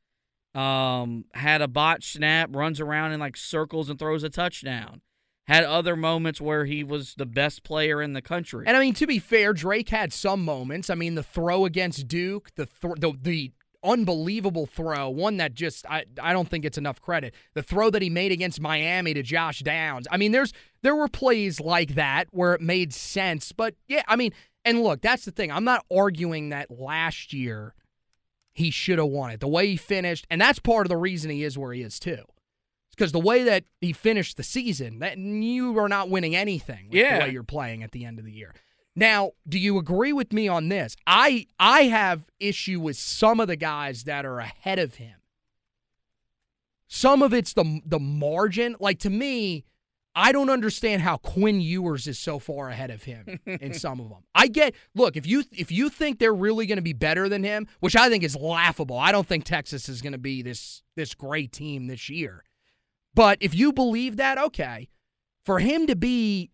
um, 0.56 1.26
had 1.34 1.60
a 1.60 1.68
botch 1.68 2.12
snap, 2.12 2.54
runs 2.54 2.80
around 2.80 3.12
in 3.12 3.20
like 3.20 3.36
circles 3.36 3.90
and 3.90 3.98
throws 3.98 4.24
a 4.24 4.30
touchdown. 4.30 5.02
Had 5.46 5.62
other 5.62 5.94
moments 5.94 6.40
where 6.40 6.64
he 6.64 6.82
was 6.82 7.14
the 7.14 7.26
best 7.26 7.62
player 7.62 8.02
in 8.02 8.14
the 8.14 8.22
country. 8.22 8.64
and 8.66 8.76
I 8.76 8.80
mean 8.80 8.94
to 8.94 9.06
be 9.06 9.20
fair, 9.20 9.52
Drake 9.52 9.90
had 9.90 10.12
some 10.12 10.44
moments. 10.44 10.90
I 10.90 10.96
mean, 10.96 11.14
the 11.14 11.22
throw 11.22 11.64
against 11.64 12.08
Duke, 12.08 12.50
the 12.56 12.66
th- 12.66 12.94
the, 12.98 13.12
the 13.20 13.52
unbelievable 13.84 14.66
throw, 14.66 15.08
one 15.08 15.36
that 15.36 15.54
just 15.54 15.86
I 15.88 16.04
I 16.20 16.32
don't 16.32 16.48
think 16.48 16.64
it's 16.64 16.78
enough 16.78 17.00
credit. 17.00 17.32
The 17.54 17.62
throw 17.62 17.90
that 17.90 18.02
he 18.02 18.10
made 18.10 18.32
against 18.32 18.60
Miami 18.60 19.14
to 19.14 19.22
Josh 19.22 19.60
Downs. 19.60 20.08
I 20.10 20.16
mean, 20.16 20.32
there's 20.32 20.52
there 20.82 20.96
were 20.96 21.06
plays 21.06 21.60
like 21.60 21.94
that 21.94 22.26
where 22.32 22.54
it 22.54 22.60
made 22.60 22.92
sense, 22.92 23.52
but 23.52 23.74
yeah, 23.86 24.02
I 24.08 24.16
mean, 24.16 24.32
and 24.64 24.82
look, 24.82 25.00
that's 25.00 25.26
the 25.26 25.30
thing. 25.30 25.52
I'm 25.52 25.64
not 25.64 25.84
arguing 25.94 26.48
that 26.48 26.72
last 26.72 27.32
year 27.32 27.74
he 28.56 28.70
should 28.70 28.98
have 28.98 29.08
won 29.08 29.30
it. 29.30 29.40
The 29.40 29.48
way 29.48 29.66
he 29.68 29.76
finished, 29.76 30.26
and 30.30 30.40
that's 30.40 30.58
part 30.58 30.86
of 30.86 30.88
the 30.88 30.96
reason 30.96 31.30
he 31.30 31.44
is 31.44 31.56
where 31.58 31.72
he 31.72 31.82
is 31.82 31.98
too. 32.00 32.24
Because 32.90 33.12
the 33.12 33.20
way 33.20 33.42
that 33.44 33.64
he 33.82 33.92
finished 33.92 34.38
the 34.38 34.42
season, 34.42 35.00
that 35.00 35.18
you 35.18 35.78
are 35.78 35.88
not 35.88 36.08
winning 36.08 36.34
anything 36.34 36.86
with 36.88 36.94
Yeah. 36.98 37.18
the 37.18 37.24
way 37.26 37.30
you're 37.30 37.42
playing 37.42 37.82
at 37.82 37.92
the 37.92 38.06
end 38.06 38.18
of 38.18 38.24
the 38.24 38.32
year. 38.32 38.54
Now, 38.94 39.32
do 39.46 39.58
you 39.58 39.76
agree 39.76 40.14
with 40.14 40.32
me 40.32 40.48
on 40.48 40.70
this? 40.70 40.96
I 41.06 41.46
I 41.60 41.82
have 41.82 42.24
issue 42.40 42.80
with 42.80 42.96
some 42.96 43.38
of 43.40 43.48
the 43.48 43.56
guys 43.56 44.04
that 44.04 44.24
are 44.24 44.38
ahead 44.38 44.78
of 44.78 44.94
him. 44.94 45.16
Some 46.88 47.20
of 47.22 47.34
it's 47.34 47.52
the 47.52 47.80
the 47.84 47.98
margin. 47.98 48.76
Like 48.80 48.98
to 49.00 49.10
me, 49.10 49.64
I 50.18 50.33
don't 50.33 50.48
understand 50.48 51.02
how 51.02 51.18
Quinn 51.18 51.61
Ewers 51.61 52.07
is 52.07 52.18
so 52.18 52.38
far 52.38 52.70
ahead 52.70 52.90
of 52.90 53.02
him 53.02 53.38
in 53.44 53.74
some 53.79 54.00
of 54.00 54.09
them. 54.09 54.20
I 54.35 54.46
get 54.48 54.74
look, 54.94 55.14
if 55.14 55.26
you 55.26 55.44
if 55.52 55.70
you 55.70 55.90
think 55.90 56.18
they're 56.18 56.35
really 56.35 56.64
going 56.66 56.76
to 56.79 56.83
be 56.83 56.94
better 56.94 57.29
than 57.29 57.44
him, 57.44 57.66
which 57.81 57.94
I 57.94 58.09
think 58.09 58.24
is 58.24 58.35
laughable. 58.35 58.96
I 58.98 59.12
don't 59.12 59.26
think 59.29 59.44
Texas 59.44 59.90
is 59.90 60.00
going 60.00 60.14
to 60.14 60.18
be 60.18 60.40
this 60.40 60.83
this 60.96 61.14
great 61.14 61.52
team 61.52 61.87
this 61.87 62.09
year. 62.09 62.42
But 63.14 63.37
if 63.42 63.55
you 63.55 63.72
believe 63.74 64.16
that, 64.16 64.38
okay. 64.38 64.88
For 65.44 65.59
him 65.59 65.87
to 65.87 65.94
be 65.94 66.50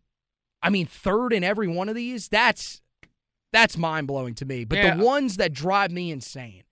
I 0.60 0.68
mean 0.68 0.86
third 0.86 1.32
in 1.32 1.44
every 1.44 1.68
one 1.68 1.88
of 1.88 1.94
these, 1.94 2.28
that's 2.28 2.82
that's 3.52 3.76
mind-blowing 3.78 4.34
to 4.36 4.44
me. 4.44 4.64
But 4.64 4.78
Yeah. 4.78 4.96
the 4.96 5.04
ones 5.04 5.36
that 5.36 5.52
drive 5.52 5.92
me 5.92 6.10
insane. 6.10 6.64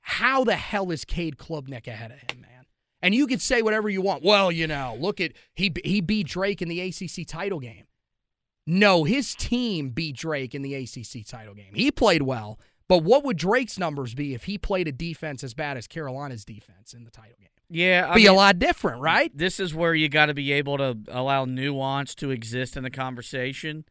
How 0.00 0.42
the 0.42 0.56
hell 0.56 0.90
is 0.90 1.04
Cade 1.04 1.36
Klubnik 1.36 1.86
ahead 1.86 2.10
of 2.10 2.18
him, 2.18 2.42
man? 2.42 2.53
And 3.04 3.14
you 3.14 3.26
could 3.26 3.42
say 3.42 3.60
whatever 3.60 3.90
you 3.90 4.00
want. 4.00 4.24
Well, 4.24 4.50
you 4.50 4.66
know, 4.66 4.96
look 4.98 5.20
at 5.20 5.32
he 5.54 5.70
he 5.84 6.00
beat 6.00 6.26
Drake 6.26 6.62
in 6.62 6.68
the 6.68 6.80
ACC 6.80 7.26
title 7.26 7.60
game. 7.60 7.84
No, 8.66 9.04
his 9.04 9.34
team 9.34 9.90
beat 9.90 10.16
Drake 10.16 10.54
in 10.54 10.62
the 10.62 10.74
ACC 10.74 11.26
title 11.26 11.52
game. 11.52 11.74
He 11.74 11.90
played 11.90 12.22
well, 12.22 12.58
but 12.88 13.02
what 13.02 13.22
would 13.22 13.36
Drake's 13.36 13.78
numbers 13.78 14.14
be 14.14 14.32
if 14.32 14.44
he 14.44 14.56
played 14.56 14.88
a 14.88 14.92
defense 14.92 15.44
as 15.44 15.52
bad 15.52 15.76
as 15.76 15.86
Carolina's 15.86 16.46
defense 16.46 16.94
in 16.94 17.04
the 17.04 17.10
title 17.10 17.36
game? 17.38 17.50
yeah, 17.68 18.06
I 18.08 18.14
Be 18.14 18.24
a 18.24 18.32
lot 18.32 18.58
different, 18.58 19.02
right? 19.02 19.30
This 19.36 19.60
is 19.60 19.74
where 19.74 19.94
you 19.94 20.08
got 20.08 20.26
to 20.26 20.34
be 20.34 20.52
able 20.52 20.78
to 20.78 20.96
allow 21.08 21.44
nuance 21.44 22.14
to 22.16 22.30
exist 22.30 22.74
in 22.74 22.84
the 22.84 22.90
conversation. 22.90 23.84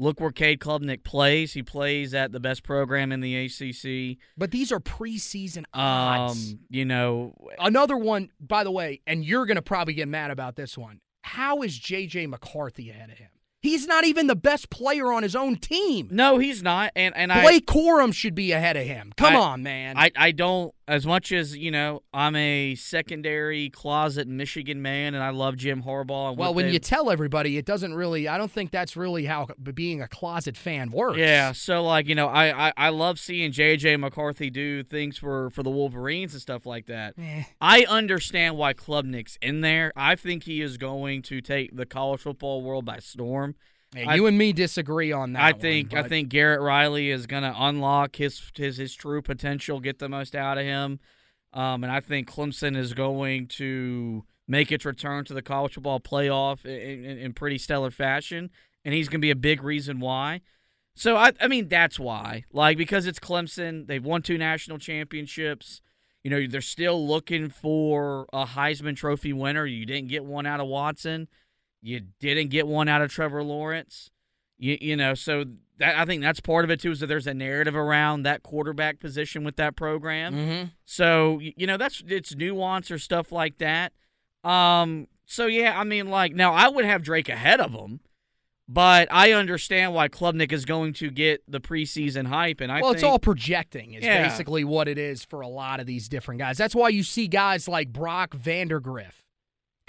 Look 0.00 0.18
where 0.18 0.30
Cade 0.32 0.60
Klubnik 0.60 1.04
plays. 1.04 1.52
He 1.52 1.62
plays 1.62 2.14
at 2.14 2.32
the 2.32 2.40
best 2.40 2.62
program 2.62 3.12
in 3.12 3.20
the 3.20 3.36
ACC. 3.36 4.16
But 4.36 4.50
these 4.50 4.72
are 4.72 4.80
preseason 4.80 5.64
odds. 5.74 6.52
Um, 6.52 6.58
you 6.70 6.86
know, 6.86 7.34
Another 7.58 7.98
one, 7.98 8.30
by 8.40 8.64
the 8.64 8.70
way, 8.70 9.02
and 9.06 9.22
you're 9.24 9.44
going 9.44 9.56
to 9.56 9.62
probably 9.62 9.92
get 9.92 10.08
mad 10.08 10.30
about 10.30 10.56
this 10.56 10.78
one. 10.78 11.00
How 11.22 11.60
is 11.60 11.78
JJ 11.78 12.28
McCarthy 12.30 12.88
ahead 12.88 13.10
of 13.10 13.18
him? 13.18 13.28
He's 13.62 13.86
not 13.86 14.04
even 14.04 14.26
the 14.26 14.34
best 14.36 14.70
player 14.70 15.12
on 15.12 15.22
his 15.22 15.36
own 15.36 15.56
team. 15.56 16.08
no, 16.10 16.38
he's 16.38 16.62
not. 16.62 16.92
And 16.96 17.14
and 17.14 17.30
I 17.30 17.42
Blake 17.42 17.66
Corum 17.66 18.14
should 18.14 18.34
be 18.34 18.52
ahead 18.52 18.78
of 18.78 18.86
him. 18.86 19.12
Come 19.18 19.36
I- 19.36 19.38
on, 19.38 19.62
man. 19.62 19.98
I, 19.98 20.10
I 20.16 20.30
don't 20.32 20.74
as 20.90 21.06
much 21.06 21.30
as 21.32 21.56
you 21.56 21.70
know 21.70 22.02
I'm 22.12 22.34
a 22.36 22.74
secondary 22.74 23.70
closet 23.70 24.26
Michigan 24.28 24.82
man 24.82 25.14
and 25.14 25.22
I 25.22 25.30
love 25.30 25.56
Jim 25.56 25.82
Harbaugh. 25.84 26.30
And 26.30 26.38
well, 26.38 26.52
when 26.52 26.66
they've- 26.66 26.74
you 26.74 26.78
tell 26.80 27.10
everybody, 27.10 27.56
it 27.56 27.64
doesn't 27.64 27.94
really. 27.94 28.28
I 28.28 28.36
don't 28.38 28.50
think 28.50 28.70
that's 28.70 28.96
really 28.96 29.24
how 29.26 29.48
being 29.74 30.02
a 30.02 30.08
closet 30.08 30.56
fan 30.56 30.90
works. 30.90 31.18
yeah, 31.18 31.52
so 31.52 31.82
like 31.84 32.06
you 32.08 32.14
know 32.14 32.26
I, 32.26 32.68
I 32.68 32.72
I 32.76 32.88
love 32.90 33.18
seeing 33.18 33.52
JJ 33.52 33.98
McCarthy 34.00 34.50
do 34.50 34.82
things 34.82 35.16
for 35.16 35.50
for 35.50 35.62
the 35.62 35.70
Wolverines 35.70 36.32
and 36.32 36.42
stuff 36.42 36.66
like 36.66 36.86
that. 36.86 37.14
Eh. 37.18 37.44
I 37.60 37.84
understand 37.88 38.56
why 38.56 38.74
Klubnik's 38.74 39.38
in 39.40 39.60
there. 39.60 39.92
I 39.96 40.16
think 40.16 40.44
he 40.44 40.60
is 40.60 40.76
going 40.76 41.22
to 41.22 41.40
take 41.40 41.76
the 41.76 41.86
college 41.86 42.20
football 42.20 42.62
world 42.62 42.84
by 42.84 42.98
storm. 42.98 43.54
Hey, 43.94 44.04
I- 44.04 44.14
you 44.14 44.26
and 44.26 44.38
me 44.38 44.52
disagree 44.52 45.12
on 45.12 45.32
that. 45.32 45.42
I 45.42 45.52
one, 45.52 45.60
think 45.60 45.94
I 45.94 46.02
think 46.04 46.28
Garrett 46.28 46.60
Riley 46.60 47.10
is 47.10 47.26
going 47.26 47.42
to 47.42 47.54
unlock 47.56 48.16
his 48.16 48.40
his 48.54 48.76
his 48.76 48.94
true 48.94 49.20
potential, 49.22 49.80
get 49.80 49.98
the 49.98 50.08
most 50.08 50.34
out 50.36 50.58
of 50.58 50.64
him, 50.64 51.00
um, 51.52 51.82
and 51.82 51.92
I 51.92 52.00
think 52.00 52.30
Clemson 52.30 52.76
is 52.76 52.94
going 52.94 53.46
to 53.48 54.24
make 54.46 54.70
its 54.72 54.84
return 54.84 55.24
to 55.24 55.34
the 55.34 55.42
college 55.42 55.74
football 55.74 56.00
playoff 56.00 56.64
in, 56.64 57.04
in, 57.04 57.18
in 57.18 57.32
pretty 57.32 57.58
stellar 57.58 57.90
fashion. 57.90 58.50
and 58.84 58.94
he's 58.94 59.08
going 59.08 59.20
to 59.20 59.24
be 59.24 59.30
a 59.30 59.36
big 59.36 59.62
reason 59.62 60.00
why. 60.00 60.40
So 60.94 61.16
I, 61.16 61.32
I 61.40 61.48
mean, 61.48 61.68
that's 61.68 61.98
why. 62.00 62.44
Like 62.52 62.76
because 62.78 63.06
it's 63.06 63.18
Clemson, 63.20 63.86
they've 63.86 64.04
won 64.04 64.22
two 64.22 64.38
national 64.38 64.78
championships. 64.78 65.82
You 66.24 66.30
know, 66.30 66.46
they're 66.46 66.60
still 66.60 67.06
looking 67.06 67.48
for 67.48 68.26
a 68.32 68.44
Heisman 68.44 68.96
Trophy 68.96 69.32
winner. 69.32 69.66
You 69.66 69.86
didn't 69.86 70.08
get 70.08 70.24
one 70.24 70.46
out 70.46 70.60
of 70.60 70.66
Watson. 70.66 71.28
You 71.82 72.00
didn't 72.20 72.50
get 72.50 72.66
one 72.66 72.88
out 72.88 73.02
of 73.02 73.10
Trevor 73.10 73.42
Lawrence. 73.42 74.10
You, 74.58 74.76
you 74.80 74.96
know, 74.96 75.14
so 75.14 75.44
that 75.78 75.96
I 75.98 76.04
think 76.04 76.22
that's 76.22 76.40
part 76.40 76.64
of 76.64 76.70
it 76.70 76.80
too. 76.80 76.90
Is 76.90 77.00
that 77.00 77.06
there's 77.06 77.26
a 77.26 77.34
narrative 77.34 77.74
around 77.74 78.22
that 78.24 78.42
quarterback 78.42 79.00
position 79.00 79.44
with 79.44 79.56
that 79.56 79.76
program. 79.76 80.34
Mm-hmm. 80.34 80.64
So 80.84 81.38
you 81.40 81.66
know 81.66 81.76
that's 81.78 82.02
it's 82.06 82.34
nuance 82.34 82.90
or 82.90 82.98
stuff 82.98 83.32
like 83.32 83.58
that. 83.58 83.92
Um. 84.44 85.08
So 85.24 85.46
yeah, 85.46 85.78
I 85.78 85.84
mean, 85.84 86.08
like 86.10 86.34
now 86.34 86.52
I 86.52 86.68
would 86.68 86.84
have 86.84 87.02
Drake 87.02 87.28
ahead 87.28 87.60
of 87.60 87.70
him, 87.72 88.00
but 88.68 89.08
I 89.10 89.32
understand 89.32 89.94
why 89.94 90.08
Klubnik 90.08 90.52
is 90.52 90.64
going 90.64 90.92
to 90.94 91.10
get 91.10 91.42
the 91.48 91.60
preseason 91.60 92.26
hype, 92.26 92.60
and 92.60 92.70
I 92.70 92.80
well, 92.80 92.90
think, 92.90 92.96
it's 92.96 93.04
all 93.04 93.18
projecting 93.18 93.94
is 93.94 94.04
Yeah. 94.04 94.28
basically 94.28 94.64
what 94.64 94.88
it 94.88 94.98
is 94.98 95.24
for 95.24 95.40
a 95.40 95.48
lot 95.48 95.80
of 95.80 95.86
these 95.86 96.08
different 96.08 96.40
guys. 96.40 96.58
That's 96.58 96.74
why 96.74 96.88
you 96.88 97.02
see 97.04 97.28
guys 97.28 97.68
like 97.68 97.92
Brock 97.92 98.36
Vandagriff, 98.36 99.12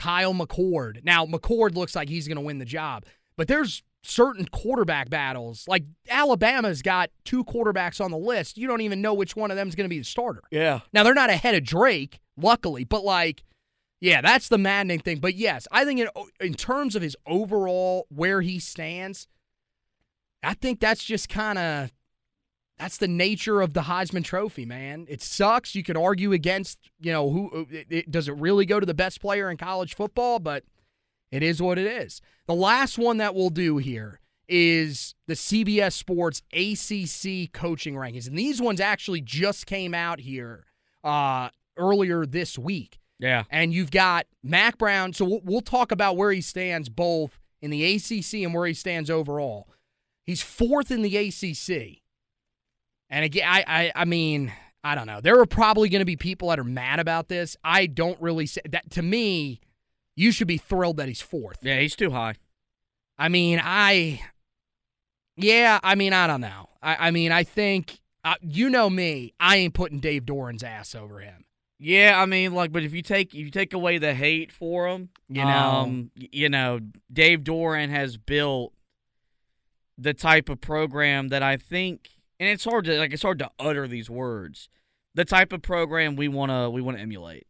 Kyle 0.02 0.34
McCord. 0.34 1.04
Now 1.04 1.28
McCord 1.28 1.76
looks 1.76 1.95
like 1.95 2.10
he's 2.10 2.28
going 2.28 2.38
to 2.38 2.41
win 2.41 2.58
the 2.58 2.66
job, 2.66 3.06
but 3.38 3.47
there's 3.47 3.84
certain 4.02 4.47
quarterback 4.47 5.12
battles. 5.12 5.68
Like 5.68 5.84
Alabama's 6.10 6.82
got 6.82 7.12
two 7.24 7.43
quarterbacks 7.43 8.04
on 8.04 8.10
the 8.10 8.18
list. 8.18 8.58
You 8.58 8.68
don't 8.68 8.82
even 8.82 8.99
know 9.02 9.14
which 9.14 9.36
one 9.36 9.52
of 9.52 9.58
them 9.58 9.68
is 9.68 9.76
going 9.76 9.86
to 9.86 9.89
be 9.89 9.99
the 9.99 10.06
starter. 10.06 10.41
yeah. 10.49 10.80
Now 10.91 11.04
they're 11.04 11.14
not 11.14 11.30
ahead 11.30 11.54
of 11.54 11.64
Drake, 11.64 12.20
luckily, 12.36 12.84
but 12.84 13.04
like, 13.04 13.43
yeah, 13.99 14.22
that's 14.22 14.49
the 14.49 14.58
maddening 14.58 15.02
thing. 15.02 15.20
But 15.20 15.36
yes, 15.36 15.68
I 15.72 15.86
think 15.86 15.99
in 15.99 16.10
oh, 16.16 16.28
in 16.39 16.56
terms 16.56 16.95
of 16.95 17.04
his 17.04 17.16
overall 17.28 18.08
where 18.10 18.41
he 18.41 18.58
stands, 18.58 19.28
I 20.41 20.56
think 20.56 20.80
that's 20.80 21.04
just 21.04 21.30
kind 21.30 21.60
of 21.60 21.91
that's 22.82 22.97
the 22.97 23.07
nature 23.07 23.61
of 23.61 23.73
the 23.73 23.82
Heisman 23.82 24.23
Trophy, 24.23 24.65
man. 24.65 25.05
It 25.07 25.21
sucks. 25.21 25.75
You 25.75 25.84
could 25.84 25.97
argue 25.97 26.34
against, 26.34 26.79
you 26.99 27.11
know, 27.11 27.29
who 27.29 27.67
it, 27.69 27.86
it, 27.91 28.11
does 28.11 28.27
it 28.27 28.36
really 28.38 28.65
go 28.65 28.79
to 28.79 28.88
the 28.88 28.95
best 28.95 29.21
player 29.21 29.51
in 29.51 29.57
college 29.57 29.93
football, 29.93 30.39
but 30.39 30.63
it 31.32 31.43
is 31.43 31.61
what 31.61 31.77
it 31.77 31.86
is. 31.86 32.21
The 32.47 32.55
last 32.55 32.97
one 32.97 33.17
that 33.17 33.36
we'll 33.36 33.51
do 33.51 33.77
here 33.77 34.19
is 34.47 35.13
the 35.27 35.36
CBS 35.36 35.93
Sports 35.93 36.41
ACC 36.53 37.53
coaching 37.53 37.93
rankings, 37.93 38.27
and 38.27 38.36
these 38.36 38.59
ones 38.59 38.82
actually 38.82 39.21
just 39.21 39.67
came 39.67 39.93
out 39.93 40.19
here 40.19 40.65
uh, 41.03 41.49
earlier 41.77 42.25
this 42.25 42.57
week. 42.57 42.99
Yeah. 43.19 43.43
And 43.51 43.71
you've 43.71 43.91
got 43.91 44.25
Mack 44.41 44.79
Brown. 44.79 45.13
So 45.13 45.25
we'll, 45.25 45.41
we'll 45.43 45.61
talk 45.61 45.91
about 45.91 46.17
where 46.17 46.32
he 46.32 46.41
stands 46.41 46.89
both 46.89 47.39
in 47.61 47.69
the 47.69 47.95
ACC 47.95 48.41
and 48.43 48.55
where 48.55 48.65
he 48.65 48.73
stands 48.73 49.11
overall. 49.11 49.67
He's 50.25 50.41
fourth 50.41 50.89
in 50.89 51.03
the 51.03 51.15
ACC. 51.15 52.01
And 53.12 53.24
again, 53.26 53.45
I, 53.47 53.64
I, 53.68 53.91
I 53.93 54.05
mean, 54.05 54.51
I 54.84 54.95
don't 54.95 55.05
know. 55.05 55.22
There 55.22 55.39
are 55.39 55.45
probably 55.45 55.89
going 55.89 55.99
to 55.99 56.05
be 56.05 56.16
people 56.16 56.49
that 56.49 56.57
are 56.59 56.64
mad 56.64 56.99
about 56.99 57.28
this. 57.28 57.57
I 57.64 57.86
don't 57.86 58.20
really 58.22 58.45
say 58.47 58.62
that. 58.70 58.89
To 58.91 59.01
me, 59.03 59.59
you 60.16 60.32
should 60.32 60.47
be 60.47 60.57
thrilled 60.57 60.97
that 60.97 61.07
he's 61.09 61.22
fourth. 61.22 61.59
Yeah, 61.62 61.80
he's 61.80 61.95
too 61.95 62.12
high. 62.12 62.36
I 63.20 63.28
mean, 63.30 63.62
I, 63.62 64.22
yeah, 65.36 65.80
I 65.84 65.95
mean, 65.95 66.14
I 66.14 66.26
don't 66.26 66.41
know. 66.41 66.70
I, 66.82 67.07
I 67.07 67.12
mean, 67.12 67.32
I 67.32 67.43
think, 67.43 67.99
uh, 68.24 68.36
you 68.41 68.70
know 68.70 68.89
me, 68.89 69.34
I 69.39 69.57
ain't 69.57 69.74
putting 69.74 69.99
Dave 69.99 70.24
Doeren's 70.24 70.64
ass 70.64 70.95
over 70.95 71.20
him. 71.20 71.43
Yeah, 71.80 72.22
I 72.22 72.28
mean, 72.28 72.53
like, 72.53 72.72
but 72.72 72.84
if 72.84 72.93
you 72.93 73.01
take 73.01 73.34
if 73.34 73.39
you 73.39 73.49
take 73.49 73.74
away 73.74 73.97
the 73.97 74.14
hate 74.14 74.51
for 74.51 74.88
him, 74.88 75.09
You 75.28 75.43
know. 75.43 75.49
um, 75.49 76.12
you 76.16 76.47
know, 76.47 76.80
Dave 77.12 77.39
Doeren 77.39 77.89
has 77.89 78.18
built 78.18 78.72
the 79.97 80.14
type 80.14 80.47
of 80.47 80.62
program 80.62 81.30
that 81.30 81.41
I 81.41 81.57
think, 81.57 82.11
and 82.41 82.49
it's 82.49 82.63
hard 82.65 82.85
to 82.85 82.97
like, 82.97 83.13
it's 83.13 83.21
hard 83.21 83.37
to 83.39 83.51
utter 83.59 83.87
these 83.87 84.09
words. 84.09 84.67
The 85.13 85.23
type 85.25 85.53
of 85.53 85.61
program 85.61 86.15
we 86.15 86.27
wanna 86.27 86.69
we 86.71 86.81
wanna 86.81 86.97
emulate, 86.97 87.45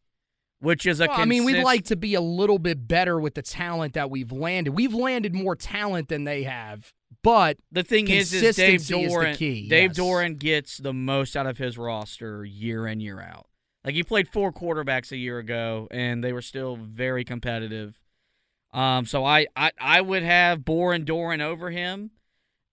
which 0.60 0.86
is 0.86 1.00
a. 1.00 1.08
Well, 1.08 1.22
I 1.22 1.26
mean, 1.26 1.46
we'd 1.46 1.64
like 1.64 1.86
to 1.86 1.96
be 1.96 2.14
a 2.14 2.22
little 2.22 2.60
bit 2.60 2.88
better 2.88 3.20
with 3.20 3.36
the 3.36 3.42
talent 3.42 3.94
that 3.94 4.12
we've 4.12 4.32
landed. 4.32 4.76
We've 4.76 4.94
landed 4.94 5.34
more 5.34 5.56
talent 5.56 6.10
than 6.10 6.26
they 6.26 6.44
have, 6.44 6.92
but 7.24 7.58
The 7.72 7.84
thing 7.84 8.10
is, 8.10 8.34
is 8.34 8.58
Dave 8.58 8.82
is 8.82 8.90
Doeren. 8.90 9.36
key, 9.36 9.70
Dave 9.70 9.92
yes. 9.92 9.98
Doeren 9.98 10.38
gets 10.38 10.78
the 10.78 10.94
most 10.94 11.38
out 11.38 11.48
of 11.48 11.58
his 11.58 11.78
roster 11.78 12.44
year 12.44 12.86
in 12.86 13.00
year 13.00 13.22
out. 13.22 13.48
Like 13.86 13.96
he 13.96 14.04
played 14.04 14.28
four 14.28 14.52
quarterbacks 14.52 15.12
a 15.14 15.18
year 15.18 15.40
ago, 15.40 15.88
and 15.90 16.22
they 16.22 16.34
were 16.34 16.42
still 16.42 16.76
very 16.76 17.24
competitive. 17.24 17.98
Um, 18.74 19.06
so 19.06 19.24
I, 19.24 19.48
I, 19.56 19.72
I 19.80 20.02
would 20.02 20.24
have 20.24 20.66
Boren 20.66 21.06
Doeren 21.06 21.42
over 21.42 21.72
him. 21.72 22.12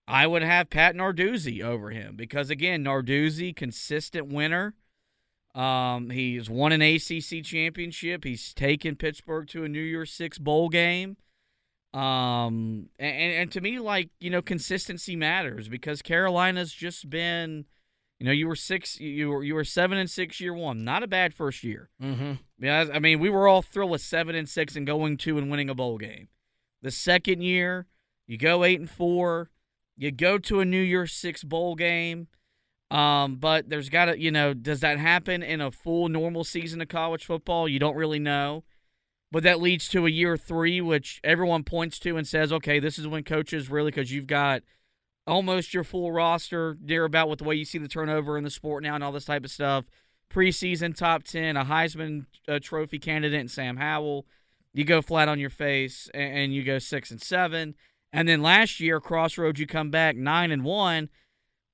I 0.09 0.25
would 0.25 0.41
have 0.41 0.69
Pat 0.69 0.95
Narduzzi 0.95 1.61
over 1.61 1.91
him 1.91 2.15
because 2.15 2.49
again, 2.49 2.83
Narduzzi, 2.83 3.55
consistent 3.55 4.27
winner. 4.27 4.73
Um, 5.53 6.09
he's 6.09 6.49
won 6.49 6.71
an 6.71 6.81
ACC 6.81 7.43
championship. 7.43 8.23
He's 8.23 8.53
taken 8.53 8.95
Pittsburgh 8.95 9.47
to 9.49 9.63
a 9.63 9.69
New 9.69 9.81
Year's 9.81 10.11
Six 10.11 10.37
bowl 10.37 10.69
game. 10.69 11.17
Um, 11.93 12.89
and, 12.99 13.33
and 13.33 13.51
to 13.51 13.61
me, 13.61 13.79
like 13.79 14.09
you 14.19 14.29
know, 14.29 14.41
consistency 14.41 15.15
matters 15.15 15.67
because 15.67 16.01
Carolina's 16.01 16.71
just 16.71 17.09
been, 17.09 17.65
you 18.19 18.25
know, 18.25 18.31
you 18.31 18.47
were 18.47 18.55
six, 18.55 18.99
you 18.99 19.29
were 19.29 19.43
you 19.43 19.55
were 19.55 19.63
seven 19.63 19.97
and 19.97 20.09
six 20.09 20.39
year 20.39 20.53
one, 20.53 20.83
not 20.83 21.01
a 21.01 21.07
bad 21.07 21.33
first 21.33 21.63
year. 21.63 21.89
mm-hmm. 22.01 22.33
Yeah, 22.59 22.85
I 22.93 22.99
mean, 22.99 23.19
we 23.19 23.29
were 23.29 23.47
all 23.47 23.61
thrilled 23.61 23.91
with 23.91 24.01
seven 24.01 24.35
and 24.35 24.47
six 24.47 24.75
and 24.75 24.85
going 24.85 25.17
to 25.17 25.37
and 25.37 25.49
winning 25.49 25.69
a 25.69 25.75
bowl 25.75 25.97
game. 25.97 26.27
The 26.81 26.91
second 26.91 27.41
year, 27.41 27.87
you 28.27 28.37
go 28.37 28.63
eight 28.63 28.79
and 28.79 28.89
four, 28.89 29.49
you 29.99 30.11
go 30.11 30.37
to 30.37 30.61
a 30.61 30.65
New 30.65 30.81
Year's 30.81 31.11
Six 31.11 31.43
bowl 31.43 31.75
game. 31.75 32.27
Um, 32.89 33.35
but 33.35 33.69
there's 33.69 33.89
got 33.89 34.05
to, 34.05 34.19
you 34.19 34.31
know, 34.31 34.53
does 34.53 34.79
that 34.79 34.97
happen 34.97 35.43
in 35.43 35.61
a 35.61 35.69
full 35.69 36.07
normal 36.07 36.43
season 36.43 36.81
of 36.81 36.87
college 36.87 37.25
football? 37.25 37.67
You 37.67 37.79
don't 37.79 37.97
really 37.97 38.17
know. 38.17 38.63
But 39.31 39.43
that 39.43 39.61
leads 39.61 39.87
to 39.89 40.07
a 40.07 40.09
year 40.09 40.37
three, 40.37 40.81
which 40.81 41.19
everyone 41.23 41.63
points 41.63 41.99
to 41.99 42.17
and 42.17 42.25
says, 42.25 42.51
okay, 42.51 42.79
this 42.79 42.97
is 42.97 43.07
when 43.07 43.23
coaches 43.23 43.69
really, 43.69 43.91
because 43.91 44.11
you've 44.11 44.25
got 44.25 44.63
almost 45.27 45.73
your 45.73 45.83
full 45.83 46.11
roster, 46.11 46.77
near 46.81 47.05
about 47.05 47.29
with 47.29 47.39
the 47.39 47.45
way 47.45 47.55
you 47.55 47.65
see 47.65 47.77
the 47.77 47.87
turnover 47.87 48.37
in 48.37 48.43
the 48.43 48.49
sport 48.49 48.81
now 48.81 48.95
and 48.95 49.03
all 49.03 49.11
this 49.11 49.25
type 49.25 49.43
of 49.43 49.51
stuff. 49.51 49.85
Preseason 50.33 50.95
top 50.95 51.23
10, 51.23 51.57
a 51.57 51.65
Heisman 51.65 52.25
uh, 52.47 52.59
Trophy 52.61 52.97
candidate, 52.99 53.39
and 53.39 53.51
Sam 53.51 53.77
Howell. 53.77 54.25
You 54.73 54.85
go 54.85 55.01
flat 55.01 55.27
on 55.27 55.39
your 55.39 55.49
face 55.49 56.09
and, 56.13 56.37
and 56.37 56.53
you 56.53 56.63
go 56.63 56.79
six 56.79 57.11
and 57.11 57.21
seven. 57.21 57.75
And 58.11 58.27
then 58.27 58.41
last 58.41 58.79
year, 58.79 58.99
Crossroads, 58.99 59.59
you 59.59 59.67
come 59.67 59.91
back 59.91 60.15
nine 60.15 60.51
and 60.51 60.63
one. 60.63 61.09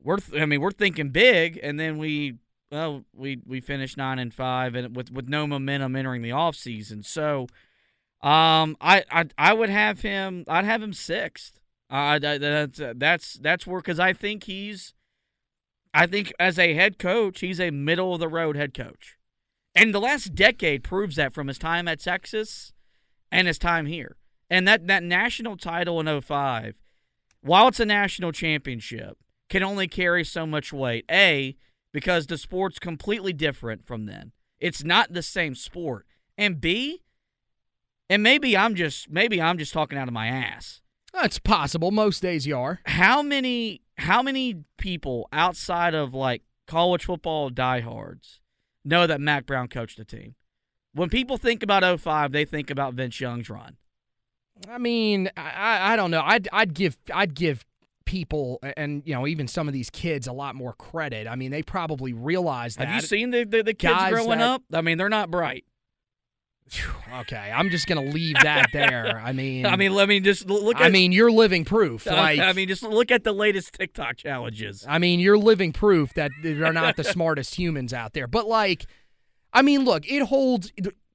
We're, 0.02 0.18
I 0.38 0.46
mean, 0.46 0.62
we're 0.62 0.72
thinking 0.72 1.10
big, 1.10 1.60
and 1.64 1.80
then 1.80 1.98
we 1.98 2.36
well, 2.72 3.06
we 3.14 3.40
we 3.46 3.62
finished 3.62 3.96
nine 3.98 4.20
and 4.20 4.34
five, 4.34 4.76
and 4.76 4.96
with 4.96 5.12
with 5.12 5.30
no 5.30 5.48
momentum 5.48 5.96
entering 5.96 6.22
the 6.22 6.32
off 6.32 6.56
season. 6.56 7.04
So, 7.04 7.48
um, 8.22 8.76
I 8.82 9.04
I 9.12 9.26
I 9.38 9.54
would 9.54 9.70
have 9.70 10.02
him. 10.02 10.44
I'd 10.48 10.66
have 10.66 10.82
him 10.82 10.94
sixth. 10.94 11.60
Uh, 11.90 12.20
that, 12.20 12.42
that's 12.42 12.82
that's 12.96 13.34
that's 13.36 13.68
where 13.68 13.80
because 13.80 14.00
I 14.00 14.14
think 14.14 14.44
he's, 14.44 14.94
I 15.94 16.08
think 16.08 16.34
as 16.40 16.58
a 16.58 16.74
head 16.74 16.98
coach, 16.98 17.40
he's 17.40 17.60
a 17.60 17.70
middle 17.70 18.14
of 18.14 18.20
the 18.20 18.28
road 18.28 18.56
head 18.56 18.74
coach, 18.74 19.18
and 19.76 19.94
the 19.94 20.02
last 20.02 20.34
decade 20.36 20.84
proves 20.84 21.16
that 21.16 21.34
from 21.34 21.48
his 21.48 21.60
time 21.60 21.88
at 21.88 22.00
Texas, 22.00 22.74
and 23.32 23.48
his 23.48 23.60
time 23.60 23.86
here, 23.86 24.18
and 24.50 24.68
that 24.68 24.88
that 24.88 25.04
national 25.04 25.58
title 25.58 26.00
in 26.00 26.22
05, 26.22 26.76
while 27.42 27.68
it's 27.68 27.80
a 27.80 27.86
national 27.86 28.32
championship, 28.32 29.18
can 29.50 29.64
only 29.64 29.88
carry 29.88 30.24
so 30.24 30.46
much 30.46 30.74
weight. 30.74 31.06
A 31.10 31.56
because 31.92 32.28
the 32.28 32.38
sport's 32.38 32.78
completely 32.78 33.32
different 33.32 33.86
from 33.86 34.06
then. 34.06 34.34
It's 34.60 34.84
not 34.84 35.14
the 35.14 35.24
same 35.24 35.56
sport. 35.56 36.06
And 36.38 36.60
B, 36.60 37.04
and 38.10 38.22
maybe 38.22 38.58
I'm 38.58 38.76
just 38.76 39.10
maybe 39.10 39.42
I'm 39.42 39.58
just 39.58 39.74
talking 39.74 39.98
out 39.98 40.08
of 40.08 40.14
my 40.14 40.28
ass. 40.28 40.82
That's 41.14 41.40
possible. 41.40 41.92
Most 41.92 42.22
days 42.22 42.46
you 42.46 42.58
are. 42.58 42.82
How 42.86 43.22
many 43.22 43.82
how 43.98 44.22
many 44.22 44.64
people 44.78 45.30
outside 45.32 45.94
of 45.94 46.14
like 46.14 46.44
college 46.68 47.06
football 47.06 47.50
diehards 47.50 48.42
know 48.84 49.08
that 49.08 49.22
Mack 49.22 49.46
Brown 49.46 49.70
coached 49.70 49.98
the 49.98 50.06
team? 50.06 50.36
When 50.94 51.10
people 51.10 51.38
think 51.38 51.64
about 51.64 52.00
05, 52.00 52.32
they 52.32 52.46
think 52.46 52.70
about 52.70 52.94
Vince 52.94 53.20
Young's 53.20 53.50
run. 53.50 53.78
I 54.70 54.78
mean, 54.78 55.30
I, 55.38 55.94
I- 55.94 55.96
don't 55.96 56.12
know. 56.12 56.22
I'd 56.24 56.48
I'd 56.52 56.74
give 56.74 56.98
I'd 57.14 57.34
give 57.34 57.66
people 58.06 58.60
and 58.78 59.02
you 59.06 59.14
know 59.16 59.26
even 59.26 59.48
some 59.48 59.68
of 59.68 59.74
these 59.74 59.90
kids 59.90 60.28
a 60.28 60.34
lot 60.34 60.56
more 60.56 60.74
credit. 60.74 61.28
I 61.28 61.36
mean, 61.36 61.52
they 61.52 61.64
probably 61.64 62.14
realize 62.14 62.76
that. 62.76 62.88
Have 62.88 62.96
you 63.02 63.08
seen 63.08 63.32
the 63.32 63.44
the, 63.44 63.64
the 63.64 63.74
kids 63.74 63.94
Guys 63.94 64.14
growing 64.14 64.40
that- 64.40 64.50
up? 64.50 64.64
I 64.74 64.82
mean, 64.82 64.98
they're 64.98 65.10
not 65.10 65.30
bright. 65.32 65.66
Okay, 67.20 67.52
I'm 67.56 67.70
just 67.70 67.86
gonna 67.86 68.02
leave 68.02 68.38
that 68.42 68.70
there. 68.74 69.22
I 69.24 69.34
mean, 69.34 69.68
I 69.68 69.76
mean, 69.76 69.94
let 69.94 70.10
me 70.10 70.20
just 70.20 70.48
look 70.50 70.78
at 70.78 70.82
I 70.82 70.90
mean, 70.90 71.12
you're 71.12 71.32
living 71.32 71.64
proof. 71.64 72.06
Like, 72.16 72.40
I 72.40 72.54
mean, 72.54 72.68
just 72.68 72.82
look 72.82 73.12
at 73.12 73.24
the 73.24 73.34
latest 73.34 73.74
TikTok 73.74 74.18
challenges. 74.18 74.84
I 74.88 74.98
mean, 74.98 75.20
you're 75.20 75.38
living 75.38 75.74
proof 75.74 76.14
that 76.16 76.32
they're 76.42 76.74
not 76.74 76.96
the 76.96 77.04
smartest 77.04 77.54
humans 77.56 77.94
out 77.94 78.14
there. 78.14 78.26
But 78.28 78.48
like, 78.48 78.88
I 79.54 79.62
mean, 79.62 79.86
look, 79.86 80.10
it 80.10 80.24
holds. 80.24 80.72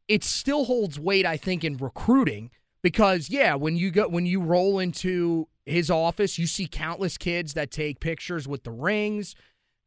It 0.07 0.23
still 0.25 0.65
holds 0.67 1.01
weight, 1.01 1.27
I 1.27 1.37
think, 1.37 1.65
in 1.65 1.77
recruiting 1.79 2.51
because 2.83 3.31
yeah, 3.31 3.55
when 3.55 3.77
you 3.77 3.91
go 3.91 4.09
when 4.09 4.27
you 4.27 4.41
roll 4.41 4.79
into 4.79 5.49
his 5.67 5.91
office, 5.91 6.39
you 6.39 6.47
see 6.47 6.67
countless 6.67 7.19
kids 7.19 7.55
that 7.55 7.71
take 7.71 8.01
pictures 8.01 8.49
with 8.49 8.65
the 8.65 8.71
rings, 8.71 9.35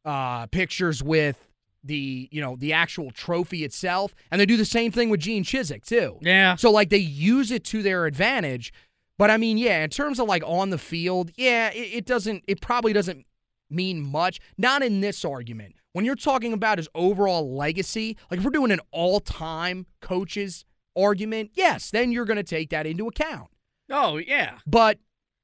uh, 0.04 0.46
pictures 0.46 1.02
with 1.02 1.48
the 1.82 2.28
you 2.32 2.40
know 2.40 2.56
the 2.56 2.72
actual 2.72 3.10
trophy 3.10 3.64
itself, 3.64 4.14
and 4.30 4.40
they 4.40 4.46
do 4.46 4.56
the 4.56 4.64
same 4.64 4.90
thing 4.90 5.10
with 5.10 5.20
Gene 5.20 5.44
Chizik 5.44 5.84
too. 5.84 6.18
Yeah. 6.20 6.56
So 6.56 6.70
like 6.70 6.90
they 6.90 6.98
use 6.98 7.50
it 7.50 7.64
to 7.64 7.82
their 7.82 8.06
advantage. 8.06 8.72
But 9.16 9.30
I 9.30 9.36
mean, 9.36 9.58
yeah, 9.58 9.84
in 9.84 9.90
terms 9.90 10.18
of 10.18 10.26
like 10.26 10.42
on 10.44 10.70
the 10.70 10.78
field, 10.78 11.30
yeah, 11.36 11.70
it, 11.70 11.98
it 11.98 12.06
doesn't. 12.06 12.44
It 12.48 12.60
probably 12.60 12.92
doesn't 12.92 13.26
mean 13.70 14.00
much. 14.00 14.40
Not 14.58 14.82
in 14.82 15.00
this 15.00 15.24
argument. 15.24 15.74
When 15.92 16.04
you're 16.04 16.16
talking 16.16 16.52
about 16.52 16.78
his 16.78 16.88
overall 16.94 17.54
legacy, 17.56 18.16
like 18.28 18.38
if 18.38 18.44
we're 18.44 18.50
doing 18.50 18.72
an 18.72 18.80
all-time 18.90 19.86
coaches 20.00 20.64
argument, 20.96 21.50
yes, 21.54 21.90
then 21.90 22.12
you're 22.12 22.24
going 22.24 22.36
to 22.36 22.42
take 22.42 22.70
that 22.70 22.86
into 22.86 23.06
account. 23.06 23.48
Oh 23.90 24.16
yeah. 24.16 24.58
But 24.66 24.98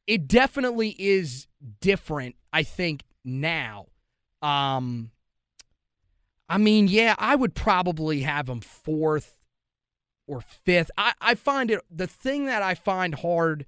it 0.06 0.26
definitely 0.26 0.96
is 0.98 1.46
different, 1.80 2.36
I 2.52 2.62
think, 2.62 3.02
now. 3.24 3.86
Um 4.42 5.10
I 6.48 6.58
mean, 6.58 6.88
yeah, 6.88 7.14
I 7.18 7.36
would 7.36 7.54
probably 7.54 8.22
have 8.22 8.48
him 8.48 8.60
fourth 8.60 9.38
or 10.26 10.40
fifth. 10.40 10.90
I, 10.98 11.12
I 11.20 11.34
find 11.36 11.70
it 11.70 11.80
the 11.90 12.08
thing 12.08 12.46
that 12.46 12.62
I 12.62 12.74
find 12.74 13.14
hard 13.14 13.66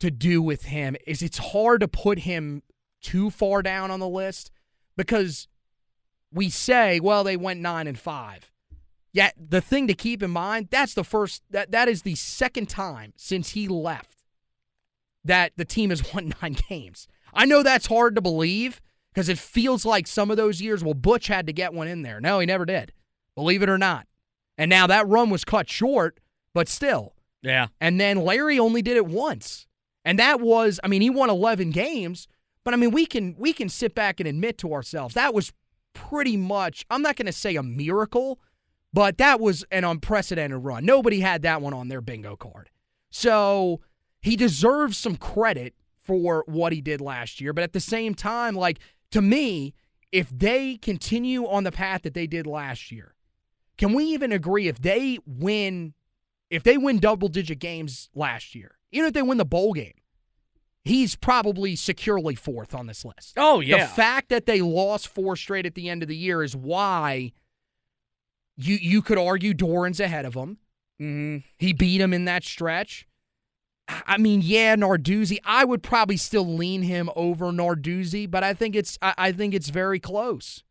to 0.00 0.10
do 0.10 0.42
with 0.42 0.64
him 0.64 0.96
is 1.06 1.22
it's 1.22 1.38
hard 1.38 1.80
to 1.80 1.88
put 1.88 2.20
him 2.20 2.62
too 3.00 3.30
far 3.30 3.62
down 3.62 3.90
on 3.90 4.00
the 4.00 4.08
list 4.08 4.50
because 4.96 5.46
we 6.32 6.50
say, 6.50 6.98
well, 7.00 7.22
they 7.22 7.36
went 7.36 7.60
nine 7.60 7.86
and 7.86 7.98
five. 7.98 8.50
Yet 9.14 9.34
the 9.38 9.60
thing 9.60 9.86
to 9.86 9.94
keep 9.94 10.24
in 10.24 10.32
mind, 10.32 10.68
that's 10.70 10.92
the 10.92 11.04
first 11.04 11.44
that 11.48 11.70
that 11.70 11.88
is 11.88 12.02
the 12.02 12.16
second 12.16 12.68
time 12.68 13.14
since 13.16 13.50
he 13.50 13.68
left 13.68 14.24
that 15.24 15.52
the 15.56 15.64
team 15.64 15.90
has 15.90 16.02
won 16.14 16.34
nine 16.42 16.56
games. 16.68 17.06
I 17.32 17.46
know 17.46 17.62
that's 17.62 17.86
hard 17.86 18.16
to 18.16 18.20
believe 18.20 18.82
because 19.12 19.28
it 19.28 19.38
feels 19.38 19.86
like 19.86 20.08
some 20.08 20.32
of 20.32 20.36
those 20.36 20.60
years, 20.60 20.82
well, 20.82 20.94
Butch 20.94 21.28
had 21.28 21.46
to 21.46 21.52
get 21.52 21.72
one 21.72 21.86
in 21.86 22.02
there. 22.02 22.20
No, 22.20 22.40
he 22.40 22.46
never 22.46 22.66
did. 22.66 22.92
Believe 23.36 23.62
it 23.62 23.68
or 23.68 23.78
not. 23.78 24.08
And 24.58 24.68
now 24.68 24.88
that 24.88 25.06
run 25.06 25.30
was 25.30 25.44
cut 25.44 25.68
short, 25.68 26.18
but 26.52 26.68
still. 26.68 27.14
Yeah. 27.40 27.68
And 27.80 28.00
then 28.00 28.18
Larry 28.18 28.58
only 28.58 28.82
did 28.82 28.96
it 28.96 29.06
once. 29.06 29.68
And 30.04 30.18
that 30.18 30.40
was, 30.40 30.80
I 30.82 30.88
mean, 30.88 31.02
he 31.02 31.10
won 31.10 31.30
11 31.30 31.70
games, 31.70 32.26
but 32.64 32.74
I 32.74 32.76
mean, 32.76 32.90
we 32.90 33.06
can 33.06 33.36
we 33.38 33.52
can 33.52 33.68
sit 33.68 33.94
back 33.94 34.18
and 34.18 34.28
admit 34.28 34.58
to 34.58 34.72
ourselves 34.72 35.14
that 35.14 35.34
was 35.34 35.52
pretty 35.92 36.36
much, 36.36 36.84
I'm 36.90 37.02
not 37.02 37.14
going 37.14 37.26
to 37.26 37.32
say 37.32 37.54
a 37.54 37.62
miracle, 37.62 38.40
but 38.94 39.18
that 39.18 39.40
was 39.40 39.64
an 39.72 39.82
unprecedented 39.82 40.62
run. 40.62 40.86
Nobody 40.86 41.18
had 41.20 41.42
that 41.42 41.60
one 41.60 41.74
on 41.74 41.88
their 41.88 42.00
bingo 42.00 42.36
card. 42.36 42.70
So, 43.10 43.80
he 44.20 44.36
deserves 44.36 44.96
some 44.96 45.16
credit 45.16 45.74
for 46.00 46.44
what 46.46 46.72
he 46.72 46.80
did 46.80 47.00
last 47.00 47.40
year, 47.40 47.52
but 47.52 47.64
at 47.64 47.72
the 47.72 47.80
same 47.80 48.14
time, 48.14 48.54
like 48.54 48.78
to 49.10 49.20
me, 49.20 49.74
if 50.12 50.30
they 50.30 50.76
continue 50.76 51.46
on 51.46 51.64
the 51.64 51.72
path 51.72 52.02
that 52.02 52.14
they 52.14 52.26
did 52.26 52.46
last 52.46 52.92
year, 52.92 53.14
can 53.76 53.92
we 53.92 54.04
even 54.04 54.30
agree 54.32 54.68
if 54.68 54.80
they 54.80 55.18
win 55.26 55.94
if 56.50 56.62
they 56.62 56.76
win 56.76 57.00
double 57.00 57.28
digit 57.28 57.58
games 57.58 58.10
last 58.14 58.54
year, 58.54 58.78
even 58.92 59.08
if 59.08 59.12
they 59.12 59.22
win 59.22 59.38
the 59.38 59.44
bowl 59.44 59.72
game, 59.72 59.94
he's 60.84 61.16
probably 61.16 61.74
securely 61.74 62.34
fourth 62.34 62.74
on 62.74 62.86
this 62.86 63.04
list. 63.04 63.34
Oh 63.36 63.60
yeah. 63.60 63.86
The 63.86 63.92
fact 63.92 64.28
that 64.28 64.46
they 64.46 64.60
lost 64.60 65.08
four 65.08 65.36
straight 65.36 65.66
at 65.66 65.74
the 65.74 65.88
end 65.88 66.02
of 66.02 66.08
the 66.08 66.16
year 66.16 66.42
is 66.42 66.54
why 66.54 67.32
you 68.56 68.76
you 68.76 69.02
could 69.02 69.18
argue 69.18 69.54
Doeren's 69.54 70.00
ahead 70.00 70.24
of 70.24 70.34
him. 70.34 70.58
hmm 70.98 71.38
He 71.58 71.72
beat 71.72 72.00
him 72.00 72.12
in 72.12 72.24
that 72.26 72.44
stretch. 72.44 73.06
I 73.88 74.16
mean, 74.16 74.40
yeah, 74.42 74.76
Narduzzi. 74.76 75.38
I 75.44 75.64
would 75.64 75.82
probably 75.82 76.16
still 76.16 76.46
lean 76.56 76.82
him 76.82 77.10
over 77.14 77.46
Narduzzi, 77.52 78.30
but 78.30 78.42
I 78.42 78.54
think 78.54 78.74
it's 78.74 78.98
I, 79.02 79.14
I 79.18 79.32
think 79.32 79.52
it's 79.54 79.68
very 79.68 80.00
close. 80.00 80.62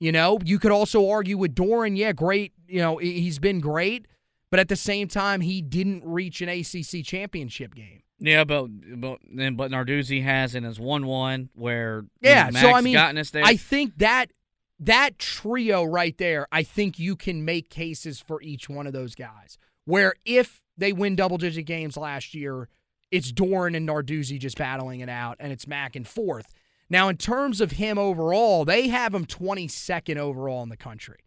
You 0.00 0.12
know, 0.12 0.38
you 0.44 0.58
could 0.58 0.72
also 0.72 1.08
argue 1.08 1.36
with 1.38 1.54
Doeren. 1.54 1.96
Yeah, 1.96 2.12
great. 2.12 2.52
You 2.68 2.80
know, 2.80 2.96
he- 2.98 3.20
he's 3.20 3.38
been 3.38 3.60
great, 3.60 4.06
but 4.50 4.60
at 4.60 4.68
the 4.68 4.76
same 4.76 5.08
time, 5.08 5.40
he 5.42 5.60
didn't 5.62 6.02
reach 6.04 6.40
an 6.42 6.48
ACC 6.48 7.02
championship 7.04 7.74
game. 7.74 8.02
Yeah, 8.18 8.44
but 8.44 8.68
but 9.00 9.18
then 9.30 9.56
but 9.56 9.70
Narduzzi 9.70 10.22
has 10.22 10.54
and 10.54 10.64
has 10.64 10.80
won 10.80 11.06
one 11.06 11.50
where 11.54 12.04
Yeah, 12.22 12.44
Max 12.50 12.60
so 12.60 12.72
I 12.72 12.80
mean, 12.80 12.94
gotten 12.94 13.18
us 13.18 13.30
there. 13.30 13.44
I 13.44 13.56
think 13.56 13.98
that 13.98 14.30
that 14.78 15.18
trio 15.18 15.84
right 15.84 16.16
there, 16.18 16.46
I 16.52 16.62
think 16.62 16.98
you 16.98 17.16
can 17.16 17.44
make 17.44 17.70
cases 17.70 18.20
for 18.20 18.42
each 18.42 18.68
one 18.68 18.86
of 18.86 18.92
those 18.92 19.14
guys. 19.14 19.58
Where 19.84 20.14
if 20.24 20.62
they 20.76 20.92
win 20.92 21.16
double 21.16 21.38
digit 21.38 21.66
games 21.66 21.96
last 21.96 22.34
year, 22.34 22.68
it's 23.10 23.32
Doeren 23.32 23.76
and 23.76 23.88
Narduzzi 23.88 24.38
just 24.38 24.58
battling 24.58 25.00
it 25.00 25.08
out, 25.08 25.36
and 25.38 25.52
it's 25.52 25.66
Mack 25.66 25.96
and 25.96 26.06
fourth. 26.06 26.52
Now, 26.90 27.08
in 27.08 27.16
terms 27.16 27.60
of 27.60 27.72
him 27.72 27.98
overall, 27.98 28.64
they 28.64 28.88
have 28.88 29.14
him 29.14 29.26
22nd 29.26 30.18
overall 30.18 30.62
in 30.62 30.68
the 30.68 30.76
country. 30.76 31.18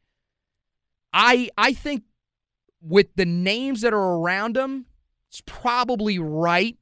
I 1.12 1.50
I 1.58 1.74
think 1.74 2.04
with 2.82 3.08
the 3.16 3.26
names 3.26 3.82
that 3.82 3.94
are 3.94 4.16
around 4.20 4.56
him, 4.56 4.86
it's 5.30 5.42
probably 5.46 6.20
right. 6.20 6.78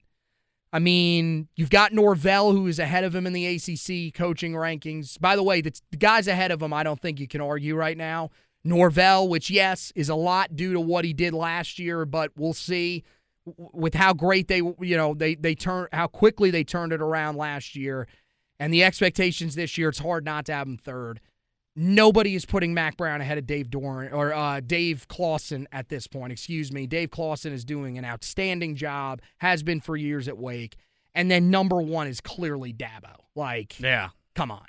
I 0.74 0.80
mean, 0.80 1.47
you've 1.55 1.70
got 1.70 1.93
Norvell, 1.93 2.51
who 2.51 2.68
is 2.68 2.78
ahead 2.78 3.03
of 3.03 3.15
him 3.15 3.26
in 3.26 3.34
the 3.34 3.47
ACC 3.47 4.13
coaching 4.13 4.53
rankings. 4.53 5.20
By 5.20 5.36
the 5.36 5.43
way, 5.43 5.61
the, 5.61 5.72
guys 5.97 6.28
ahead 6.28 6.51
of 6.51 6.61
him, 6.61 6.74
I 6.74 6.84
don't 6.84 7.01
think 7.01 7.20
you 7.20 7.28
can 7.28 7.41
argue 7.41 7.76
right 7.76 7.97
now. 7.97 8.32
Norvell, 8.63 9.30
which, 9.30 9.49
yes, 9.49 9.93
is 9.95 10.09
a 10.09 10.15
lot 10.15 10.55
due 10.55 10.74
to 10.74 10.80
what 10.80 11.05
he 11.05 11.13
did 11.13 11.34
last 11.34 11.80
year, 11.80 12.05
but 12.05 12.32
we'll 12.36 12.53
see 12.53 13.05
with 13.45 13.93
how 13.93 14.13
great 14.13 14.49
they, 14.49 14.57
you 14.57 14.97
know, 14.97 15.13
they, 15.13 15.36
they 15.36 15.55
turn, 15.55 15.88
how 15.93 16.07
quickly 16.07 16.51
they 16.51 16.65
turned 16.65 16.91
it 16.91 17.01
around 17.01 17.38
last 17.38 17.76
year. 17.76 18.07
And 18.59 18.74
the 18.74 18.84
expectations 18.84 19.55
this 19.55 19.78
year, 19.78 19.89
it's 19.89 19.99
hard 19.99 20.26
not 20.26 20.45
to 20.47 20.53
have 20.53 20.68
him 20.68 20.78
third. 20.78 21.22
Nobody 21.80 22.34
is 22.34 22.44
putting 22.44 22.74
Mack 22.74 22.98
Brown 22.98 23.22
ahead 23.22 23.38
of 23.38 23.46
Dave 23.46 23.70
Doeren 23.70 24.12
or 24.12 24.34
uh, 24.34 24.62
Dave 24.62 25.08
Clawson 25.08 25.68
at 25.72 25.90
this 25.90 26.08
point. 26.08 26.32
Excuse 26.32 26.74
me. 26.74 26.88
Dave 26.88 27.12
Clawson 27.12 27.54
is 27.54 27.64
doing 27.64 28.00
an 28.00 28.04
outstanding 28.04 28.76
job, 28.76 29.22
has 29.38 29.62
been 29.62 29.80
for 29.80 29.96
years 29.96 30.28
at 30.28 30.40
Wake. 30.40 30.76
And 31.14 31.30
then 31.30 31.52
number 31.52 31.80
one 31.80 32.08
is 32.08 32.20
clearly 32.20 32.74
Dabo. 32.74 33.14
Like, 33.36 33.80
yeah. 33.80 34.10
come 34.34 34.50
on. 34.52 34.66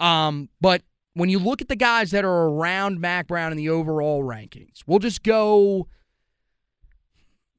Um, 0.00 0.48
but 0.60 0.82
when 1.14 1.28
you 1.28 1.38
look 1.38 1.62
at 1.62 1.68
the 1.68 1.76
guys 1.76 2.10
that 2.10 2.24
are 2.24 2.48
around 2.48 3.00
Mack 3.00 3.28
Brown 3.28 3.52
in 3.52 3.56
the 3.56 3.68
overall 3.68 4.24
rankings, 4.24 4.82
we'll 4.84 4.98
just 4.98 5.22
go. 5.22 5.86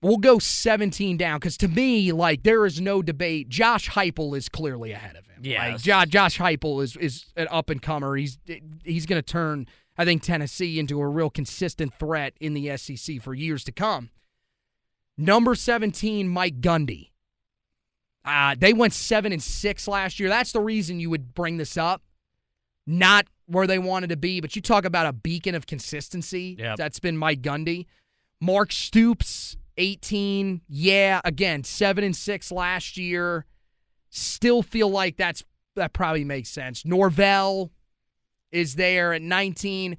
We'll 0.02 0.18
go 0.18 0.40
17 0.40 1.18
down 1.18 1.40
because 1.40 1.58
to 1.58 1.68
me, 1.68 2.12
like 2.12 2.44
there 2.44 2.66
is 2.66 2.80
no 2.80 3.02
debate. 3.02 3.50
Josh 3.50 3.90
Heupel 3.90 4.38
is 4.38 4.48
clearly 4.48 4.92
ahead 4.94 5.18
of 5.18 5.26
him. 5.26 5.42
Yeah, 5.44 5.74
like, 5.74 5.82
Jo- 5.82 6.06
Josh 6.06 6.38
Heupel 6.38 6.82
is 6.84 6.96
is 6.96 7.26
an 7.36 7.48
up 7.52 7.70
and 7.70 7.82
comer. 7.82 8.16
He's 8.16 8.38
he's 8.84 9.06
going 9.06 9.22
to 9.22 9.26
turn, 9.26 9.68
I 9.98 10.06
think, 10.06 10.24
Tennessee 10.24 10.80
into 10.80 11.02
a 11.02 11.08
real 11.08 11.30
consistent 11.30 11.94
threat 12.00 12.34
in 12.40 12.54
the 12.54 12.78
SEC 12.78 13.22
for 13.22 13.34
years 13.34 13.64
to 13.66 13.72
come. 13.74 14.10
Number 15.18 15.54
17, 15.54 16.30
Mike 16.30 16.62
Gundy. 16.62 17.10
Uh, 18.24 18.56
they 18.58 18.72
went 18.72 18.94
seven 18.94 19.34
and 19.34 19.44
six 19.44 19.86
last 19.86 20.18
year. 20.20 20.30
That's 20.30 20.54
the 20.54 20.62
reason 20.62 21.02
you 21.02 21.10
would 21.10 21.34
bring 21.34 21.58
this 21.58 21.76
up. 21.76 22.04
Not 22.88 23.28
where 23.48 23.68
they 23.68 23.80
wanted 23.80 24.12
to 24.12 24.18
be, 24.18 24.40
but 24.40 24.56
you 24.56 24.62
talk 24.62 24.86
about 24.86 25.08
a 25.08 25.14
beacon 25.14 25.56
of 25.56 25.68
consistency. 25.68 26.56
Yep. 26.58 26.78
That's 26.78 27.00
been 27.00 27.18
Mike 27.18 27.42
Gundy. 27.42 27.86
Mark 28.40 28.72
Stoops, 28.72 29.58
18. 29.80 30.62
Yeah, 30.68 31.22
again, 31.24 31.64
seven 31.64 32.04
and 32.04 32.16
six 32.16 32.52
last 32.52 32.98
year. 32.98 33.46
Still 34.12 34.62
feel 34.62 34.90
like 34.90 35.18
that's 35.18 35.44
that 35.76 35.94
probably 35.94 36.24
makes 36.24 36.50
sense. 36.50 36.86
Norvell 36.86 37.72
is 38.52 38.76
there 38.76 39.14
at 39.14 39.22
19. 39.22 39.98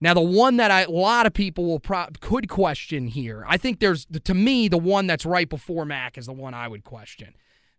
Now, 0.00 0.14
the 0.14 0.20
one 0.20 0.56
that 0.56 0.70
I, 0.70 0.82
a 0.82 0.90
lot 0.90 1.26
of 1.26 1.32
people 1.32 1.64
will 1.64 1.78
pro- 1.78 2.08
could 2.20 2.48
question 2.48 3.06
here, 3.06 3.44
I 3.46 3.56
think 3.56 3.78
there's 3.78 4.06
to 4.24 4.34
me 4.34 4.68
the 4.68 4.78
one 4.78 5.06
that's 5.06 5.24
right 5.24 5.48
before 5.48 5.84
Mack 5.84 6.18
is 6.18 6.26
the 6.26 6.32
one 6.32 6.54
I 6.54 6.66
would 6.66 6.84
question. 6.84 7.34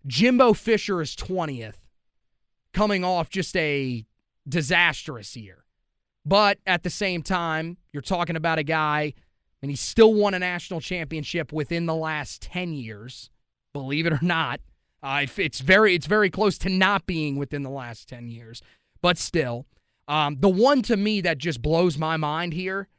Jimbo 0.07 0.53
Fisher 0.53 1.01
is 1.01 1.15
20th, 1.15 1.79
coming 2.73 3.03
off 3.03 3.29
just 3.29 3.55
a 3.57 4.05
disastrous 4.47 5.35
year. 5.35 5.65
But 6.25 6.59
at 6.65 6.83
the 6.83 6.89
same 6.89 7.21
time, 7.21 7.77
you're 7.91 8.01
talking 8.01 8.35
about 8.35 8.57
a 8.57 8.63
guy, 8.63 9.13
and 9.63 9.71
he 9.71 9.77
still 9.77 10.13
won 10.13 10.33
a 10.33 10.39
national 10.39 10.81
championship 10.81 11.53
within 11.53 11.85
the 11.85 11.95
last 11.95 12.41
10 12.41 12.73
years, 12.73 13.29
believe 13.71 14.05
it 14.05 14.11
or 14.11 14.19
not. 14.21 14.59
Uh, 15.01 15.25
it's 15.37 15.61
very 15.61 15.95
it's 15.95 16.05
very 16.05 16.29
close 16.29 16.57
to 16.57 16.69
not 16.69 17.05
being 17.05 17.37
within 17.37 17.63
the 17.63 17.69
last 17.69 18.09
10 18.09 18.27
years, 18.27 18.61
but 19.01 19.17
still. 19.17 19.65
Um, 20.07 20.35
the 20.41 20.49
one 20.49 20.81
to 20.83 20.97
me 20.97 21.21
that 21.21 21.37
just 21.37 21.61
blows 21.61 21.97
my 21.97 22.17
mind 22.17 22.53
here, 22.53 22.89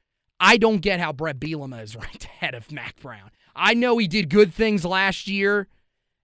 I 0.40 0.56
don't 0.56 0.78
get 0.78 1.00
how 1.00 1.12
Bret 1.12 1.38
Bielema 1.38 1.82
is 1.82 1.96
ranked 2.00 2.24
ahead 2.24 2.54
of 2.54 2.72
Mack 2.72 2.98
Brown. 2.98 3.30
I 3.54 3.74
know 3.74 3.98
he 3.98 4.08
did 4.08 4.30
good 4.30 4.52
things 4.52 4.86
last 4.86 5.28
year 5.28 5.68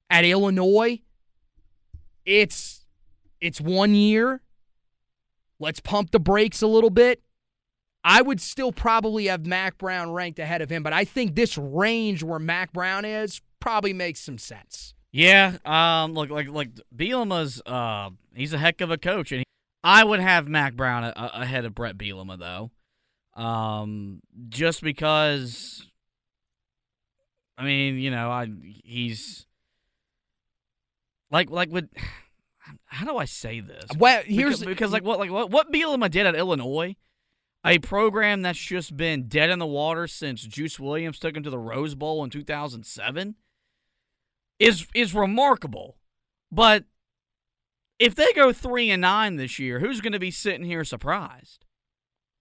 at 0.08 0.24
Illinois. 0.24 1.00
It's 2.24 2.86
it's 3.42 3.60
one 3.60 3.94
year. 3.94 4.40
Let's 5.58 5.80
pump 5.80 6.12
the 6.12 6.20
brakes 6.20 6.62
a 6.62 6.66
little 6.66 6.88
bit. 6.88 7.22
I 8.02 8.22
would 8.22 8.40
still 8.40 8.72
probably 8.72 9.26
have 9.26 9.44
Mack 9.46 9.76
Brown 9.78 10.12
ranked 10.12 10.38
ahead 10.38 10.62
of 10.62 10.70
him, 10.70 10.82
but 10.82 10.92
I 10.92 11.04
think 11.04 11.34
this 11.34 11.58
range 11.58 12.22
where 12.22 12.38
Mack 12.38 12.72
Brown 12.72 13.04
is 13.04 13.42
probably 13.60 13.92
makes 13.92 14.20
some 14.20 14.38
sense. 14.38 14.94
Yeah, 15.12 15.56
um, 15.64 16.14
look, 16.14 16.30
like 16.30 16.48
like 16.48 16.70
Bielema's, 16.94 17.60
uh, 17.66 18.10
he's 18.34 18.52
a 18.52 18.58
heck 18.58 18.80
of 18.80 18.90
a 18.90 18.96
coach, 18.96 19.32
and 19.32 19.40
he, 19.40 19.44
I 19.82 20.04
would 20.04 20.20
have 20.20 20.48
Mack 20.48 20.74
Brown 20.74 21.04
a, 21.04 21.12
a, 21.16 21.42
ahead 21.42 21.64
of 21.64 21.74
Bret 21.74 21.98
Bielema 21.98 22.38
though, 22.38 22.70
um, 23.42 24.20
just 24.48 24.82
because. 24.82 25.86
I 27.58 27.64
mean, 27.64 27.98
you 27.98 28.10
know, 28.10 28.30
I 28.30 28.48
he's 28.84 29.44
like 31.30 31.50
like 31.50 31.70
with 31.70 31.90
how 32.86 33.04
do 33.04 33.16
I 33.18 33.24
say 33.24 33.60
this? 33.60 33.84
Well, 33.98 34.22
here's 34.24 34.60
because, 34.60 34.66
because 34.66 34.92
like 34.92 35.04
what 35.04 35.18
like 35.18 35.30
what 35.30 35.50
what 35.50 35.72
Bielema 35.72 36.10
did 36.10 36.24
at 36.24 36.34
Illinois, 36.36 36.96
a 37.64 37.78
program 37.78 38.42
that's 38.42 38.58
just 38.58 38.96
been 38.96 39.28
dead 39.28 39.50
in 39.50 39.58
the 39.58 39.66
water 39.66 40.06
since 40.06 40.42
Juice 40.42 40.80
Williams 40.80 41.18
took 41.18 41.36
him 41.36 41.42
to 41.42 41.50
the 41.50 41.58
Rose 41.58 41.94
Bowl 41.94 42.24
in 42.24 42.30
2007 42.30 43.34
is 44.58 44.86
is 44.94 45.14
remarkable. 45.14 45.96
But 46.50 46.84
if 47.98 48.14
they 48.14 48.32
go 48.34 48.52
3 48.52 48.90
and 48.90 49.00
9 49.02 49.36
this 49.36 49.58
year, 49.58 49.80
who's 49.80 50.00
going 50.00 50.12
to 50.12 50.18
be 50.18 50.30
sitting 50.30 50.64
here 50.64 50.84
surprised? 50.84 51.64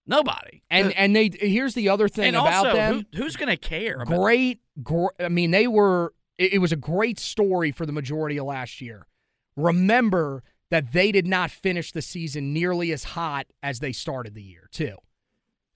Nobody. 0.06 0.62
and 0.70 0.92
and 0.94 1.14
they 1.14 1.30
here's 1.32 1.74
the 1.74 1.88
other 1.88 2.08
thing 2.08 2.28
and 2.28 2.36
about 2.36 2.66
also, 2.66 2.76
them. 2.76 3.06
who, 3.12 3.22
who's 3.22 3.36
going 3.36 3.48
to 3.48 3.56
care? 3.56 4.02
About, 4.02 4.18
great, 4.18 4.60
gr- 4.82 5.14
I 5.18 5.28
mean, 5.28 5.50
they 5.50 5.66
were. 5.66 6.14
It, 6.38 6.54
it 6.54 6.58
was 6.58 6.72
a 6.72 6.76
great 6.76 7.18
story 7.18 7.70
for 7.70 7.86
the 7.86 7.92
majority 7.92 8.38
of 8.38 8.46
last 8.46 8.80
year. 8.80 9.06
Remember 9.56 10.42
that 10.70 10.92
they 10.92 11.12
did 11.12 11.26
not 11.26 11.50
finish 11.50 11.92
the 11.92 12.02
season 12.02 12.52
nearly 12.52 12.92
as 12.92 13.04
hot 13.04 13.46
as 13.62 13.80
they 13.80 13.92
started 13.92 14.34
the 14.34 14.42
year, 14.42 14.68
too. 14.72 14.96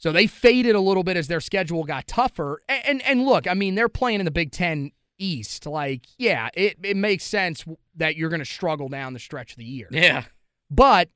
So 0.05 0.13
they 0.13 0.27
faded 0.27 0.75
a 0.75 0.81
little 0.81 1.03
bit 1.03 1.17
as 1.17 1.29
their 1.29 1.41
schedule 1.41 1.83
got 1.83 2.07
tougher. 2.07 2.61
And 2.69 2.85
and, 2.85 3.03
and 3.05 3.25
look, 3.25 3.49
I 3.49 3.55
mean, 3.55 3.75
they're 3.75 3.89
playing 3.89 4.19
in 4.19 4.27
the 4.27 4.31
Big 4.31 4.53
Ten 4.53 4.93
East. 5.17 5.65
Like, 5.65 6.03
yeah, 6.19 6.51
it, 6.53 6.77
it 6.83 6.99
makes 6.99 7.25
sense 7.25 7.65
that 7.97 8.15
you're 8.15 8.29
going 8.29 8.41
to 8.41 8.45
struggle 8.45 8.91
down 8.91 9.15
the 9.15 9.19
stretch 9.19 9.53
of 9.53 9.57
the 9.57 9.65
year. 9.65 9.89
Yeah. 9.91 10.25
But 10.71 11.09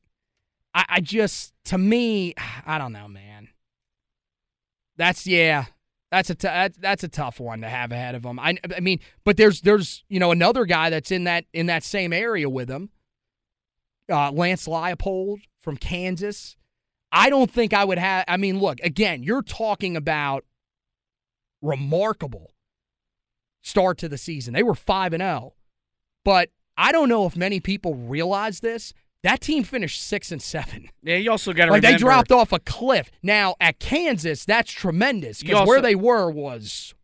I, 0.72 0.86
I 0.88 1.00
just, 1.02 1.52
to 1.66 1.76
me, 1.76 2.32
I 2.66 2.78
don't 2.78 2.94
know, 2.94 3.08
man. 3.08 3.48
That's 4.96 5.26
yeah, 5.26 5.66
that's 6.10 6.30
a 6.30 6.34
t- 6.34 6.80
that's 6.80 7.04
a 7.04 7.08
tough 7.08 7.40
one 7.40 7.60
to 7.60 7.68
have 7.68 7.92
ahead 7.92 8.14
of 8.14 8.22
them. 8.22 8.40
I, 8.40 8.56
I 8.74 8.80
mean, 8.80 9.00
but 9.22 9.36
there's 9.36 9.60
there's 9.60 10.02
you 10.08 10.18
know 10.18 10.30
another 10.30 10.64
guy 10.64 10.88
that's 10.88 11.10
in 11.10 11.24
that 11.24 11.44
in 11.52 11.66
that 11.66 11.84
same 11.84 12.14
area 12.14 12.48
with 12.48 12.70
him, 12.70 12.88
uh, 14.10 14.32
Lance 14.32 14.66
Leipold 14.66 15.40
from 15.60 15.76
Kansas. 15.76 16.56
I 17.10 17.30
don't 17.30 17.50
think 17.50 17.72
I 17.72 17.84
would 17.84 17.98
have. 17.98 18.24
I 18.28 18.36
mean, 18.36 18.58
look 18.58 18.80
again. 18.80 19.22
You're 19.22 19.42
talking 19.42 19.96
about 19.96 20.44
remarkable 21.62 22.52
start 23.62 23.98
to 23.98 24.08
the 24.08 24.18
season. 24.18 24.54
They 24.54 24.62
were 24.62 24.74
five 24.74 25.12
and 25.12 25.22
zero, 25.22 25.54
but 26.24 26.50
I 26.76 26.92
don't 26.92 27.08
know 27.08 27.26
if 27.26 27.36
many 27.36 27.60
people 27.60 27.94
realize 27.94 28.60
this. 28.60 28.92
That 29.24 29.40
team 29.40 29.64
finished 29.64 30.00
six 30.00 30.30
and 30.30 30.40
seven. 30.40 30.88
Yeah, 31.02 31.16
you 31.16 31.30
also 31.30 31.52
got 31.52 31.66
to 31.66 31.72
Like 31.72 31.82
remember 31.82 31.98
they 31.98 32.02
dropped 32.02 32.30
off 32.30 32.52
a 32.52 32.60
cliff. 32.60 33.10
Now 33.22 33.56
at 33.60 33.78
Kansas, 33.80 34.44
that's 34.44 34.70
tremendous 34.70 35.42
because 35.42 35.66
where 35.66 35.80
they 35.80 35.94
were 35.94 36.30
was, 36.30 36.94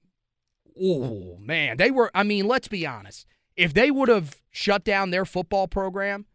oh 0.80 1.36
man, 1.40 1.76
they 1.76 1.90
were. 1.90 2.10
I 2.14 2.22
mean, 2.22 2.46
let's 2.46 2.68
be 2.68 2.86
honest. 2.86 3.26
If 3.56 3.72
they 3.72 3.90
would 3.90 4.08
have 4.08 4.36
shut 4.50 4.84
down 4.84 5.10
their 5.10 5.24
football 5.24 5.68
program 5.68 6.26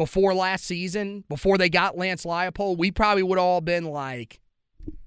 before 0.00 0.34
last 0.34 0.64
season, 0.64 1.24
before 1.28 1.58
they 1.58 1.68
got 1.68 1.96
Lance 1.98 2.24
Leipold, 2.24 2.78
we 2.78 2.90
probably 2.90 3.22
would 3.22 3.38
all 3.38 3.60
been 3.60 3.84
like, 3.84 4.40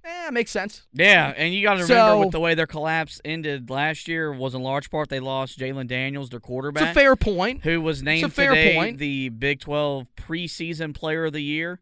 "Eh, 0.05 0.29
makes 0.31 0.51
sense." 0.51 0.85
Yeah, 0.93 1.33
and 1.35 1.51
you 1.53 1.63
got 1.63 1.75
to 1.77 1.83
remember 1.83 1.93
So- 2.11 2.19
with 2.19 2.31
the 2.31 2.39
way 2.39 2.53
their 2.53 2.67
collapse 2.67 3.19
ended 3.25 3.69
last 3.71 4.07
year 4.07 4.31
was 4.31 4.53
in 4.53 4.61
large 4.61 4.91
part 4.91 5.09
they 5.09 5.19
lost 5.19 5.57
Jalon 5.57 5.87
Daniels, 5.87 6.29
their 6.29 6.39
quarterback. 6.39 6.89
It's 6.89 6.91
a 6.91 6.93
fair 6.93 7.15
point. 7.15 7.63
who 7.63 7.81
was 7.81 8.03
named 8.03 8.31
fair 8.33 8.49
today 8.51 8.75
point. 8.75 8.99
the 8.99 9.29
Big 9.29 9.59
12 9.61 10.05
preseason 10.15 10.93
player 10.93 11.25
of 11.25 11.33
the 11.33 11.41
year. 11.43 11.79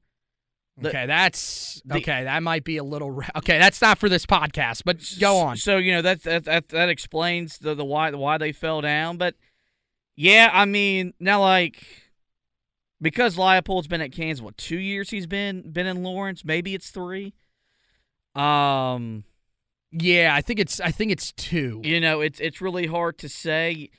The- 0.77 0.87
okay, 0.89 1.05
that's 1.05 1.81
the- 1.83 1.97
okay. 1.97 2.23
That 2.23 2.41
might 2.43 2.63
be 2.63 2.77
a 2.77 2.83
little. 2.83 3.21
Okay, 3.35 3.59
that's 3.59 3.81
not 3.81 3.97
for 3.97 4.07
this 4.07 4.25
podcast, 4.25 4.83
but 4.85 4.97
go 5.19 5.37
on. 5.37 5.57
So 5.57 5.75
you 5.77 5.91
know 5.91 6.01
that 6.01 6.23
that 6.23 6.45
that, 6.45 6.69
that 6.69 6.87
explains 6.89 7.57
the 7.57 7.75
the 7.75 7.83
why 7.85 8.09
why 8.11 8.37
they 8.37 8.53
fell 8.53 8.79
down. 8.79 9.17
But 9.17 9.35
yeah, 10.15 10.49
I 10.53 10.63
mean 10.65 11.13
now 11.19 11.41
like 11.41 11.83
because 13.01 13.35
Leipold's 13.35 13.87
been 13.87 14.01
at 14.01 14.11
Kansas, 14.11 14.41
what 14.41 14.57
two 14.57 14.77
years 14.77 15.09
he's 15.09 15.27
been 15.27 15.71
been 15.71 15.87
in 15.87 16.03
Lawrence? 16.03 16.45
Maybe 16.45 16.73
it's 16.75 16.89
three. 16.91 17.33
Um, 18.35 19.23
Yeah, 19.91 20.31
I 20.33 20.41
think 20.41 20.59
it's. 20.59 20.79
I 20.79 20.91
think 20.91 21.11
it's 21.11 21.31
two. 21.33 21.81
you 21.83 21.99
know 21.99 22.21
it's 22.21 22.39
it's 22.39 22.61
really 22.61 22.87
hard 22.87 23.17
to 23.19 23.29
say. 23.29 23.89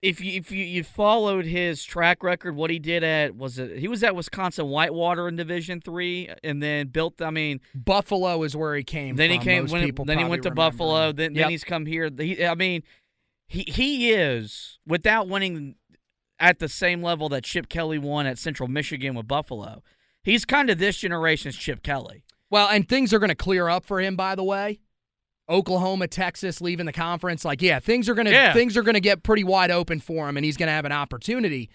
If 0.00 0.20
you 0.20 0.32
if 0.32 0.50
you, 0.50 0.64
you 0.64 0.82
followed 0.82 1.44
his 1.44 1.84
track 1.84 2.24
record, 2.24 2.56
what 2.56 2.70
he 2.70 2.80
did 2.80 3.04
at 3.04 3.36
was 3.36 3.58
it 3.58 3.78
he 3.78 3.86
was 3.86 4.02
at 4.02 4.16
Wisconsin 4.16 4.66
Whitewater 4.68 5.28
in 5.28 5.36
Division 5.36 5.80
three, 5.80 6.28
and 6.42 6.60
then 6.60 6.88
built. 6.88 7.22
I 7.22 7.30
mean, 7.30 7.60
Buffalo 7.74 8.42
is 8.42 8.56
where 8.56 8.74
he 8.74 8.82
came. 8.82 9.14
then 9.14 9.30
he 9.30 9.38
came 9.38 9.66
when, 9.66 9.94
then 10.06 10.18
he 10.18 10.24
went 10.24 10.42
to 10.42 10.50
Buffalo. 10.50 11.10
him. 11.10 11.16
Then 11.16 11.34
Yep. 11.34 11.42
then 11.44 11.50
he's 11.50 11.62
come 11.64 11.86
here. 11.86 12.10
He, 12.18 12.44
I 12.44 12.56
mean, 12.56 12.82
he 13.46 13.62
he 13.68 14.10
is 14.10 14.80
without 14.86 15.28
winning 15.28 15.76
at 16.42 16.58
the 16.58 16.68
same 16.68 17.02
level 17.02 17.30
that 17.30 17.44
Chip 17.44 17.68
Kelly 17.70 17.98
won 17.98 18.26
at 18.26 18.36
Central 18.38 18.68
Michigan 18.68 19.14
with 19.14 19.26
Buffalo. 19.28 19.82
He's 20.22 20.44
kind 20.44 20.68
of 20.68 20.78
this 20.78 20.98
generation's 20.98 21.56
Chip 21.56 21.82
Kelly. 21.82 22.24
Well, 22.50 22.68
and 22.68 22.86
things 22.86 23.14
are 23.14 23.18
going 23.18 23.30
to 23.30 23.34
clear 23.34 23.68
up 23.70 23.86
for 23.86 24.00
him. 24.00 24.14
By 24.16 24.34
the 24.34 24.44
way, 24.44 24.80
Oklahoma, 25.48 26.08
Texas, 26.08 26.60
leaving 26.60 26.86
the 26.86 26.92
conference. 26.92 27.44
Like, 27.44 27.62
yeah, 27.62 27.78
things 27.78 28.08
are 28.08 28.14
going 28.14 28.26
to 28.26 28.32
Yeah. 28.32 28.52
things 28.52 28.76
are 28.76 28.82
going 28.82 28.94
to 28.94 29.00
get 29.00 29.22
pretty 29.22 29.44
wide 29.44 29.70
open 29.70 30.00
for 30.00 30.28
him, 30.28 30.36
and 30.36 30.44
he's 30.44 30.56
going 30.56 30.66
to 30.66 30.72
have 30.72 30.84
an 30.84 30.92
opportunity. 30.92 31.70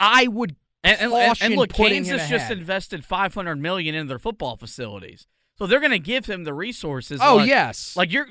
I 0.00 0.26
would 0.26 0.56
And, 0.84 1.00
and, 1.00 1.12
and, 1.12 1.38
and 1.42 1.54
look, 1.56 1.72
Kansas 1.72 2.28
just 2.28 2.50
invested 2.50 3.04
five 3.04 3.34
hundred 3.34 3.56
million 3.60 3.94
in 3.94 4.06
their 4.06 4.18
football 4.18 4.56
facilities, 4.56 5.26
so 5.58 5.66
they're 5.66 5.80
going 5.80 5.90
to 5.92 5.98
give 5.98 6.26
him 6.26 6.44
the 6.44 6.54
resources. 6.54 7.20
Oh 7.22 7.36
like- 7.36 7.48
yes, 7.48 7.96
like 7.96 8.12
you're 8.12 8.28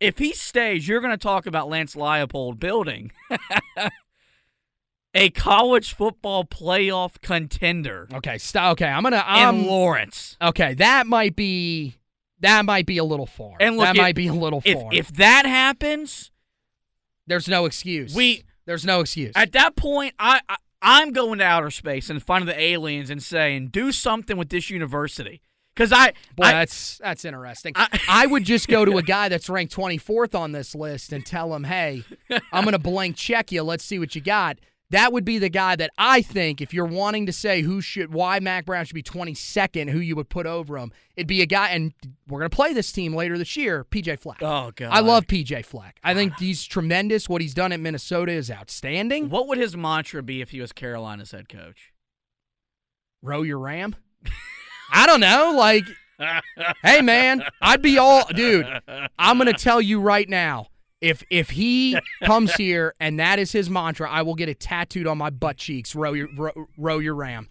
if 0.00 0.18
he 0.18 0.32
stays, 0.32 0.88
you're 0.88 1.00
going 1.00 1.12
to 1.12 1.16
talk 1.16 1.46
about 1.46 1.68
Lance 1.68 1.94
Leipold 1.94 2.58
building 2.58 3.12
a 5.14 5.30
college 5.30 5.94
football 5.94 6.44
playoff 6.44 7.20
contender 7.20 8.08
okay, 8.14 8.38
stop. 8.38 8.72
Okay, 8.72 8.86
I'm 8.86 9.02
gonna. 9.02 9.16
in 9.16 9.22
I'm 9.26 9.66
Lawrence. 9.66 10.36
okay. 10.42 10.74
That 10.74 11.06
might 11.06 11.36
be 11.36 11.96
that 12.40 12.64
might 12.64 12.86
be 12.86 12.98
a 12.98 13.04
little 13.04 13.26
far. 13.26 13.56
And 13.60 13.76
look, 13.76 13.86
that 13.86 13.96
if- 13.96 14.02
might 14.02 14.16
be 14.16 14.26
a 14.28 14.34
little 14.34 14.60
If 14.64 14.80
far. 14.80 14.90
if 14.92 15.08
that 15.14 15.46
happens, 15.46 16.30
There's 17.26 17.48
no 17.48 17.64
excuse. 17.64 18.14
We- 18.14 18.42
there's 18.66 18.84
no 18.84 19.00
excuse. 19.00 19.32
at 19.36 19.52
that 19.52 19.76
point, 19.76 20.14
I, 20.18 20.40
I 20.48 20.56
I'm 20.80 21.12
going 21.12 21.38
to 21.38 21.44
outer 21.44 21.70
space 21.70 22.10
and 22.10 22.22
finding 22.22 22.46
the 22.46 22.60
aliens 22.60 23.08
and 23.08 23.22
saying, 23.22 23.68
do 23.68 23.90
something 23.92 24.36
with 24.36 24.50
this 24.50 24.68
university. 24.68 25.40
Because 25.74 25.92
I, 25.92 26.12
Boy, 26.36 26.44
I 26.44 26.52
that's 26.52 26.98
that's 26.98 27.24
interesting. 27.24 27.72
I- 27.76 28.00
I, 28.08 28.26
would 28.26 28.44
just 28.44 28.68
go 28.68 28.84
to 28.84 28.98
a 28.98 29.02
guy 29.16 29.28
that's 29.28 29.48
ranked 29.48 29.74
24th 29.74 30.34
on 30.34 30.52
this 30.52 30.74
list 30.74 31.12
and 31.12 31.24
tell 31.26 31.54
him, 31.54 31.64
"Hey, 31.64 32.04
I'm 32.52 32.64
going 32.64 32.72
to 32.72 32.78
blank 32.78 33.16
check 33.16 33.50
you. 33.52 33.62
Let's 33.62 33.84
see 33.84 33.98
what 33.98 34.14
you 34.14 34.20
got." 34.20 34.58
That 34.90 35.12
would 35.12 35.24
be 35.24 35.38
the 35.38 35.48
guy 35.48 35.76
that 35.76 35.90
I 35.98 36.22
think, 36.22 36.60
if 36.60 36.72
you're 36.74 36.84
wanting 36.84 37.26
to 37.26 37.32
say 37.32 37.62
who 37.62 37.80
should, 37.80 38.12
why 38.12 38.38
Mack 38.38 38.66
Brown 38.66 38.84
should 38.84 38.94
be 38.94 39.02
22nd, 39.02 39.90
who 39.90 39.98
you 39.98 40.14
would 40.14 40.28
put 40.28 40.46
over 40.46 40.76
him, 40.76 40.92
it'd 41.16 41.26
be 41.26 41.42
a 41.42 41.46
guy. 41.46 41.70
And 41.70 41.94
we're 42.28 42.38
going 42.38 42.50
to 42.50 42.54
play 42.54 42.72
this 42.74 42.92
team 42.92 43.14
later 43.14 43.36
this 43.38 43.56
year, 43.56 43.84
PJ 43.90 44.20
Fleck. 44.20 44.42
oh 44.42 44.72
god, 44.76 44.90
I 44.92 45.00
love 45.00 45.26
PJ 45.26 45.64
Fleck. 45.64 45.98
I 46.04 46.14
think 46.14 46.38
he's 46.38 46.64
tremendous. 46.64 47.28
What 47.28 47.40
he's 47.40 47.54
done 47.54 47.72
at 47.72 47.80
Minnesota 47.80 48.32
is 48.32 48.50
outstanding. 48.50 49.30
What 49.30 49.48
would 49.48 49.58
his 49.58 49.76
mantra 49.76 50.22
be 50.22 50.40
if 50.42 50.50
he 50.50 50.60
was 50.60 50.72
Carolina's 50.72 51.32
head 51.32 51.48
coach? 51.48 51.92
Row 53.22 53.42
your 53.42 53.58
ram. 53.58 53.96
I 54.92 55.06
don't 55.06 55.20
know. 55.20 55.54
Like, 55.56 55.84
hey 56.84 57.00
man, 57.00 57.42
I'd 57.60 57.82
be 57.82 57.98
all 57.98 58.26
dude. 58.34 58.66
I'm 59.18 59.38
gonna 59.38 59.54
tell 59.54 59.80
you 59.80 59.98
right 60.00 60.28
now. 60.28 60.68
If 61.00 61.22
if 61.28 61.50
he 61.50 61.98
comes 62.24 62.54
here 62.54 62.94
and 62.98 63.20
that 63.20 63.38
is 63.38 63.52
his 63.52 63.68
mantra, 63.68 64.10
I 64.10 64.22
will 64.22 64.34
get 64.34 64.48
it 64.48 64.60
tattooed 64.60 65.06
on 65.06 65.18
my 65.18 65.30
butt 65.30 65.56
cheeks. 65.58 65.94
Row 65.94 66.12
your 66.12 66.28
row, 66.34 66.52
row 66.78 66.98
your 66.98 67.14
ram. 67.14 67.48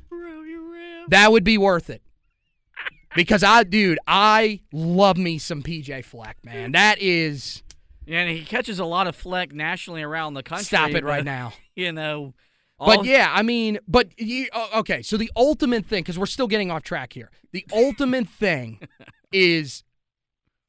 That 1.10 1.32
would 1.32 1.44
be 1.44 1.58
worth 1.58 1.89
it. 1.89 2.02
Because 3.16 3.44
I, 3.44 3.64
dude, 3.64 4.00
I 4.08 4.62
love 4.72 5.18
me 5.18 5.38
some 5.38 5.62
PJ 5.62 6.04
Fleck, 6.06 6.38
man. 6.44 6.72
That 6.72 7.00
is 7.00 7.62
Yeah, 8.06 8.22
and 8.22 8.36
he 8.36 8.44
catches 8.44 8.80
a 8.80 8.86
lot 8.86 9.08
of 9.08 9.16
fleck 9.16 9.54
nationally 9.54 10.02
around 10.02 10.34
the 10.34 10.44
country. 10.44 10.66
stop 10.66 10.91
it 10.91 11.04
right 11.04 11.20
but, 11.20 11.26
now. 11.26 11.54
You 11.76 11.91
know, 11.91 12.36
But 12.78 13.04
yeah, 13.04 13.32
I 13.34 13.41
mean, 13.41 13.80
but 13.88 14.20
you, 14.20 14.48
okay. 14.76 15.02
So 15.02 15.18
the 15.18 15.32
ultimate 15.36 15.88
thing, 15.88 16.04
because 16.04 16.20
we're 16.20 16.28
still 16.28 16.48
getting 16.48 16.70
off 16.70 16.84
track 16.84 17.14
here. 17.14 17.32
The 17.52 17.66
ultimate 17.74 18.28
thing 18.28 18.80
is 19.32 19.84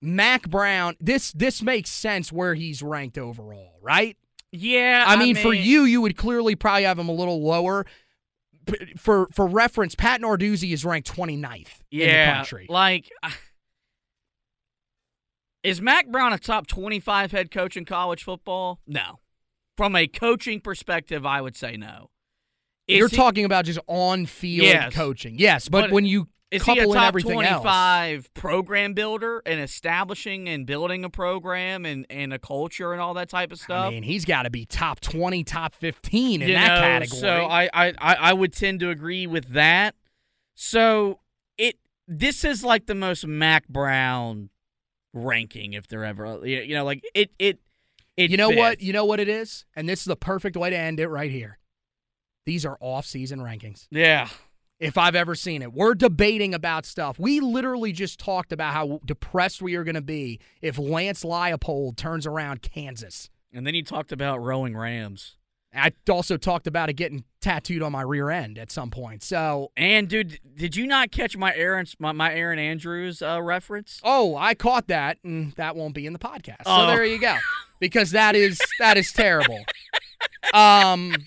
Mack 0.05 0.49
Brown. 0.49 0.97
This 1.01 1.33
this 1.33 1.63
makes 1.63 1.91
sense 1.91 2.31
where 2.31 2.55
he's 2.55 2.83
ranked 2.83 3.19
overall, 3.19 3.79
right? 3.83 4.17
yeah. 4.53 5.05
I 5.07 5.17
mean, 5.17 5.35
for 5.35 5.53
you, 5.53 5.83
you 5.85 6.01
would 6.01 6.17
clearly 6.17 6.55
probably 6.55 6.85
have 6.85 6.99
him 6.99 7.09
a 7.09 7.13
little 7.13 7.43
lower. 7.43 7.87
For 8.97 9.27
for 9.33 9.47
reference, 9.47 9.95
Pat 9.95 10.21
Narduzzi 10.23 10.73
is 10.73 10.85
ranked 10.85 11.11
29th 11.15 11.41
in 11.41 11.45
the 11.45 11.67
yeah, 11.91 12.37
country. 12.37 12.67
like. 12.69 13.11
Is 15.63 15.81
Mack 15.81 16.09
Brown 16.09 16.33
a 16.33 16.39
top 16.39 16.67
25 16.67 17.33
head 17.33 17.51
coach 17.51 17.77
in 17.77 17.85
college 17.85 18.23
football? 18.23 18.81
No. 18.87 19.21
from 19.77 19.97
a 19.97 20.07
coaching 20.07 20.61
perspective, 20.61 21.25
I 21.27 21.41
would 21.41 21.57
say 21.57 21.77
no. 21.77 22.11
Is 22.87 22.99
You're 22.99 23.09
he- 23.09 23.17
talking 23.17 23.45
about 23.45 23.65
just 23.65 23.79
on 23.89 24.27
field 24.27 24.67
Yes. 24.67 24.93
coaching. 24.95 25.37
Yes, 25.39 25.69
but, 25.69 25.83
But 25.83 25.91
when 25.91 26.05
you 26.05 26.29
Is 26.55 26.63
he 26.65 26.79
a 26.79 26.87
top 26.87 27.09
everything 27.09 27.43
else. 27.43 27.63
25 27.63 28.35
program 28.35 28.95
builder 28.95 29.43
and 29.45 29.61
establishing 29.61 30.49
and 30.49 30.67
building 30.67 31.05
a 31.05 31.11
program 31.11 31.85
and, 31.85 32.07
and 32.11 32.33
a 32.33 32.39
culture 32.39 32.93
and 32.93 33.01
all 33.01 33.15
that 33.15 33.29
type 33.29 33.53
of 33.53 33.59
stuff? 33.59 33.87
I 33.87 33.91
mean, 33.91 34.03
he's 34.03 34.25
got 34.25 34.43
to 34.45 34.51
be 34.51 34.67
top 34.67 35.01
20, 35.01 35.45
top 35.45 35.75
15 35.75 36.43
in 36.43 36.49
you 36.49 36.55
that 36.55 36.69
know, 36.69 36.81
category. 36.81 37.21
So 37.21 37.47
I, 37.47 37.69
I, 37.73 37.93
I 37.99 38.33
would 38.33 38.53
tend 38.53 38.81
to 38.81 38.91
agree 38.91 39.27
with 39.27 39.49
that. 39.51 39.95
So 40.55 41.21
it 41.59 41.77
this 42.07 42.45
is 42.45 42.65
like 42.65 42.87
the 42.87 42.95
most 42.95 43.27
Mack 43.27 43.69
Brown 43.69 44.51
ranking 45.13 45.75
if 45.75 45.87
there 45.87 46.05
ever 46.05 46.27
uh, 46.27 46.41
you 46.43 46.61
you 46.61 46.75
know 46.75 46.85
like 46.85 47.05
it 47.15 47.31
it 47.39 47.61
it 48.17 48.31
you 48.31 48.37
know 48.37 48.51
what? 48.51 48.81
You 48.81 48.93
know 48.93 49.05
what 49.05 49.21
it 49.21 49.29
is? 49.29 49.65
And 49.75 49.89
this 49.89 50.01
is 50.01 50.07
the 50.07 50.17
perfect 50.17 50.57
way 50.57 50.71
to 50.71 50.77
end 50.77 51.01
it 51.01 51.09
right 51.09 51.31
here. 51.31 51.59
These 52.47 52.65
are 52.67 52.77
off-season 52.81 53.41
rankings. 53.41 53.87
yeah 53.91 54.29
If 54.85 54.99
I've 54.99 55.15
ever 55.15 55.35
seen 55.35 55.63
it. 55.63 55.73
We're 55.73 55.95
debating 55.95 56.55
about 56.55 56.87
stuff. 56.87 57.19
We 57.19 57.41
literally 57.41 57.93
just 57.93 58.19
talked 58.19 58.53
about 58.53 58.73
how 58.75 59.01
depressed 59.05 59.63
we 59.63 59.75
are 59.77 59.85
going 59.85 59.95
to 59.95 60.01
be 60.03 60.41
if 60.61 60.79
Lance 60.79 61.25
Leipold 61.25 61.97
turns 61.97 62.27
around 62.27 62.63
Kansas. 62.63 63.31
and 63.53 63.67
then 63.67 63.75
you 63.75 63.83
talked 63.83 64.13
about 64.13 64.43
rowing 64.43 64.77
Rams 64.77 65.37
I 65.77 65.93
also 66.09 66.37
talked 66.37 66.67
about 66.67 66.89
it 66.89 66.95
getting 66.95 67.25
tattooed 67.41 67.83
on 67.83 67.93
my 67.93 68.03
rear 68.03 68.31
end 68.31 68.59
at 68.59 68.71
some 68.71 68.91
point. 68.91 69.23
So, 69.23 69.73
and 69.77 70.09
dude 70.09 70.39
did 70.57 70.77
you 70.77 70.87
not 70.87 71.11
catch 71.11 71.37
my 71.37 71.55
Erin 71.55 71.87
my, 71.99 72.13
my 72.13 72.33
Erin 72.35 72.59
Andrews 72.59 73.23
uh, 73.23 73.43
reference 73.43 74.01
oh, 74.05 74.37
I 74.37 74.55
caught 74.55 74.87
that, 74.89 75.19
and 75.25 75.53
that 75.53 75.77
won't 75.77 75.95
be 75.95 76.07
in 76.07 76.13
the 76.13 76.19
podcast. 76.19 76.65
So 76.65 76.67
Oh. 76.67 76.87
there 76.87 77.05
you 77.05 77.21
go, 77.21 77.37
because 77.81 78.13
that 78.13 78.37
is 78.37 78.61
that 78.79 78.97
is 78.97 79.13
terrible. 79.13 79.61
Um. 80.53 81.15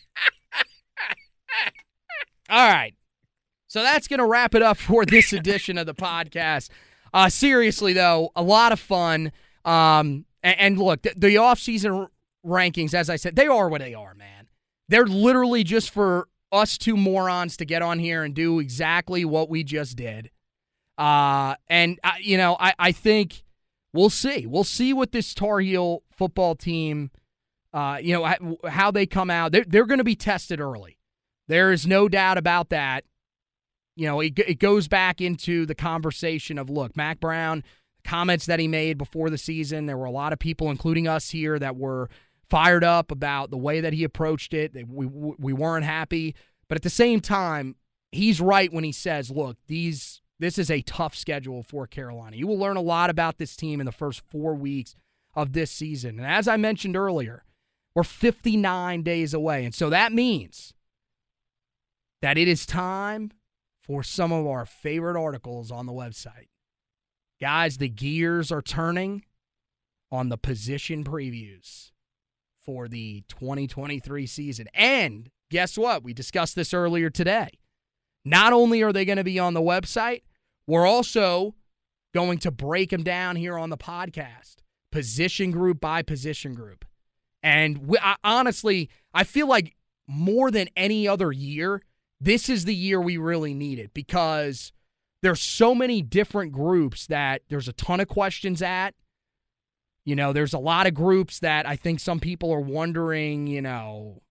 All 2.50 2.70
right. 2.70 2.94
So 3.68 3.84
that's 3.84 4.08
going 4.08 4.20
to 4.20 4.26
wrap 4.26 4.56
it 4.56 4.62
up 4.62 4.78
for 4.78 5.06
this 5.06 5.34
edition 5.34 5.78
of 5.78 5.86
the 5.86 5.94
podcast. 5.94 6.70
Uh, 7.14 7.30
seriously, 7.30 7.94
though, 7.94 8.32
a 8.36 8.44
lot 8.44 8.72
of 8.72 8.80
fun. 8.80 9.32
Um, 9.66 10.26
and, 10.42 10.60
and 10.60 10.80
look, 10.80 11.02
the, 11.02 11.14
the 11.16 11.36
offseason 11.36 12.08
rankings, 12.46 12.94
as 12.94 13.10
I 13.10 13.18
said, 13.18 13.36
they 13.36 13.48
are 13.48 13.68
what 13.70 13.82
they 13.82 13.94
are, 13.94 14.16
man. 14.16 14.48
They're 14.88 15.06
literally 15.06 15.64
just 15.64 15.90
for 15.90 16.30
us 16.52 16.78
two 16.78 16.96
morons 16.96 17.58
to 17.58 17.66
get 17.66 17.82
on 17.82 18.00
here 18.00 18.24
and 18.24 18.34
do 18.34 18.60
exactly 18.60 19.26
what 19.26 19.50
we 19.50 19.64
just 19.64 19.98
did. 19.98 20.32
Uh, 20.98 21.56
and, 21.68 22.00
uh, 22.04 22.14
you 22.22 22.38
know, 22.38 22.56
I, 22.60 22.74
I 22.80 22.92
think 22.94 23.44
we'll 23.94 24.10
see. 24.10 24.48
We'll 24.48 24.64
see 24.64 24.94
what 24.94 25.12
this 25.12 25.34
Tar 25.34 25.60
Heel 25.60 26.04
football 26.10 26.56
team, 26.56 27.12
uh, 27.74 28.00
you 28.02 28.14
know, 28.14 28.24
how, 28.24 28.58
how 28.70 28.92
they 28.92 29.06
come 29.06 29.30
out. 29.30 29.52
They're, 29.52 29.66
they're 29.68 29.86
going 29.86 29.98
to 29.98 30.06
be 30.06 30.16
tested 30.16 30.62
early. 30.62 30.98
There 31.48 31.74
is 31.74 31.86
no 31.86 32.08
doubt 32.08 32.38
about 32.38 32.70
that. 32.70 33.04
You 33.98 34.08
know, 34.08 34.20
it, 34.20 34.38
it 34.38 34.60
goes 34.60 34.88
back 34.88 35.22
into 35.22 35.66
the 35.66 35.76
conversation 35.76 36.58
of 36.58 36.70
look, 36.70 36.96
Mack 36.96 37.20
Brown, 37.20 37.64
comments 38.04 38.46
that 38.46 38.60
he 38.60 38.68
made 38.68 38.98
before 38.98 39.30
the 39.30 39.38
season. 39.38 39.86
There 39.86 39.98
were 39.98 40.06
a 40.06 40.12
lot 40.12 40.34
of 40.34 40.40
people, 40.40 40.70
including 40.70 41.08
us 41.08 41.32
here, 41.32 41.58
that 41.60 41.76
were 41.76 42.10
fired 42.50 42.84
up 42.84 43.12
about 43.12 43.50
the 43.50 43.58
way 43.58 43.82
that 43.82 43.94
he 43.94 44.04
approached 44.04 44.54
it. 44.54 44.74
We, 44.88 45.06
we 45.08 45.52
weren't 45.52 45.86
happy. 45.86 46.36
But 46.68 46.78
at 46.78 46.84
the 46.84 46.90
same 46.90 47.22
time, 47.22 47.76
he's 48.12 48.40
right 48.40 48.72
when 48.72 48.84
he 48.84 48.92
says, 48.92 49.32
look, 49.32 49.58
these 49.68 50.22
this 50.40 50.60
is 50.60 50.70
a 50.70 50.82
tough 50.84 51.16
schedule 51.16 51.64
for 51.64 51.88
Carolina. 51.88 52.38
You 52.38 52.46
will 52.46 52.60
learn 52.60 52.78
a 52.78 52.82
lot 52.82 53.10
about 53.10 53.40
this 53.40 53.56
team 53.56 53.80
in 53.80 53.88
the 53.88 53.92
first 53.92 54.22
four 54.30 54.54
weeks 54.54 54.96
of 55.34 55.54
this 55.54 55.72
season. 55.72 56.20
And 56.20 56.28
as 56.28 56.48
I 56.48 56.58
mentioned 56.58 56.96
earlier, 56.96 57.44
we're 57.96 58.04
59 58.04 59.02
days 59.02 59.34
away. 59.34 59.66
And 59.66 59.74
so 59.74 59.90
that 59.90 60.14
means 60.14 60.76
that 62.22 62.38
it 62.38 62.48
is 62.48 62.68
time 62.68 63.32
for 63.88 64.04
some 64.04 64.34
of 64.34 64.46
our 64.46 64.66
favorite 64.66 65.20
articles 65.20 65.72
on 65.72 65.86
the 65.86 65.94
website. 65.94 66.50
Guys, 67.40 67.78
the 67.78 67.90
gears 67.90 68.52
are 68.52 68.62
turning 68.62 69.24
on 70.12 70.30
the 70.30 70.38
position 70.38 71.04
previews 71.04 71.92
for 72.60 72.90
the 72.90 73.24
2023 73.30 74.28
season. 74.28 74.68
And 74.74 75.30
guess 75.50 75.78
what? 75.78 76.04
We 76.04 76.14
discussed 76.14 76.56
this 76.56 76.74
earlier 76.74 77.10
today. 77.10 77.50
Not 78.26 78.52
only 78.52 78.84
are 78.84 78.92
they 78.92 79.06
going 79.06 79.18
to 79.18 79.24
be 79.24 79.40
on 79.40 79.54
the 79.54 79.62
website, 79.62 80.24
we're 80.68 80.86
also 80.86 81.56
going 82.14 82.40
to 82.40 82.52
break 82.52 82.90
them 82.90 83.04
down 83.04 83.38
here 83.38 83.58
on 83.58 83.70
the 83.70 83.78
podcast, 83.78 84.58
position 84.92 85.52
group 85.52 85.80
by 85.80 86.02
position 86.02 86.54
group. 86.54 86.84
And 87.42 87.88
we, 87.88 87.98
I, 88.00 88.16
honestly, 88.24 88.90
I 89.14 89.24
feel 89.24 89.48
like 89.48 89.76
more 90.08 90.52
than 90.52 90.68
any 90.76 91.08
other 91.08 91.32
year, 91.32 91.82
this 92.20 92.50
is 92.50 92.66
the 92.66 92.76
year 92.76 93.00
we 93.00 93.18
really 93.18 93.54
need 93.54 93.80
it 93.80 93.94
because 93.94 94.72
there's 95.22 95.42
so 95.42 95.74
many 95.74 96.02
different 96.02 96.52
groups 96.52 97.08
that 97.08 97.42
there's 97.50 97.68
a 97.68 97.74
ton 97.74 98.00
of 98.00 98.08
questions 98.08 98.62
at. 98.62 98.94
You 100.06 100.16
know, 100.16 100.32
there's 100.32 100.54
a 100.54 100.60
lot 100.60 100.88
of 100.88 100.94
groups 100.94 101.40
that 101.40 101.68
I 101.68 101.76
think 101.76 102.00
some 102.00 102.20
people 102.20 102.52
are 102.52 102.62
wondering, 102.62 103.48
you 103.48 103.62
know, 103.62 104.22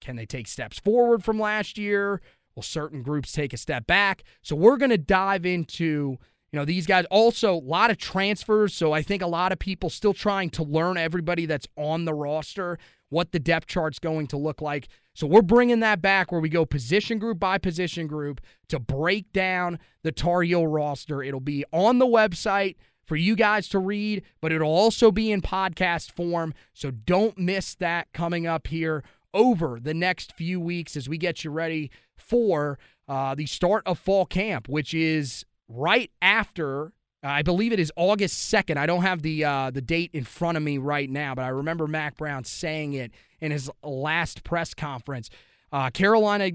can 0.00 0.16
they 0.16 0.26
take 0.26 0.48
steps 0.48 0.78
forward 0.78 1.22
from 1.22 1.38
last 1.38 1.76
year? 1.76 2.22
Will 2.54 2.62
certain 2.62 3.02
groups 3.02 3.32
take 3.32 3.52
a 3.52 3.58
step 3.58 3.86
back? 3.86 4.22
So 4.42 4.56
we're 4.56 4.78
going 4.78 4.90
to 4.90 4.98
dive 4.98 5.44
into, 5.44 6.16
you 6.52 6.58
know, 6.58 6.64
these 6.64 6.86
guys. 6.86 7.04
Also, 7.10 7.54
a 7.54 7.60
lot 7.60 7.90
of 7.90 7.98
transfers. 7.98 8.74
So 8.74 8.92
I 8.92 9.02
think 9.02 9.22
a 9.22 9.26
lot 9.26 9.52
of 9.52 9.58
people 9.58 9.90
still 9.90 10.14
trying 10.14 10.50
to 10.50 10.62
learn 10.62 10.96
everybody 10.96 11.46
that's 11.46 11.68
on 11.76 12.06
the 12.06 12.14
roster, 12.14 12.78
what 13.10 13.32
the 13.32 13.38
depth 13.38 13.66
chart's 13.66 13.98
going 13.98 14.26
to 14.28 14.36
look 14.36 14.62
like. 14.62 14.88
So 15.20 15.26
we're 15.26 15.42
bringing 15.42 15.80
that 15.80 16.00
back 16.00 16.32
where 16.32 16.40
we 16.40 16.48
go 16.48 16.64
position 16.64 17.18
group 17.18 17.38
by 17.38 17.58
position 17.58 18.06
group 18.06 18.40
to 18.70 18.78
break 18.78 19.34
down 19.34 19.78
the 20.02 20.12
Tar 20.12 20.40
Heel 20.40 20.66
roster. 20.66 21.22
It'll 21.22 21.40
be 21.40 21.62
on 21.74 21.98
the 21.98 22.06
website 22.06 22.76
for 23.04 23.16
you 23.16 23.36
guys 23.36 23.68
to 23.68 23.78
read, 23.78 24.22
but 24.40 24.50
it'll 24.50 24.72
also 24.72 25.10
be 25.10 25.30
in 25.30 25.42
podcast 25.42 26.10
form. 26.10 26.54
So 26.72 26.90
don't 26.90 27.36
miss 27.36 27.74
that 27.74 28.10
coming 28.14 28.46
up 28.46 28.68
here 28.68 29.04
over 29.34 29.78
the 29.78 29.92
next 29.92 30.32
few 30.32 30.58
weeks 30.58 30.96
as 30.96 31.06
we 31.06 31.18
get 31.18 31.44
you 31.44 31.50
ready 31.50 31.90
for 32.16 32.78
uh, 33.06 33.34
the 33.34 33.44
start 33.44 33.82
of 33.84 33.98
fall 33.98 34.24
camp, 34.24 34.70
which 34.70 34.94
is 34.94 35.44
right 35.68 36.10
after. 36.22 36.94
I 37.22 37.42
believe 37.42 37.72
it 37.72 37.80
is 37.80 37.92
August 37.96 38.38
second. 38.48 38.78
I 38.78 38.86
don't 38.86 39.02
have 39.02 39.22
the 39.22 39.44
uh, 39.44 39.70
the 39.70 39.82
date 39.82 40.10
in 40.12 40.24
front 40.24 40.56
of 40.56 40.62
me 40.62 40.78
right 40.78 41.08
now, 41.10 41.34
but 41.34 41.44
I 41.44 41.48
remember 41.48 41.86
Mack 41.86 42.16
Brown 42.16 42.44
saying 42.44 42.94
it 42.94 43.12
in 43.40 43.52
his 43.52 43.70
last 43.82 44.42
press 44.42 44.72
conference. 44.72 45.28
Uh, 45.72 45.90
Carolina, 45.90 46.50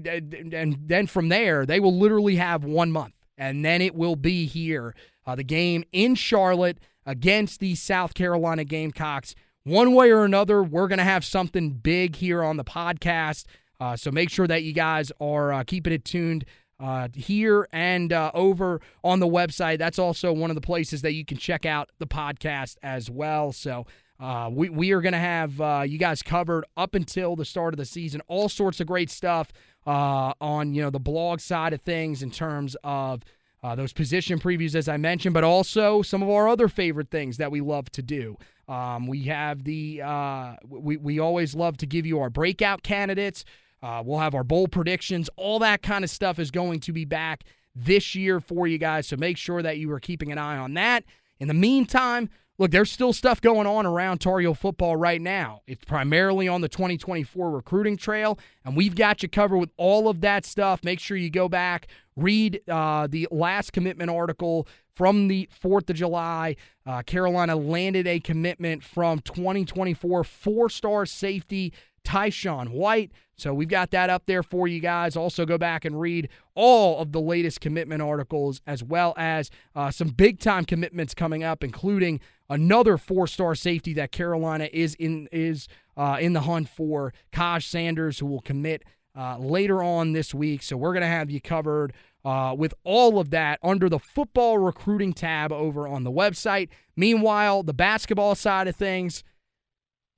and 0.52 0.76
then 0.86 1.06
from 1.06 1.28
there, 1.28 1.64
they 1.64 1.80
will 1.80 1.96
literally 1.96 2.36
have 2.36 2.64
one 2.64 2.90
month, 2.90 3.14
and 3.38 3.64
then 3.64 3.80
it 3.80 3.94
will 3.94 4.16
be 4.16 4.46
here. 4.46 4.94
Uh, 5.24 5.34
the 5.34 5.44
game 5.44 5.84
in 5.92 6.14
Charlotte 6.14 6.78
against 7.06 7.60
the 7.60 7.74
South 7.74 8.14
Carolina 8.14 8.64
Gamecocks. 8.64 9.34
One 9.64 9.94
way 9.94 10.10
or 10.10 10.24
another, 10.24 10.62
we're 10.62 10.86
going 10.86 10.98
to 10.98 11.04
have 11.04 11.24
something 11.24 11.70
big 11.70 12.16
here 12.16 12.42
on 12.44 12.56
the 12.56 12.64
podcast. 12.64 13.46
Uh, 13.80 13.96
so 13.96 14.10
make 14.10 14.30
sure 14.30 14.46
that 14.46 14.62
you 14.62 14.72
guys 14.72 15.10
are 15.20 15.52
uh, 15.52 15.64
keeping 15.64 15.92
it 15.92 16.04
tuned 16.04 16.44
uh, 16.78 17.08
here 17.14 17.68
and 17.72 18.12
uh, 18.12 18.30
over 18.34 18.80
on 19.02 19.20
the 19.20 19.26
website. 19.26 19.78
That's 19.78 19.98
also 19.98 20.32
one 20.32 20.50
of 20.50 20.54
the 20.54 20.60
places 20.60 21.02
that 21.02 21.12
you 21.12 21.24
can 21.24 21.38
check 21.38 21.64
out 21.64 21.90
the 21.98 22.06
podcast 22.06 22.76
as 22.82 23.10
well. 23.10 23.52
So 23.52 23.86
uh, 24.18 24.50
we, 24.52 24.68
we 24.68 24.92
are 24.92 25.00
going 25.00 25.12
to 25.12 25.18
have 25.18 25.60
uh, 25.60 25.84
you 25.86 25.98
guys 25.98 26.22
covered 26.22 26.64
up 26.76 26.94
until 26.94 27.36
the 27.36 27.44
start 27.44 27.74
of 27.74 27.78
the 27.78 27.84
season. 27.84 28.20
All 28.28 28.48
sorts 28.48 28.80
of 28.80 28.86
great 28.86 29.10
stuff 29.10 29.52
uh, 29.86 30.32
on 30.40 30.74
you 30.74 30.82
know 30.82 30.90
the 30.90 31.00
blog 31.00 31.40
side 31.40 31.72
of 31.72 31.80
things 31.82 32.22
in 32.22 32.30
terms 32.30 32.76
of 32.82 33.22
uh, 33.62 33.74
those 33.74 33.92
position 33.92 34.38
previews, 34.38 34.74
as 34.74 34.88
I 34.88 34.96
mentioned, 34.96 35.34
but 35.34 35.44
also 35.44 36.02
some 36.02 36.22
of 36.22 36.28
our 36.28 36.48
other 36.48 36.68
favorite 36.68 37.10
things 37.10 37.36
that 37.38 37.50
we 37.50 37.60
love 37.60 37.90
to 37.92 38.02
do. 38.02 38.36
Um, 38.68 39.06
we 39.06 39.24
have 39.24 39.64
the 39.64 40.02
uh, 40.02 40.54
we 40.66 40.96
we 40.96 41.18
always 41.18 41.54
love 41.54 41.76
to 41.78 41.86
give 41.86 42.06
you 42.06 42.20
our 42.20 42.30
breakout 42.30 42.82
candidates. 42.82 43.44
Uh, 43.86 44.02
we'll 44.04 44.18
have 44.18 44.34
our 44.34 44.42
bowl 44.42 44.66
predictions. 44.66 45.30
All 45.36 45.60
that 45.60 45.80
kind 45.80 46.02
of 46.02 46.10
stuff 46.10 46.40
is 46.40 46.50
going 46.50 46.80
to 46.80 46.92
be 46.92 47.04
back 47.04 47.44
this 47.72 48.16
year 48.16 48.40
for 48.40 48.66
you 48.66 48.78
guys. 48.78 49.06
So 49.06 49.16
make 49.16 49.36
sure 49.36 49.62
that 49.62 49.78
you 49.78 49.92
are 49.92 50.00
keeping 50.00 50.32
an 50.32 50.38
eye 50.38 50.56
on 50.56 50.74
that. 50.74 51.04
In 51.38 51.46
the 51.46 51.54
meantime, 51.54 52.28
look, 52.58 52.72
there's 52.72 52.90
still 52.90 53.12
stuff 53.12 53.40
going 53.40 53.68
on 53.68 53.86
around 53.86 54.18
Tar 54.18 54.42
football 54.56 54.96
right 54.96 55.22
now. 55.22 55.60
It's 55.68 55.84
primarily 55.84 56.48
on 56.48 56.62
the 56.62 56.68
2024 56.68 57.48
recruiting 57.48 57.96
trail, 57.96 58.40
and 58.64 58.76
we've 58.76 58.96
got 58.96 59.22
you 59.22 59.28
covered 59.28 59.58
with 59.58 59.70
all 59.76 60.08
of 60.08 60.20
that 60.22 60.44
stuff. 60.44 60.82
Make 60.82 60.98
sure 60.98 61.16
you 61.16 61.30
go 61.30 61.48
back, 61.48 61.86
read 62.16 62.62
uh, 62.66 63.06
the 63.06 63.28
last 63.30 63.72
commitment 63.72 64.10
article 64.10 64.66
from 64.96 65.28
the 65.28 65.48
4th 65.62 65.90
of 65.90 65.94
July. 65.94 66.56
Uh, 66.84 67.02
Carolina 67.02 67.54
landed 67.54 68.08
a 68.08 68.18
commitment 68.18 68.82
from 68.82 69.20
2024 69.20 70.24
four 70.24 70.68
star 70.70 71.06
safety 71.06 71.72
Tyshawn 72.06 72.70
White. 72.70 73.12
So 73.36 73.52
we've 73.52 73.68
got 73.68 73.90
that 73.90 74.08
up 74.08 74.24
there 74.26 74.42
for 74.42 74.66
you 74.66 74.80
guys. 74.80 75.16
Also, 75.16 75.44
go 75.44 75.58
back 75.58 75.84
and 75.84 76.00
read 76.00 76.30
all 76.54 77.00
of 77.00 77.12
the 77.12 77.20
latest 77.20 77.60
commitment 77.60 78.00
articles, 78.00 78.62
as 78.66 78.82
well 78.82 79.12
as 79.18 79.50
uh, 79.74 79.90
some 79.90 80.08
big 80.08 80.38
time 80.38 80.64
commitments 80.64 81.12
coming 81.14 81.44
up, 81.44 81.62
including 81.62 82.20
another 82.48 82.96
four 82.96 83.26
star 83.26 83.54
safety 83.54 83.92
that 83.94 84.12
Carolina 84.12 84.68
is 84.72 84.94
in 84.94 85.28
is 85.32 85.68
uh, 85.96 86.16
in 86.20 86.32
the 86.32 86.42
hunt 86.42 86.68
for 86.68 87.12
Kaj 87.32 87.64
Sanders, 87.64 88.20
who 88.20 88.26
will 88.26 88.40
commit 88.40 88.84
uh, 89.16 89.36
later 89.38 89.82
on 89.82 90.12
this 90.12 90.32
week. 90.32 90.62
So 90.62 90.76
we're 90.76 90.92
going 90.92 91.02
to 91.02 91.06
have 91.08 91.30
you 91.30 91.40
covered 91.40 91.92
uh, 92.24 92.54
with 92.56 92.74
all 92.84 93.18
of 93.18 93.30
that 93.30 93.58
under 93.62 93.88
the 93.88 93.98
football 93.98 94.58
recruiting 94.58 95.12
tab 95.12 95.52
over 95.52 95.86
on 95.86 96.04
the 96.04 96.10
website. 96.10 96.68
Meanwhile, 96.96 97.64
the 97.64 97.74
basketball 97.74 98.34
side 98.34 98.66
of 98.66 98.76
things, 98.76 99.22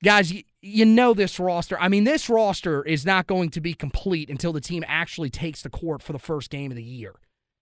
guys, 0.03 0.33
you, 0.69 0.85
know 0.85 1.15
this 1.15 1.41
roster. 1.41 1.79
I 1.81 1.89
mean, 1.89 2.05
this 2.05 2.29
roster 2.29 2.85
is 2.85 3.05
not 3.05 3.27
going 3.27 3.51
to 3.51 3.61
be 3.61 3.75
complete 3.75 4.31
until 4.31 4.53
the 4.53 4.61
team 4.61 4.85
actually 4.87 5.31
takes 5.31 5.63
the 5.63 5.71
court 5.71 6.03
for 6.03 6.13
the 6.13 6.19
first 6.19 6.51
game 6.51 6.71
of 6.71 6.77
the 6.77 6.83
year 6.83 7.15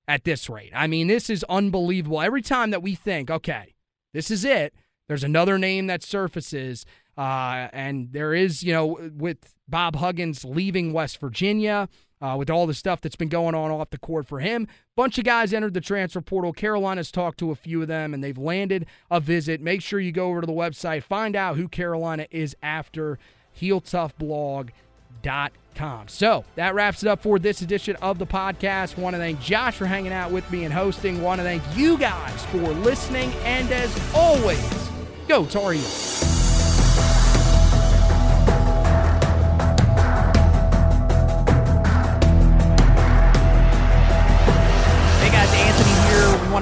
at 0.09 0.25
this 0.25 0.49
rate. 0.49 0.73
I 0.75 0.87
mean, 0.87 1.07
this 1.07 1.31
is 1.31 1.45
unbelievable. 1.49 2.21
Every 2.21 2.43
time 2.43 2.71
that 2.71 2.83
we 2.83 2.95
think, 2.95 3.31
okay, 3.31 3.75
this 4.13 4.31
is 4.31 4.45
it, 4.45 4.75
there's 5.09 5.25
another 5.25 5.59
name 5.59 5.87
that 5.87 6.03
surfaces. 6.03 6.85
Uh, 7.17 7.69
and 7.73 8.13
there 8.13 8.35
is, 8.35 8.63
you 8.63 8.73
know, 8.73 8.99
with 9.17 9.55
Bob 9.69 9.97
Huggins 9.97 10.45
leaving 10.45 10.93
West 10.93 11.19
Virginia, 11.19 11.89
uh, 12.21 12.35
with 12.39 12.51
all 12.51 12.67
the 12.67 12.75
stuff 12.75 13.01
that's 13.01 13.17
been 13.17 13.29
going 13.29 13.55
on 13.55 13.71
off 13.71 13.91
the 13.91 13.99
court 13.99 14.27
for 14.27 14.41
him. 14.41 14.69
Bunch 14.97 15.19
of 15.19 15.25
guys 15.25 15.53
entered 15.53 15.75
the 15.75 15.81
transfer 15.81 16.21
portal. 16.21 16.53
Carolina's 16.53 17.11
talked 17.11 17.39
to 17.39 17.51
a 17.51 17.55
few 17.55 17.83
of 17.83 17.89
them, 17.89 18.15
and 18.15 18.25
they've 18.25 18.39
landed 18.39 18.87
a 19.11 19.21
visit. 19.21 19.61
Make 19.61 19.83
sure 19.83 20.01
you 20.01 20.13
go 20.13 20.29
over 20.29 20.41
to 20.41 20.47
the 20.47 20.53
website, 20.53 21.03
find 21.03 21.37
out 21.37 21.57
who 21.57 21.69
Carolina 21.69 22.27
is 22.31 22.57
after. 22.63 23.19
HeelToughBlog.com. 23.61 26.09
So 26.09 26.45
that 26.55 26.75
wraps 26.75 27.03
it 27.03 27.09
up 27.09 27.23
for 27.23 27.39
this 27.39 27.63
edition 27.63 27.97
of 27.97 28.19
the 28.19 28.27
podcast. 28.27 28.99
Want 28.99 29.15
to 29.15 29.19
thank 29.19 29.41
Josh 29.41 29.77
for 29.77 29.87
hanging 29.87 30.13
out 30.13 30.31
with 30.31 30.51
me 30.51 30.65
and 30.65 30.73
hosting. 30.73 31.23
Want 31.23 31.41
to 31.41 31.43
thank 31.43 31.63
you 31.75 31.99
guys 31.99 32.45
for 32.47 32.59
listening, 32.59 33.33
and 33.45 33.71
as 33.73 34.15
always, 34.15 34.91
go 35.29 35.45
Tar 35.47 35.73
Heels. 35.73 36.36